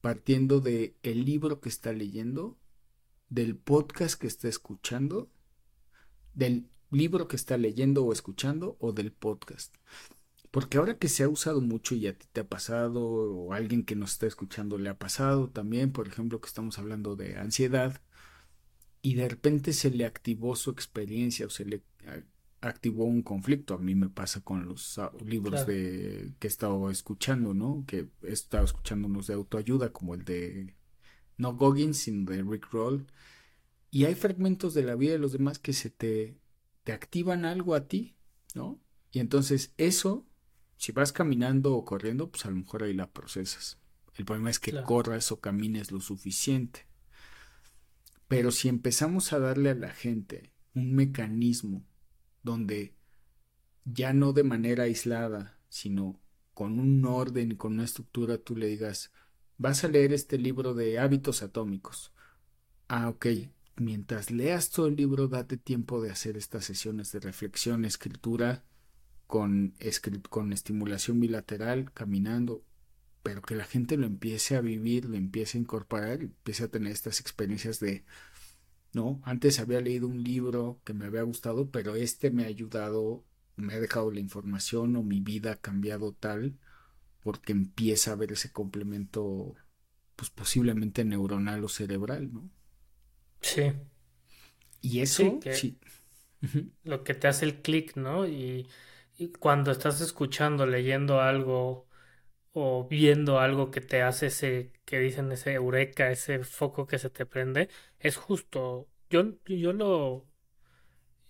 partiendo 0.00 0.60
de 0.60 0.96
el 1.02 1.24
libro 1.24 1.60
que 1.60 1.68
está 1.68 1.92
leyendo, 1.92 2.56
del 3.28 3.56
podcast 3.56 4.20
que 4.20 4.26
está 4.26 4.48
escuchando, 4.48 5.30
del 6.34 6.68
libro 6.90 7.28
que 7.28 7.36
está 7.36 7.56
leyendo 7.56 8.04
o 8.04 8.12
escuchando 8.12 8.76
o 8.80 8.92
del 8.92 9.12
podcast. 9.12 9.74
Porque 10.50 10.78
ahora 10.78 10.98
que 10.98 11.08
se 11.08 11.24
ha 11.24 11.28
usado 11.28 11.60
mucho 11.60 11.94
y 11.94 12.06
a 12.06 12.16
ti 12.16 12.26
te 12.32 12.40
ha 12.40 12.48
pasado 12.48 13.04
o 13.04 13.52
a 13.52 13.56
alguien 13.56 13.84
que 13.84 13.96
nos 13.96 14.12
está 14.12 14.26
escuchando 14.26 14.78
le 14.78 14.88
ha 14.88 14.98
pasado 14.98 15.50
también, 15.50 15.92
por 15.92 16.08
ejemplo, 16.08 16.40
que 16.40 16.48
estamos 16.48 16.78
hablando 16.78 17.16
de 17.16 17.36
ansiedad 17.36 18.00
y 19.02 19.14
de 19.14 19.28
repente 19.28 19.72
se 19.72 19.90
le 19.90 20.06
activó 20.06 20.56
su 20.56 20.70
experiencia 20.70 21.46
o 21.46 21.50
se 21.50 21.64
le 21.64 21.82
activó 22.60 23.04
un 23.04 23.22
conflicto. 23.22 23.74
A 23.74 23.78
mí 23.78 23.94
me 23.94 24.08
pasa 24.08 24.40
con 24.40 24.64
los 24.66 24.98
ah, 24.98 25.12
libros 25.24 25.64
Claro. 25.64 25.72
de 25.72 26.34
que 26.38 26.46
he 26.46 26.50
estado 26.50 26.90
escuchando, 26.90 27.54
¿no? 27.54 27.84
Que 27.86 28.08
he 28.22 28.32
estado 28.32 28.64
escuchando 28.64 29.06
unos 29.08 29.26
de 29.28 29.34
autoayuda 29.34 29.92
como 29.92 30.14
el 30.14 30.24
de 30.24 30.74
no 31.36 31.54
Goggins, 31.54 31.98
sino 31.98 32.30
de 32.30 32.42
Rick 32.42 32.68
Roll. 32.72 33.06
Y 33.90 34.04
hay 34.04 34.14
fragmentos 34.14 34.74
de 34.74 34.82
la 34.82 34.96
vida 34.96 35.12
de 35.12 35.18
los 35.18 35.32
demás 35.32 35.58
que 35.58 35.72
se 35.72 35.88
te, 35.90 36.36
te 36.84 36.92
activan 36.92 37.44
algo 37.44 37.74
a 37.74 37.86
ti, 37.86 38.16
¿no? 38.54 38.80
Y 39.12 39.20
entonces 39.20 39.72
eso, 39.78 40.26
si 40.76 40.92
vas 40.92 41.12
caminando 41.12 41.74
o 41.74 41.84
corriendo, 41.84 42.30
pues 42.30 42.44
a 42.44 42.50
lo 42.50 42.56
mejor 42.56 42.82
ahí 42.82 42.92
la 42.92 43.10
procesas. 43.10 43.78
El 44.14 44.24
problema 44.24 44.50
es 44.50 44.58
que 44.58 44.72
Claro. 44.72 44.86
corras 44.86 45.30
o 45.32 45.40
camines 45.40 45.92
lo 45.92 46.00
suficiente. 46.00 46.86
Pero 48.26 48.50
si 48.50 48.68
empezamos 48.68 49.32
a 49.32 49.38
darle 49.38 49.70
a 49.70 49.74
la 49.74 49.90
gente 49.90 50.52
un 50.74 50.92
mecanismo 50.94 51.84
donde 52.42 52.94
ya 53.84 54.12
no 54.12 54.32
de 54.32 54.44
manera 54.44 54.84
aislada, 54.84 55.58
sino 55.68 56.20
con 56.54 56.78
un 56.78 57.04
orden 57.04 57.52
y 57.52 57.56
con 57.56 57.74
una 57.74 57.84
estructura, 57.84 58.38
tú 58.38 58.56
le 58.56 58.66
digas, 58.66 59.12
vas 59.58 59.84
a 59.84 59.88
leer 59.88 60.12
este 60.12 60.38
libro 60.38 60.74
de 60.74 60.98
hábitos 60.98 61.42
atómicos. 61.42 62.12
Ah, 62.88 63.08
ok. 63.08 63.26
Mientras 63.76 64.30
leas 64.30 64.70
todo 64.70 64.88
el 64.88 64.96
libro, 64.96 65.28
date 65.28 65.56
tiempo 65.56 66.02
de 66.02 66.10
hacer 66.10 66.36
estas 66.36 66.64
sesiones 66.64 67.12
de 67.12 67.20
reflexión, 67.20 67.84
escritura, 67.84 68.64
con, 69.28 69.74
con 70.30 70.52
estimulación 70.52 71.20
bilateral, 71.20 71.92
caminando, 71.92 72.64
pero 73.22 73.42
que 73.42 73.54
la 73.54 73.64
gente 73.64 73.96
lo 73.96 74.06
empiece 74.06 74.56
a 74.56 74.60
vivir, 74.60 75.04
lo 75.04 75.16
empiece 75.16 75.58
a 75.58 75.60
incorporar, 75.60 76.22
empiece 76.22 76.64
a 76.64 76.68
tener 76.68 76.92
estas 76.92 77.20
experiencias 77.20 77.78
de, 77.78 78.04
no, 78.92 79.20
antes 79.24 79.58
había 79.60 79.80
leído 79.80 80.08
un 80.08 80.22
libro 80.24 80.80
que 80.84 80.94
me 80.94 81.06
había 81.06 81.22
gustado, 81.22 81.70
pero 81.70 81.94
este 81.96 82.30
me 82.30 82.44
ha 82.44 82.46
ayudado, 82.48 83.24
me 83.56 83.74
ha 83.74 83.80
dejado 83.80 84.10
la 84.10 84.20
información 84.20 84.96
o 84.96 85.02
mi 85.02 85.20
vida 85.20 85.52
ha 85.52 85.56
cambiado 85.60 86.12
tal, 86.14 86.58
porque 87.22 87.52
empieza 87.52 88.12
a 88.12 88.14
haber 88.14 88.32
ese 88.32 88.52
complemento, 88.52 89.54
pues 90.16 90.30
posiblemente 90.30 91.04
neuronal 91.04 91.64
o 91.64 91.68
cerebral, 91.70 92.32
¿no? 92.32 92.50
Sí. 93.42 93.72
Y 94.80 95.00
eso, 95.00 95.46
sí. 95.50 95.78
Lo 96.84 97.04
que 97.04 97.14
te 97.14 97.28
hace 97.28 97.44
el 97.44 97.62
clic, 97.62 97.96
¿no? 97.96 98.26
Y, 98.26 98.68
y 99.16 99.32
cuando 99.32 99.70
estás 99.72 100.00
escuchando, 100.00 100.66
leyendo 100.66 101.20
algo 101.20 101.87
o 102.60 102.88
viendo 102.88 103.38
algo 103.38 103.70
que 103.70 103.80
te 103.80 104.02
hace 104.02 104.26
ese, 104.26 104.72
que 104.84 104.98
dicen 104.98 105.30
ese 105.30 105.52
eureka, 105.52 106.10
ese 106.10 106.42
foco 106.44 106.86
que 106.86 106.98
se 106.98 107.08
te 107.10 107.24
prende, 107.24 107.68
es 108.00 108.16
justo. 108.16 108.88
Yo, 109.10 109.24
yo 109.46 109.72
lo, 109.72 110.26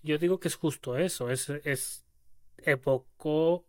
yo 0.01 0.17
digo 0.17 0.39
que 0.39 0.47
es 0.47 0.55
justo 0.55 0.97
eso, 0.97 1.29
es, 1.29 1.49
es, 1.63 2.03
evocó 2.57 3.65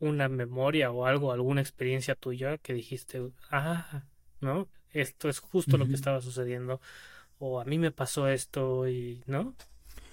una 0.00 0.28
memoria 0.28 0.90
o 0.90 1.04
algo, 1.04 1.32
alguna 1.32 1.60
experiencia 1.60 2.14
tuya 2.14 2.56
que 2.58 2.72
dijiste, 2.72 3.20
ah, 3.50 4.04
¿no? 4.40 4.68
Esto 4.90 5.28
es 5.28 5.40
justo 5.40 5.76
lo 5.76 5.86
que 5.86 5.94
estaba 5.94 6.22
sucediendo, 6.22 6.80
o 7.38 7.60
a 7.60 7.64
mí 7.64 7.78
me 7.78 7.90
pasó 7.90 8.28
esto 8.28 8.88
y, 8.88 9.22
¿no? 9.26 9.54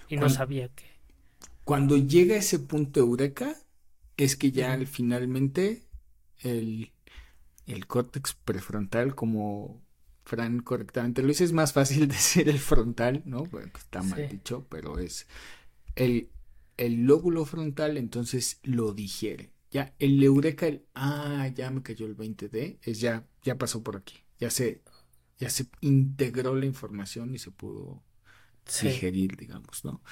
Y 0.08 0.16
no 0.16 0.28
sabía 0.28 0.68
que. 0.68 0.84
Cuando 1.64 1.96
llega 1.96 2.36
ese 2.36 2.58
punto 2.58 3.00
eureka, 3.00 3.56
es 4.16 4.36
que 4.36 4.52
ya 4.52 4.78
finalmente 4.86 5.85
el, 6.40 6.92
el 7.66 7.86
córtex 7.86 8.34
prefrontal, 8.34 9.14
como 9.14 9.82
Fran 10.24 10.60
correctamente 10.60 11.22
lo 11.22 11.28
dice, 11.28 11.44
es 11.44 11.52
más 11.52 11.72
fácil 11.72 12.08
decir 12.08 12.48
el 12.48 12.58
frontal, 12.58 13.22
¿no? 13.24 13.44
Bueno, 13.44 13.68
pues, 13.72 13.84
está 13.84 14.02
mal 14.02 14.28
dicho, 14.28 14.66
pero 14.68 14.98
es 14.98 15.26
el, 15.94 16.30
el 16.76 17.04
lóbulo 17.04 17.44
frontal, 17.44 17.96
entonces 17.96 18.58
lo 18.62 18.92
digiere. 18.92 19.52
Ya, 19.70 19.94
el 19.98 20.22
eureka, 20.22 20.66
el, 20.66 20.84
ah, 20.94 21.48
ya 21.54 21.70
me 21.70 21.82
cayó 21.82 22.06
el 22.06 22.16
20D, 22.16 22.78
es 22.82 23.00
ya, 23.00 23.26
ya 23.42 23.56
pasó 23.56 23.82
por 23.82 23.96
aquí, 23.96 24.16
ya 24.38 24.50
se, 24.50 24.82
ya 25.38 25.50
se 25.50 25.66
integró 25.80 26.54
la 26.56 26.66
información 26.66 27.34
y 27.34 27.38
se 27.38 27.50
pudo 27.50 28.02
digerir, 28.82 29.36
digamos, 29.36 29.84
¿no? 29.84 30.02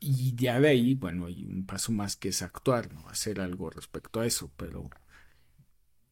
Y 0.00 0.34
ya 0.36 0.60
de 0.60 0.68
ahí, 0.68 0.94
bueno, 0.94 1.26
hay 1.26 1.44
un 1.44 1.66
paso 1.66 1.92
más 1.92 2.16
que 2.16 2.28
es 2.28 2.42
actuar, 2.42 2.92
¿no? 2.92 3.08
Hacer 3.08 3.40
algo 3.40 3.70
respecto 3.70 4.20
a 4.20 4.26
eso, 4.26 4.52
pero 4.56 4.88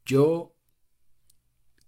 yo 0.05 0.55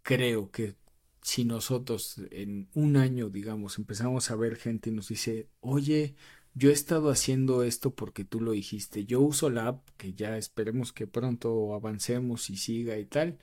creo 0.02 0.50
que 0.50 0.76
si 1.22 1.44
nosotros 1.44 2.20
en 2.30 2.68
un 2.74 2.96
año, 2.96 3.28
digamos, 3.30 3.78
empezamos 3.78 4.30
a 4.30 4.36
ver 4.36 4.56
gente 4.56 4.90
y 4.90 4.92
nos 4.92 5.08
dice, 5.08 5.48
oye, 5.60 6.14
yo 6.54 6.70
he 6.70 6.72
estado 6.72 7.10
haciendo 7.10 7.62
esto 7.62 7.94
porque 7.94 8.24
tú 8.24 8.40
lo 8.40 8.52
dijiste, 8.52 9.04
yo 9.04 9.20
uso 9.20 9.50
la 9.50 9.68
app, 9.68 9.88
que 9.96 10.14
ya 10.14 10.36
esperemos 10.38 10.92
que 10.92 11.06
pronto 11.06 11.74
avancemos 11.74 12.50
y 12.50 12.56
siga 12.56 12.98
y 12.98 13.04
tal, 13.06 13.38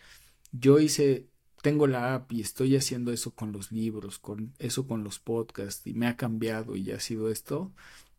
yo 0.52 0.80
hice, 0.80 1.30
tengo 1.62 1.88
la 1.88 2.16
app 2.16 2.32
y 2.34 2.42
estoy 2.42 2.76
haciendo 2.76 3.12
eso 3.12 3.36
con 3.36 3.52
los 3.52 3.72
libros, 3.72 4.20
con 4.20 4.54
eso 4.60 4.88
con 4.88 5.04
los 5.04 5.20
podcasts 5.20 5.86
y 5.88 5.94
me 5.94 6.08
ha 6.08 6.18
cambiado 6.18 6.76
y 6.76 6.92
ha 6.92 7.00
sido 7.00 7.30
esto, 7.30 7.74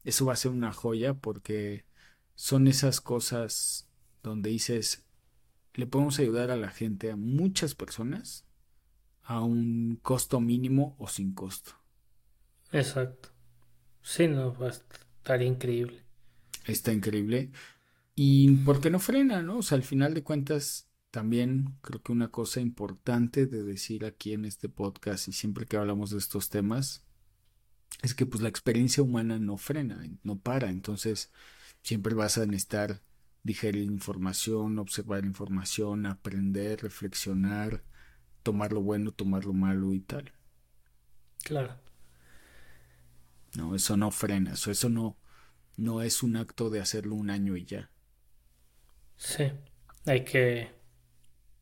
eso 0.06 0.24
va 0.24 0.34
a 0.34 0.36
ser 0.36 0.52
una 0.52 0.72
joya 0.72 1.14
porque 1.14 1.84
son 2.36 2.68
esas 2.68 3.00
cosas 3.00 3.88
donde 4.22 4.50
dices, 4.50 5.04
le 5.74 5.86
podemos 5.86 6.20
ayudar 6.20 6.52
a 6.52 6.56
la 6.56 6.70
gente, 6.70 7.10
a 7.10 7.16
muchas 7.16 7.74
personas, 7.74 8.46
a 9.22 9.40
un 9.40 9.98
costo 10.02 10.40
mínimo 10.40 10.94
o 11.00 11.08
sin 11.08 11.34
costo. 11.34 11.72
Exacto. 12.70 13.30
Sí, 14.00 14.28
no, 14.28 14.54
va 14.54 14.68
a 14.68 14.70
estar 14.70 15.42
increíble. 15.42 16.04
Está 16.66 16.92
increíble. 16.92 17.50
Y 18.14 18.52
porque 18.58 18.90
no 18.90 19.00
frena, 19.00 19.42
¿no? 19.42 19.58
O 19.58 19.62
sea, 19.62 19.76
al 19.76 19.82
final 19.82 20.14
de 20.14 20.22
cuentas, 20.22 20.88
también 21.10 21.78
creo 21.80 22.00
que 22.00 22.12
una 22.12 22.30
cosa 22.30 22.60
importante 22.60 23.46
de 23.46 23.64
decir 23.64 24.04
aquí 24.04 24.34
en 24.34 24.44
este 24.44 24.68
podcast 24.68 25.26
y 25.26 25.32
siempre 25.32 25.66
que 25.66 25.76
hablamos 25.76 26.10
de 26.10 26.18
estos 26.18 26.48
temas 26.48 27.05
es 28.02 28.14
que 28.14 28.26
pues 28.26 28.42
la 28.42 28.48
experiencia 28.48 29.02
humana 29.02 29.38
no 29.38 29.56
frena, 29.56 30.02
no 30.22 30.38
para, 30.38 30.68
entonces 30.70 31.32
siempre 31.82 32.14
vas 32.14 32.38
a 32.38 32.46
necesitar 32.46 33.02
digerir 33.42 33.84
información, 33.84 34.78
observar 34.78 35.24
información, 35.24 36.06
aprender, 36.06 36.82
reflexionar, 36.82 37.82
tomar 38.42 38.72
lo 38.72 38.82
bueno, 38.82 39.12
tomar 39.12 39.44
lo 39.44 39.52
malo 39.52 39.92
y 39.94 40.00
tal. 40.00 40.32
Claro. 41.44 41.76
No, 43.56 43.74
eso 43.74 43.96
no 43.96 44.10
frena, 44.10 44.54
eso, 44.54 44.70
eso 44.70 44.88
no, 44.88 45.16
no 45.76 46.02
es 46.02 46.22
un 46.22 46.36
acto 46.36 46.70
de 46.70 46.80
hacerlo 46.80 47.14
un 47.14 47.30
año 47.30 47.56
y 47.56 47.64
ya. 47.64 47.90
Sí, 49.16 49.44
hay 50.04 50.24
que... 50.24 50.74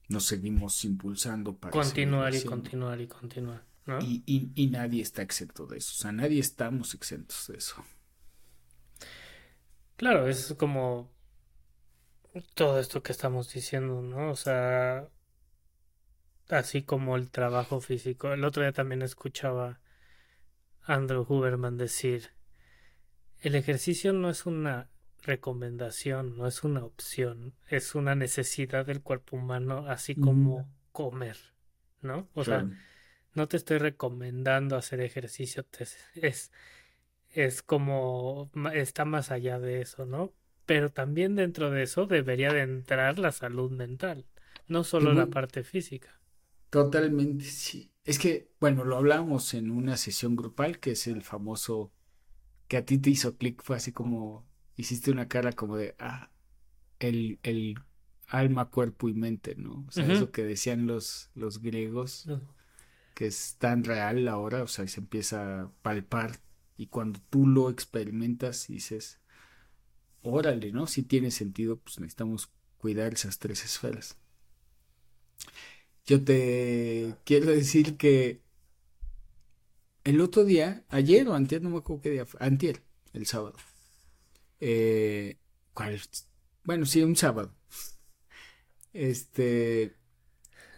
Nos 0.09 0.25
seguimos 0.25 0.85
impulsando 0.85 1.57
para... 1.57 1.71
Continuar 1.71 2.35
y 2.35 2.43
continuar 2.43 3.01
y 3.01 3.07
continuar. 3.07 3.65
Y, 4.01 4.69
nadie 4.71 5.03
está 5.03 5.23
exento 5.23 5.67
de 5.67 5.79
eso. 5.79 5.93
O 5.93 5.97
sea, 6.03 6.13
nadie 6.13 6.41
estamos 6.41 6.95
exentos 6.95 7.47
de 7.49 7.59
eso. 7.59 7.85
Claro, 9.97 10.27
es 10.27 10.55
como 10.59 11.13
todo 12.55 12.81
esto 12.81 13.03
que 13.03 13.13
estamos 13.13 13.53
diciendo, 13.53 14.01
¿no? 14.03 14.31
O 14.31 14.37
sea, 14.37 15.09
así 16.49 16.83
como 16.83 17.17
el 17.17 17.31
trabajo 17.31 17.81
físico. 17.81 18.33
El 18.33 18.45
otro 18.45 18.63
día 18.63 18.73
también 18.73 19.03
escuchaba 19.03 19.81
a 20.83 20.95
Andrew 20.95 21.27
Huberman 21.29 21.77
decir, 21.77 22.31
el 23.41 23.55
ejercicio 23.55 24.13
no 24.13 24.31
es 24.31 24.47
una 24.47 24.89
recomendación, 25.23 26.37
no 26.37 26.47
es 26.47 26.65
una 26.65 26.85
opción, 26.85 27.55
es 27.69 27.95
una 27.95 28.15
necesidad 28.15 28.87
del 28.87 29.03
cuerpo 29.03 29.37
humano, 29.37 29.87
así 29.89 30.15
como 30.15 30.69
comer, 30.93 31.37
¿no? 32.03 32.29
O 32.35 32.45
sea, 32.45 32.69
no 33.35 33.49
te 33.49 33.57
estoy 33.57 33.79
recomendando 33.79 34.77
hacer 34.77 35.01
ejercicio, 35.01 35.67
es, 36.15 36.53
es 37.31 37.63
como, 37.63 38.51
está 38.73 39.05
más 39.05 39.31
allá 39.31 39.59
de 39.59 39.81
eso, 39.81 40.07
¿no? 40.07 40.33
Pero 40.67 40.91
también 40.91 41.37
dentro 41.37 41.71
de 41.71 41.83
eso 41.83 42.07
debería 42.07 42.53
de 42.53 42.63
entrar 42.63 43.19
la 43.19 43.33
salud 43.33 43.71
mental, 43.71 44.27
no 44.67 44.85
solo 44.85 45.13
la 45.13 45.27
parte 45.27 45.63
física. 45.63 46.21
Totalmente, 46.71 47.45
sí. 47.45 47.93
Es 48.05 48.19
que, 48.19 48.51
bueno, 48.61 48.85
lo 48.85 48.97
hablamos 48.97 49.55
en 49.55 49.71
una 49.71 49.97
sesión 49.97 50.37
grupal, 50.37 50.79
que 50.79 50.93
es 50.93 51.07
el 51.07 51.23
famoso 51.23 51.93
que 52.69 52.79
a 52.79 52.85
ti 52.85 52.99
te 52.99 53.11
hizo 53.11 53.37
clic, 53.37 53.63
fue 53.63 53.77
así 53.77 53.93
como, 53.93 54.47
hiciste 54.77 55.11
una 55.11 55.29
cara 55.29 55.53
como 55.53 55.77
de, 55.77 55.95
ah, 55.99 56.31
el, 56.99 57.39
el 57.43 57.75
alma, 58.29 58.71
cuerpo 58.71 59.09
y 59.09 59.15
mente, 59.15 59.55
¿no? 59.57 59.85
O 59.87 59.91
sea, 59.91 60.11
eso 60.11 60.31
que 60.31 60.45
decían 60.45 60.87
los, 60.87 61.31
los 61.35 61.61
griegos 61.61 62.27
que 63.15 63.27
es 63.27 63.57
tan 63.59 63.85
real 63.85 64.29
ahora, 64.29 64.63
o 64.63 64.67
sea, 64.67 64.87
se 64.89 65.01
empieza 65.01 65.63
a 65.63 65.71
palpar 65.83 66.41
y 66.77 66.89
cuando 66.89 67.21
tú 67.31 67.47
lo 67.47 67.71
experimentas 67.71 68.67
dices, 68.67 69.21
órale, 70.23 70.73
¿no? 70.73 70.87
Si 70.87 71.03
tiene 71.03 71.31
sentido, 71.31 71.79
pues 71.79 72.01
necesitamos 72.01 72.51
cuidar 72.79 73.15
esas 73.15 73.39
tres 73.39 73.65
esferas. 73.65 74.19
Yo 76.07 76.23
te 76.23 77.15
quiero 77.25 77.47
decir 77.47 77.97
que 77.97 78.43
el 80.05 80.21
otro 80.21 80.45
día, 80.45 80.85
ayer 80.91 81.27
o 81.29 81.35
antier, 81.35 81.63
no 81.63 81.71
me 81.71 81.79
acuerdo 81.79 82.03
qué 82.03 82.11
día 82.11 82.27
fue, 82.27 82.41
antier, 82.43 82.83
el 83.13 83.27
sábado. 83.27 83.57
Eh. 84.61 85.39
Bueno, 86.65 86.87
sí, 86.87 87.03
un 87.03 87.17
sábado. 87.17 87.55
Este, 88.93 89.97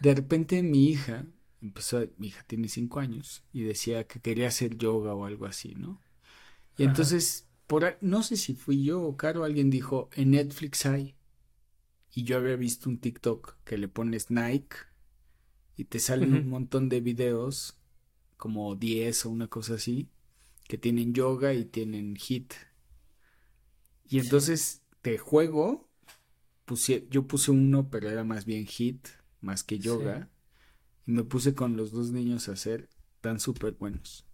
de 0.01 0.15
repente 0.15 0.63
mi 0.63 0.89
hija 0.89 1.25
empezó, 1.61 2.05
mi 2.17 2.27
hija 2.27 2.43
tiene 2.47 2.67
cinco 2.67 2.99
años 2.99 3.43
y 3.53 3.63
decía 3.63 4.05
que 4.05 4.19
quería 4.19 4.47
hacer 4.47 4.77
yoga 4.77 5.13
o 5.13 5.25
algo 5.25 5.45
así, 5.45 5.75
¿no? 5.75 6.01
Y 6.77 6.83
entonces, 6.83 7.47
por, 7.65 7.97
no 8.01 8.21
sé 8.21 8.37
si 8.37 8.53
fui 8.53 8.83
yo 8.83 9.01
o 9.01 9.17
Caro, 9.17 9.43
alguien 9.43 9.69
dijo, 9.69 10.09
en 10.13 10.31
Netflix 10.31 10.85
hay. 10.85 11.15
Y 12.13 12.23
yo 12.23 12.37
había 12.37 12.55
visto 12.55 12.89
un 12.89 12.99
TikTok 12.99 13.57
que 13.63 13.77
le 13.77 13.87
pones 13.87 14.29
Nike 14.29 14.77
y 15.75 15.85
te 15.85 15.99
salen 15.99 16.33
un 16.33 16.49
montón 16.49 16.89
de 16.89 17.01
videos, 17.01 17.79
como 18.37 18.75
10 18.75 19.25
o 19.25 19.29
una 19.29 19.47
cosa 19.47 19.75
así, 19.75 20.09
que 20.67 20.77
tienen 20.77 21.13
yoga 21.13 21.53
y 21.53 21.65
tienen 21.65 22.15
hit. 22.15 22.53
Y 24.07 24.19
entonces, 24.19 24.81
te 25.01 25.17
juego, 25.17 25.87
puse, 26.65 27.07
yo 27.09 27.27
puse 27.27 27.51
uno, 27.51 27.89
pero 27.89 28.09
era 28.09 28.23
más 28.23 28.45
bien 28.45 28.65
hit, 28.65 29.07
más 29.41 29.63
que 29.63 29.79
yoga. 29.79 30.29
Y 31.07 31.11
me 31.11 31.23
puse 31.23 31.55
con 31.55 31.75
los 31.77 31.91
dos 31.91 32.11
niños 32.11 32.49
a 32.49 32.53
hacer 32.53 32.89
tan 33.21 33.39
súper 33.39 33.73
buenos. 33.73 34.25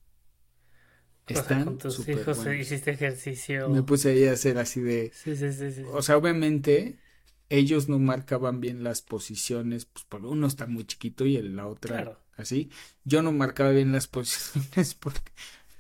están 1.28 1.66
con 1.66 1.78
tus 1.78 2.08
hijos 2.08 2.38
buenos. 2.44 2.66
hiciste 2.68 2.92
ejercicio. 2.92 3.70
Me 3.70 3.84
puse 3.84 4.12
ahí 4.12 4.26
a 4.28 4.34
hacer 4.34 4.58
así 4.58 4.82
de, 4.82 5.12
Sí, 5.14 5.36
sí, 5.36 5.54
sí, 5.54 5.72
sí. 5.72 5.84
o 5.92 6.02
sea, 6.02 6.18
obviamente 6.18 6.98
ellos 7.50 7.88
no 7.88 8.00
marcaban 8.00 8.60
bien 8.60 8.84
las 8.84 9.02
posiciones, 9.02 9.86
pues 9.86 10.06
por 10.06 10.26
uno 10.26 10.48
está 10.48 10.66
muy 10.66 10.86
chiquito 10.86 11.26
y 11.26 11.38
el- 11.38 11.56
la 11.56 11.68
otra 11.68 11.96
Claro. 11.98 12.20
así. 12.36 12.70
Yo 13.06 13.22
no 13.22 13.32
marcaba 13.32 13.70
bien 13.72 13.92
las 13.92 14.08
posiciones 14.16 14.96
por, 14.96 15.14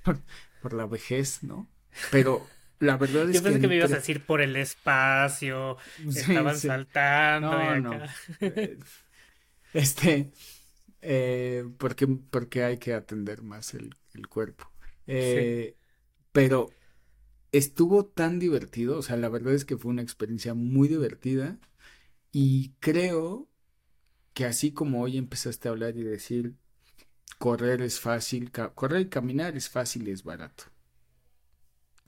por, 0.03 0.19
por 0.61 0.73
la 0.73 0.85
vejez, 0.85 1.43
¿no? 1.43 1.67
Pero 2.11 2.45
la 2.79 2.97
verdad 2.97 3.23
es 3.29 3.37
Yo 3.37 3.43
pensé 3.43 3.59
que 3.59 3.67
me 3.67 3.75
ibas 3.75 3.91
a 3.91 3.95
decir 3.95 4.25
por 4.25 4.41
el 4.41 4.55
espacio, 4.55 5.77
Sí, 5.97 6.19
estaban 6.19 6.55
sí. 6.57 6.67
saltando 6.67 7.61
y 7.61 7.81
No, 7.81 7.91
acá. 7.95 8.13
Eh, 8.41 8.77
Este, 9.73 10.31
eh, 11.03 11.65
porque, 11.77 12.07
porque 12.07 12.63
hay 12.63 12.77
que 12.79 12.93
atender 12.93 13.43
más 13.43 13.73
el, 13.75 13.95
el 14.13 14.27
cuerpo. 14.27 14.71
Eh, 15.07 15.77
Pero 16.33 16.71
estuvo 17.51 18.05
tan 18.05 18.39
divertido, 18.39 18.99
o 18.99 19.01
sea, 19.03 19.17
la 19.17 19.29
verdad 19.29 19.53
es 19.55 19.65
que 19.65 19.77
fue 19.77 19.91
una 19.91 20.01
experiencia 20.03 20.53
muy 20.53 20.87
divertida 20.89 21.59
y 22.31 22.71
creo 22.79 23.49
que 24.33 24.45
así 24.45 24.73
como 24.73 25.01
hoy 25.03 25.17
empezaste 25.17 25.67
a 25.69 25.71
hablar 25.71 25.97
y 25.97 26.03
decir, 26.03 26.55
correr 27.39 27.81
es 27.83 27.99
fácil, 27.99 28.51
correr 28.75 29.01
y 29.03 29.09
caminar 29.09 29.55
es 29.57 29.69
fácil 29.69 30.07
y 30.07 30.11
es 30.11 30.23
barato. 30.23 30.65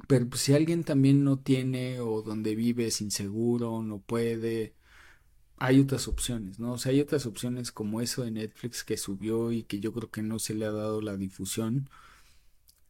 Pero 0.07 0.29
pues, 0.29 0.41
si 0.41 0.53
alguien 0.53 0.83
también 0.83 1.23
no 1.23 1.39
tiene 1.39 1.99
o 1.99 2.21
donde 2.21 2.55
vive 2.55 2.87
es 2.87 3.01
inseguro, 3.01 3.81
no 3.81 4.01
puede, 4.01 4.75
hay 5.57 5.79
otras 5.79 6.07
opciones, 6.07 6.59
¿no? 6.59 6.73
O 6.73 6.77
sea, 6.77 6.91
hay 6.91 7.01
otras 7.01 7.25
opciones 7.25 7.71
como 7.71 8.01
eso 8.01 8.23
de 8.23 8.31
Netflix 8.31 8.83
que 8.83 8.97
subió 8.97 9.51
y 9.51 9.63
que 9.63 9.79
yo 9.79 9.93
creo 9.93 10.11
que 10.11 10.21
no 10.23 10.39
se 10.39 10.53
le 10.55 10.65
ha 10.65 10.71
dado 10.71 11.01
la 11.01 11.17
difusión, 11.17 11.89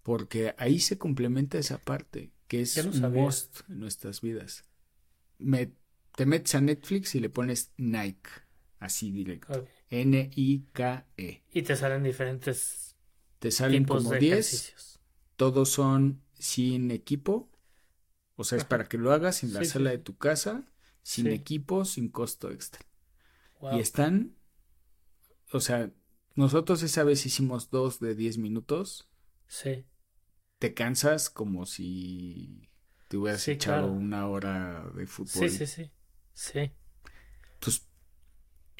porque 0.03 0.53
ahí 0.57 0.79
se 0.79 0.97
complementa 0.97 1.57
esa 1.57 1.79
parte, 1.83 2.31
que 2.47 2.61
es 2.61 2.77
no 3.01 3.09
un 3.09 3.11
must 3.11 3.61
en 3.69 3.79
nuestras 3.79 4.21
vidas. 4.21 4.65
Me, 5.39 5.71
te 6.15 6.25
metes 6.25 6.55
a 6.55 6.61
Netflix 6.61 7.15
y 7.15 7.19
le 7.19 7.29
pones 7.29 7.71
Nike, 7.77 8.29
así 8.79 9.11
directo. 9.11 9.67
N-I-K-E. 9.89 11.43
Y 11.51 11.63
te 11.63 11.75
salen 11.75 12.03
diferentes 12.03 12.95
Te 13.39 13.51
salen 13.51 13.85
tipos 13.85 13.97
como 14.03 14.11
de 14.11 14.17
10, 14.17 14.29
ejercicios. 14.29 14.99
todos 15.37 15.69
son 15.69 16.21
sin 16.39 16.91
equipo, 16.91 17.49
o 18.35 18.43
sea, 18.43 18.57
es 18.57 18.65
para 18.65 18.85
que 18.85 18.97
lo 18.97 19.13
hagas 19.13 19.43
en 19.43 19.53
la 19.53 19.63
sí, 19.63 19.65
sala 19.65 19.91
sí. 19.91 19.91
de 19.91 19.99
tu 19.99 20.17
casa, 20.17 20.65
sin 21.05 21.25
Sí. 21.25 21.29
equipo, 21.31 21.85
sin 21.85 22.09
costo 22.09 22.51
extra. 22.51 22.85
Wow. 23.59 23.71
Y 23.71 23.79
están, 23.79 24.35
o 25.51 25.59
sea, 25.59 25.91
nosotros 26.35 26.83
esa 26.83 27.03
vez 27.03 27.25
hicimos 27.25 27.69
dos 27.71 27.99
de 27.99 28.15
10 28.15 28.37
minutos, 28.37 29.07
Sí, 29.47 29.85
te 30.59 30.73
cansas 30.73 31.29
como 31.29 31.65
si 31.65 32.69
te 33.07 33.17
hubieras 33.17 33.41
Sí, 33.43 33.51
echado 33.51 33.87
claro. 33.87 33.91
una 33.91 34.27
hora 34.27 34.85
de 34.95 35.07
sí, 35.23 35.49
fútbol. 35.49 35.49
sí, 35.49 35.65
sí. 35.67 35.91
Sí, 36.33 36.71
Entonces, 37.55 37.87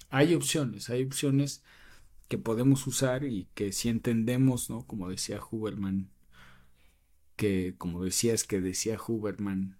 hay 0.09 0.33
opciones, 0.33 0.89
hay 0.89 1.03
opciones 1.03 1.63
que 2.29 2.37
podemos 2.39 2.87
usar 2.87 3.23
y 3.25 3.49
que 3.55 3.71
si 3.73 3.89
entendemos, 3.89 4.69
¿no? 4.69 4.85
Como 4.87 5.09
decía 5.09 5.41
Huberman, 5.51 6.11
que 7.35 7.75
como 7.77 8.03
decías 8.03 8.43
que 8.43 8.61
decía 8.61 8.97
Huberman, 9.05 9.77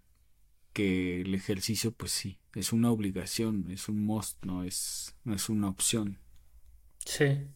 que 0.76 1.21
el 1.23 1.36
ejercicio, 1.36 1.93
pues 1.93 2.13
sí, 2.13 2.39
es 2.55 2.73
una 2.73 2.91
obligación, 2.91 3.67
es 3.71 3.89
un 3.89 4.05
must, 4.05 4.45
no 4.45 4.65
es, 4.65 5.15
no 5.26 5.36
es 5.36 5.49
una 5.49 5.69
opción. 5.69 6.19
sí, 7.05 7.47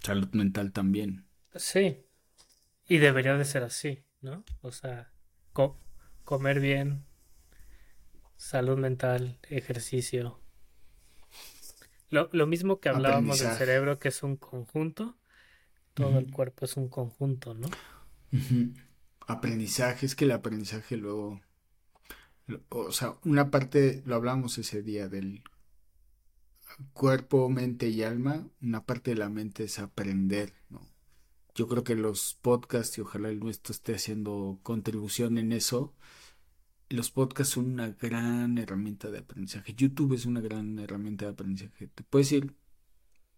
Salud 0.00 0.30
mental 0.34 0.72
también. 0.72 1.24
sí. 1.54 2.04
Y 2.88 2.98
debería 2.98 3.36
de 3.36 3.44
ser 3.44 3.64
así, 3.64 4.04
¿no? 4.22 4.44
O 4.62 4.72
sea, 4.72 5.12
co- 5.54 5.80
comer 6.24 6.60
bien, 6.60 7.06
salud 8.38 8.78
mental, 8.78 9.38
ejercicio. 9.50 10.40
Lo, 12.10 12.28
lo 12.32 12.46
mismo 12.46 12.80
que 12.80 12.90
hablábamos 12.90 13.38
del 13.38 13.50
cerebro, 13.52 13.98
que 13.98 14.08
es 14.08 14.22
un 14.22 14.36
conjunto, 14.36 15.16
todo 15.94 16.18
el 16.18 16.30
cuerpo 16.30 16.66
es 16.66 16.76
un 16.76 16.88
conjunto, 16.88 17.54
¿no? 17.54 17.80
Aprendizaje, 19.28 20.06
es 20.06 20.14
que 20.16 20.24
el 20.24 20.32
aprendizaje 20.32 20.96
luego, 20.96 21.40
o 22.68 22.92
sea, 22.92 23.18
una 23.24 23.50
parte, 23.50 24.02
lo 24.06 24.14
hablamos 24.14 24.58
ese 24.58 24.82
día 24.82 25.08
del 25.08 25.42
cuerpo, 26.92 27.48
mente 27.48 27.88
y 27.88 28.02
alma, 28.02 28.48
una 28.60 28.84
parte 28.84 29.12
de 29.12 29.16
la 29.16 29.28
mente 29.28 29.64
es 29.64 29.78
aprender, 29.78 30.54
¿no? 30.70 30.86
Yo 31.54 31.66
creo 31.66 31.82
que 31.82 31.96
los 31.96 32.38
podcasts, 32.40 32.98
y 32.98 33.00
ojalá 33.00 33.30
el 33.30 33.40
nuestro 33.40 33.72
esté 33.72 33.94
haciendo 33.94 34.60
contribución 34.62 35.38
en 35.38 35.52
eso, 35.52 35.94
los 36.88 37.10
podcasts 37.10 37.54
son 37.54 37.72
una 37.72 37.88
gran 37.88 38.58
herramienta 38.58 39.10
de 39.10 39.18
aprendizaje. 39.18 39.74
YouTube 39.74 40.14
es 40.14 40.24
una 40.24 40.40
gran 40.40 40.78
herramienta 40.78 41.26
de 41.26 41.32
aprendizaje. 41.32 41.88
Te 41.88 42.02
puedes 42.04 42.30
ir 42.32 42.54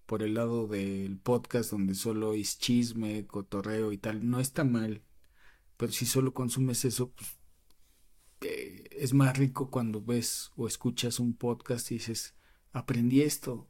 por 0.06 0.22
el 0.22 0.34
lado 0.34 0.66
del 0.66 1.18
podcast 1.18 1.70
donde 1.70 1.94
solo 1.94 2.34
es 2.34 2.58
chisme, 2.58 3.26
cotorreo 3.26 3.92
y 3.92 3.98
tal. 3.98 4.28
No 4.28 4.38
está 4.38 4.64
mal, 4.64 5.02
pero 5.76 5.92
si 5.92 6.06
solo 6.06 6.34
consumes 6.34 6.84
eso, 6.84 7.10
pues, 7.12 7.39
eh, 8.42 8.84
es 8.92 9.14
más 9.14 9.36
rico 9.38 9.70
cuando 9.70 10.02
ves 10.02 10.50
o 10.56 10.66
escuchas 10.66 11.20
un 11.20 11.34
podcast 11.36 11.90
y 11.90 11.94
dices, 11.96 12.34
aprendí 12.72 13.22
esto. 13.22 13.68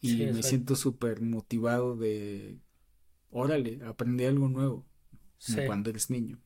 Y 0.00 0.26
Sí, 0.26 0.26
me 0.28 0.42
siento 0.42 0.76
súper 0.76 1.22
motivado 1.22 1.96
de, 1.96 2.60
órale, 3.30 3.80
aprendí 3.86 4.24
algo 4.26 4.48
nuevo, 4.48 4.86
como 5.46 5.62
Sí, 5.62 5.62
cuando 5.64 5.90
eres 5.90 6.10
niño. 6.10 6.40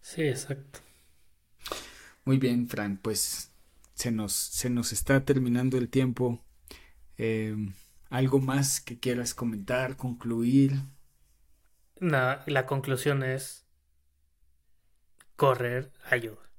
sí, 0.00 0.22
exacto. 0.28 0.80
Muy 2.24 2.38
bien, 2.38 2.68
Fran, 2.68 2.98
pues 2.98 3.52
se 3.94 4.10
nos, 4.10 4.32
se 4.32 4.70
nos 4.70 4.92
está 4.92 5.24
terminando 5.24 5.76
el 5.78 5.88
tiempo. 5.88 6.44
Eh, 7.18 7.56
¿algo 8.10 8.40
más 8.40 8.80
que 8.80 8.98
quieras 9.00 9.34
comentar, 9.34 9.96
concluir? 9.96 10.74
Na- 12.00 12.42
la 12.46 12.66
conclusión 12.66 13.22
es 13.22 13.66
correr 15.40 15.90
ayuda. 16.10 16.50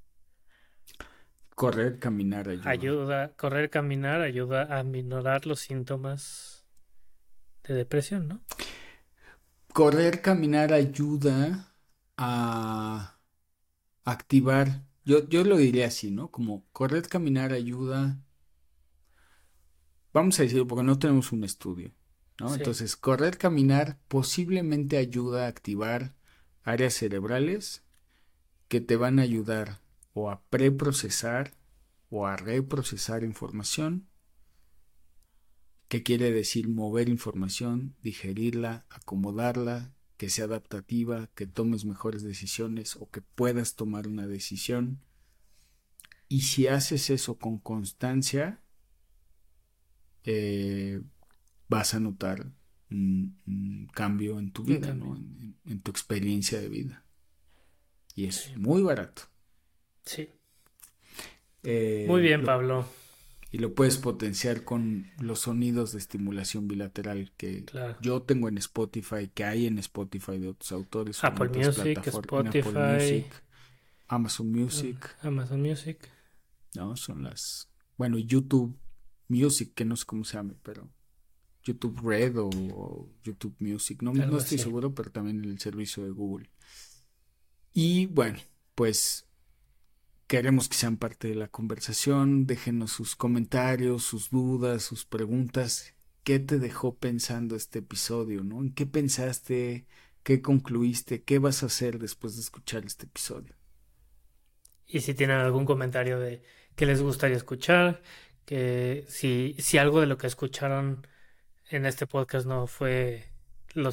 Correr, 1.54 2.00
caminar, 2.00 2.50
ayuda. 2.50 2.68
Ayuda, 2.68 3.34
correr, 3.38 3.70
caminar 3.70 4.22
ayuda 4.22 4.80
a 4.80 4.84
minorar 4.84 5.46
los 5.46 5.60
síntomas 5.60 6.66
de 7.64 7.76
depresión, 7.76 8.28
¿no? 8.28 8.42
Correr, 9.72 10.24
caminar 10.24 10.74
ayuda 10.74 11.76
a 12.18 13.20
activar, 14.04 14.82
yo, 15.06 15.30
yo 15.30 15.44
lo 15.44 15.58
diría 15.58 15.86
así, 15.86 16.10
¿no? 16.10 16.32
Como 16.32 16.66
correr, 16.72 17.08
caminar 17.08 17.54
ayuda, 17.54 18.20
vamos 20.12 20.40
a 20.40 20.44
decirlo 20.44 20.66
porque 20.66 20.84
no 20.84 20.98
tenemos 20.98 21.32
un 21.32 21.44
estudio, 21.44 21.92
¿no? 22.40 22.50
Sí. 22.50 22.56
Entonces, 22.56 22.96
correr, 22.96 23.38
caminar 23.38 24.00
posiblemente 24.08 24.98
ayuda 24.98 25.46
a 25.46 25.50
activar 25.50 26.16
áreas 26.64 26.96
cerebrales 26.96 27.84
que 28.72 28.80
te 28.80 28.96
van 28.96 29.20
a 29.20 29.24
ayudar 29.24 29.82
o 30.14 30.32
a 30.32 30.44
preprocesar 30.44 31.54
o 32.10 32.26
a 32.26 32.38
reprocesar 32.38 33.26
información, 33.26 34.08
que 35.90 36.04
quiere 36.04 36.32
decir 36.32 36.70
mover 36.70 37.10
información, 37.10 37.98
digerirla, 38.02 38.86
acomodarla, 38.90 39.94
que 40.16 40.30
sea 40.30 40.46
adaptativa, 40.46 41.30
que 41.36 41.48
tomes 41.48 41.84
mejores 41.84 42.24
decisiones 42.24 42.96
o 42.96 43.10
que 43.10 43.20
puedas 43.20 43.76
tomar 43.76 44.08
una 44.08 44.26
decisión. 44.26 45.02
Y 46.30 46.44
si 46.44 46.68
haces 46.68 47.10
eso 47.10 47.38
con 47.38 47.58
constancia, 47.58 48.64
eh, 50.24 51.02
vas 51.68 51.94
a 51.94 52.00
notar 52.00 52.54
un, 52.90 53.38
un 53.46 53.88
cambio 53.94 54.40
en 54.40 54.54
tu 54.54 54.64
vida. 54.64 54.94
¿no? 54.94 55.18
En, 55.18 55.58
en 55.66 55.82
tu 55.82 55.92
experiencia 55.92 56.62
de 56.62 56.70
vida. 56.70 57.04
Y 58.16 58.26
es 58.26 58.56
muy 58.58 58.82
barato. 58.82 59.24
Sí. 60.06 60.30
Eh, 61.64 62.06
Muy 62.08 62.22
bien, 62.22 62.42
lo- 62.42 62.46
Pablo. 62.48 62.86
y 63.52 63.60
lo 63.60 63.74
puedes 63.76 63.98
potenciar 63.98 64.64
con 64.64 65.12
los 65.20 65.40
sonidos 65.42 65.92
de 65.92 66.00
estimulación 66.00 66.68
bilateral 66.68 67.32
que 67.38 67.66
Claro. 67.66 67.98
yo 68.02 68.22
tengo 68.24 68.48
en 68.50 68.58
Spotify, 68.58 69.28
que 69.34 69.44
hay 69.44 69.68
en 69.68 69.78
Spotify 69.78 70.38
de 70.40 70.48
otros 70.50 70.72
autores, 70.72 71.24
Apple 71.24 71.50
Music, 71.50 71.98
Apple 72.00 72.10
Spotify. 72.10 72.70
Music, 72.70 73.26
Amazon 74.08 74.52
Music, 74.52 75.16
Amazon 75.22 75.62
Music. 75.62 76.10
¿no? 76.76 76.96
Son 76.98 77.24
las, 77.24 77.70
bueno, 77.98 78.18
YouTube 78.18 78.76
Music, 79.28 79.74
que 79.76 79.86
no 79.86 79.96
sé 79.96 80.06
cómo 80.06 80.24
se 80.24 80.38
llame, 80.38 80.56
pero 80.64 80.90
YouTube 81.64 82.00
Red 82.04 82.38
o, 82.40 82.50
o 82.74 83.10
YouTube 83.24 83.56
Music, 83.60 84.02
no, 84.02 84.14
no 84.14 84.24
estoy 84.38 84.56
así. 84.56 84.58
seguro, 84.58 84.96
pero 84.96 85.12
también 85.12 85.44
el 85.46 85.60
servicio 85.60 86.04
de 86.04 86.10
Google. 86.10 86.50
Y 87.74 88.08
bueno, 88.08 88.40
pues 88.76 89.28
queremos 90.28 90.68
que 90.70 90.76
sean 90.76 90.98
parte 90.98 91.30
de 91.30 91.36
la 91.36 91.48
conversación, 91.48 92.46
déjenos 92.46 92.92
sus 92.92 93.16
comentarios, 93.16 94.04
sus 94.04 94.30
dudas, 94.30 94.84
sus 94.84 95.06
preguntas. 95.06 95.94
¿Qué 96.24 96.40
te 96.40 96.60
dejó 96.60 96.96
pensando 96.96 97.56
este 97.56 97.80
episodio, 97.80 98.44
no? 98.44 98.62
¿En 98.62 98.74
qué 98.74 98.86
pensaste? 98.86 99.88
¿Qué 100.24 100.42
concluiste? 100.42 101.24
¿Qué 101.24 101.40
vas 101.40 101.64
a 101.64 101.68
hacer 101.68 101.98
después 102.00 102.36
de 102.36 102.42
escuchar 102.42 102.86
este 102.86 103.06
episodio? 103.06 103.56
Y 104.86 105.00
si 105.02 105.14
tienen 105.14 105.38
algún 105.38 105.66
comentario 105.66 106.20
de 106.20 106.44
qué 106.76 106.86
les 106.86 107.02
gustaría 107.02 107.38
escuchar, 107.38 108.02
que 108.46 109.06
si, 109.08 109.56
si 109.60 109.78
algo 109.78 110.02
de 110.02 110.08
lo 110.08 110.18
que 110.18 110.28
escucharon 110.28 111.08
en 111.70 111.86
este 111.86 112.06
podcast 112.08 112.46
no 112.46 112.68
fue 112.68 113.32
lo 113.74 113.92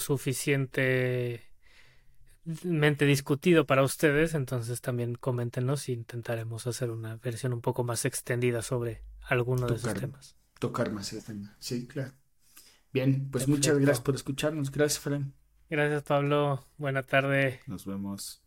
suficientemente 2.48 3.04
discutido 3.04 3.66
para 3.66 3.82
ustedes, 3.82 4.34
entonces 4.34 4.80
también 4.80 5.14
coméntenos 5.14 5.88
y 5.88 5.92
intentaremos 5.92 6.66
hacer 6.66 6.90
una 6.90 7.16
versión 7.16 7.52
un 7.52 7.60
poco 7.60 7.84
más 7.84 8.04
extendida 8.04 8.62
sobre 8.62 9.02
alguno 9.22 9.66
de 9.66 9.76
esos 9.76 9.94
temas. 9.94 10.36
Tocar 10.58 10.90
más 10.90 11.12
el 11.12 11.22
tema, 11.22 11.56
sí, 11.58 11.86
claro. 11.86 12.12
Bien, 12.92 13.28
pues 13.30 13.46
muchas 13.48 13.76
gracias 13.76 14.00
por 14.00 14.14
escucharnos. 14.14 14.70
Gracias, 14.70 14.98
Fran. 14.98 15.34
Gracias, 15.68 16.02
Pablo. 16.04 16.66
Buena 16.78 17.02
tarde. 17.02 17.60
Nos 17.66 17.84
vemos. 17.84 18.42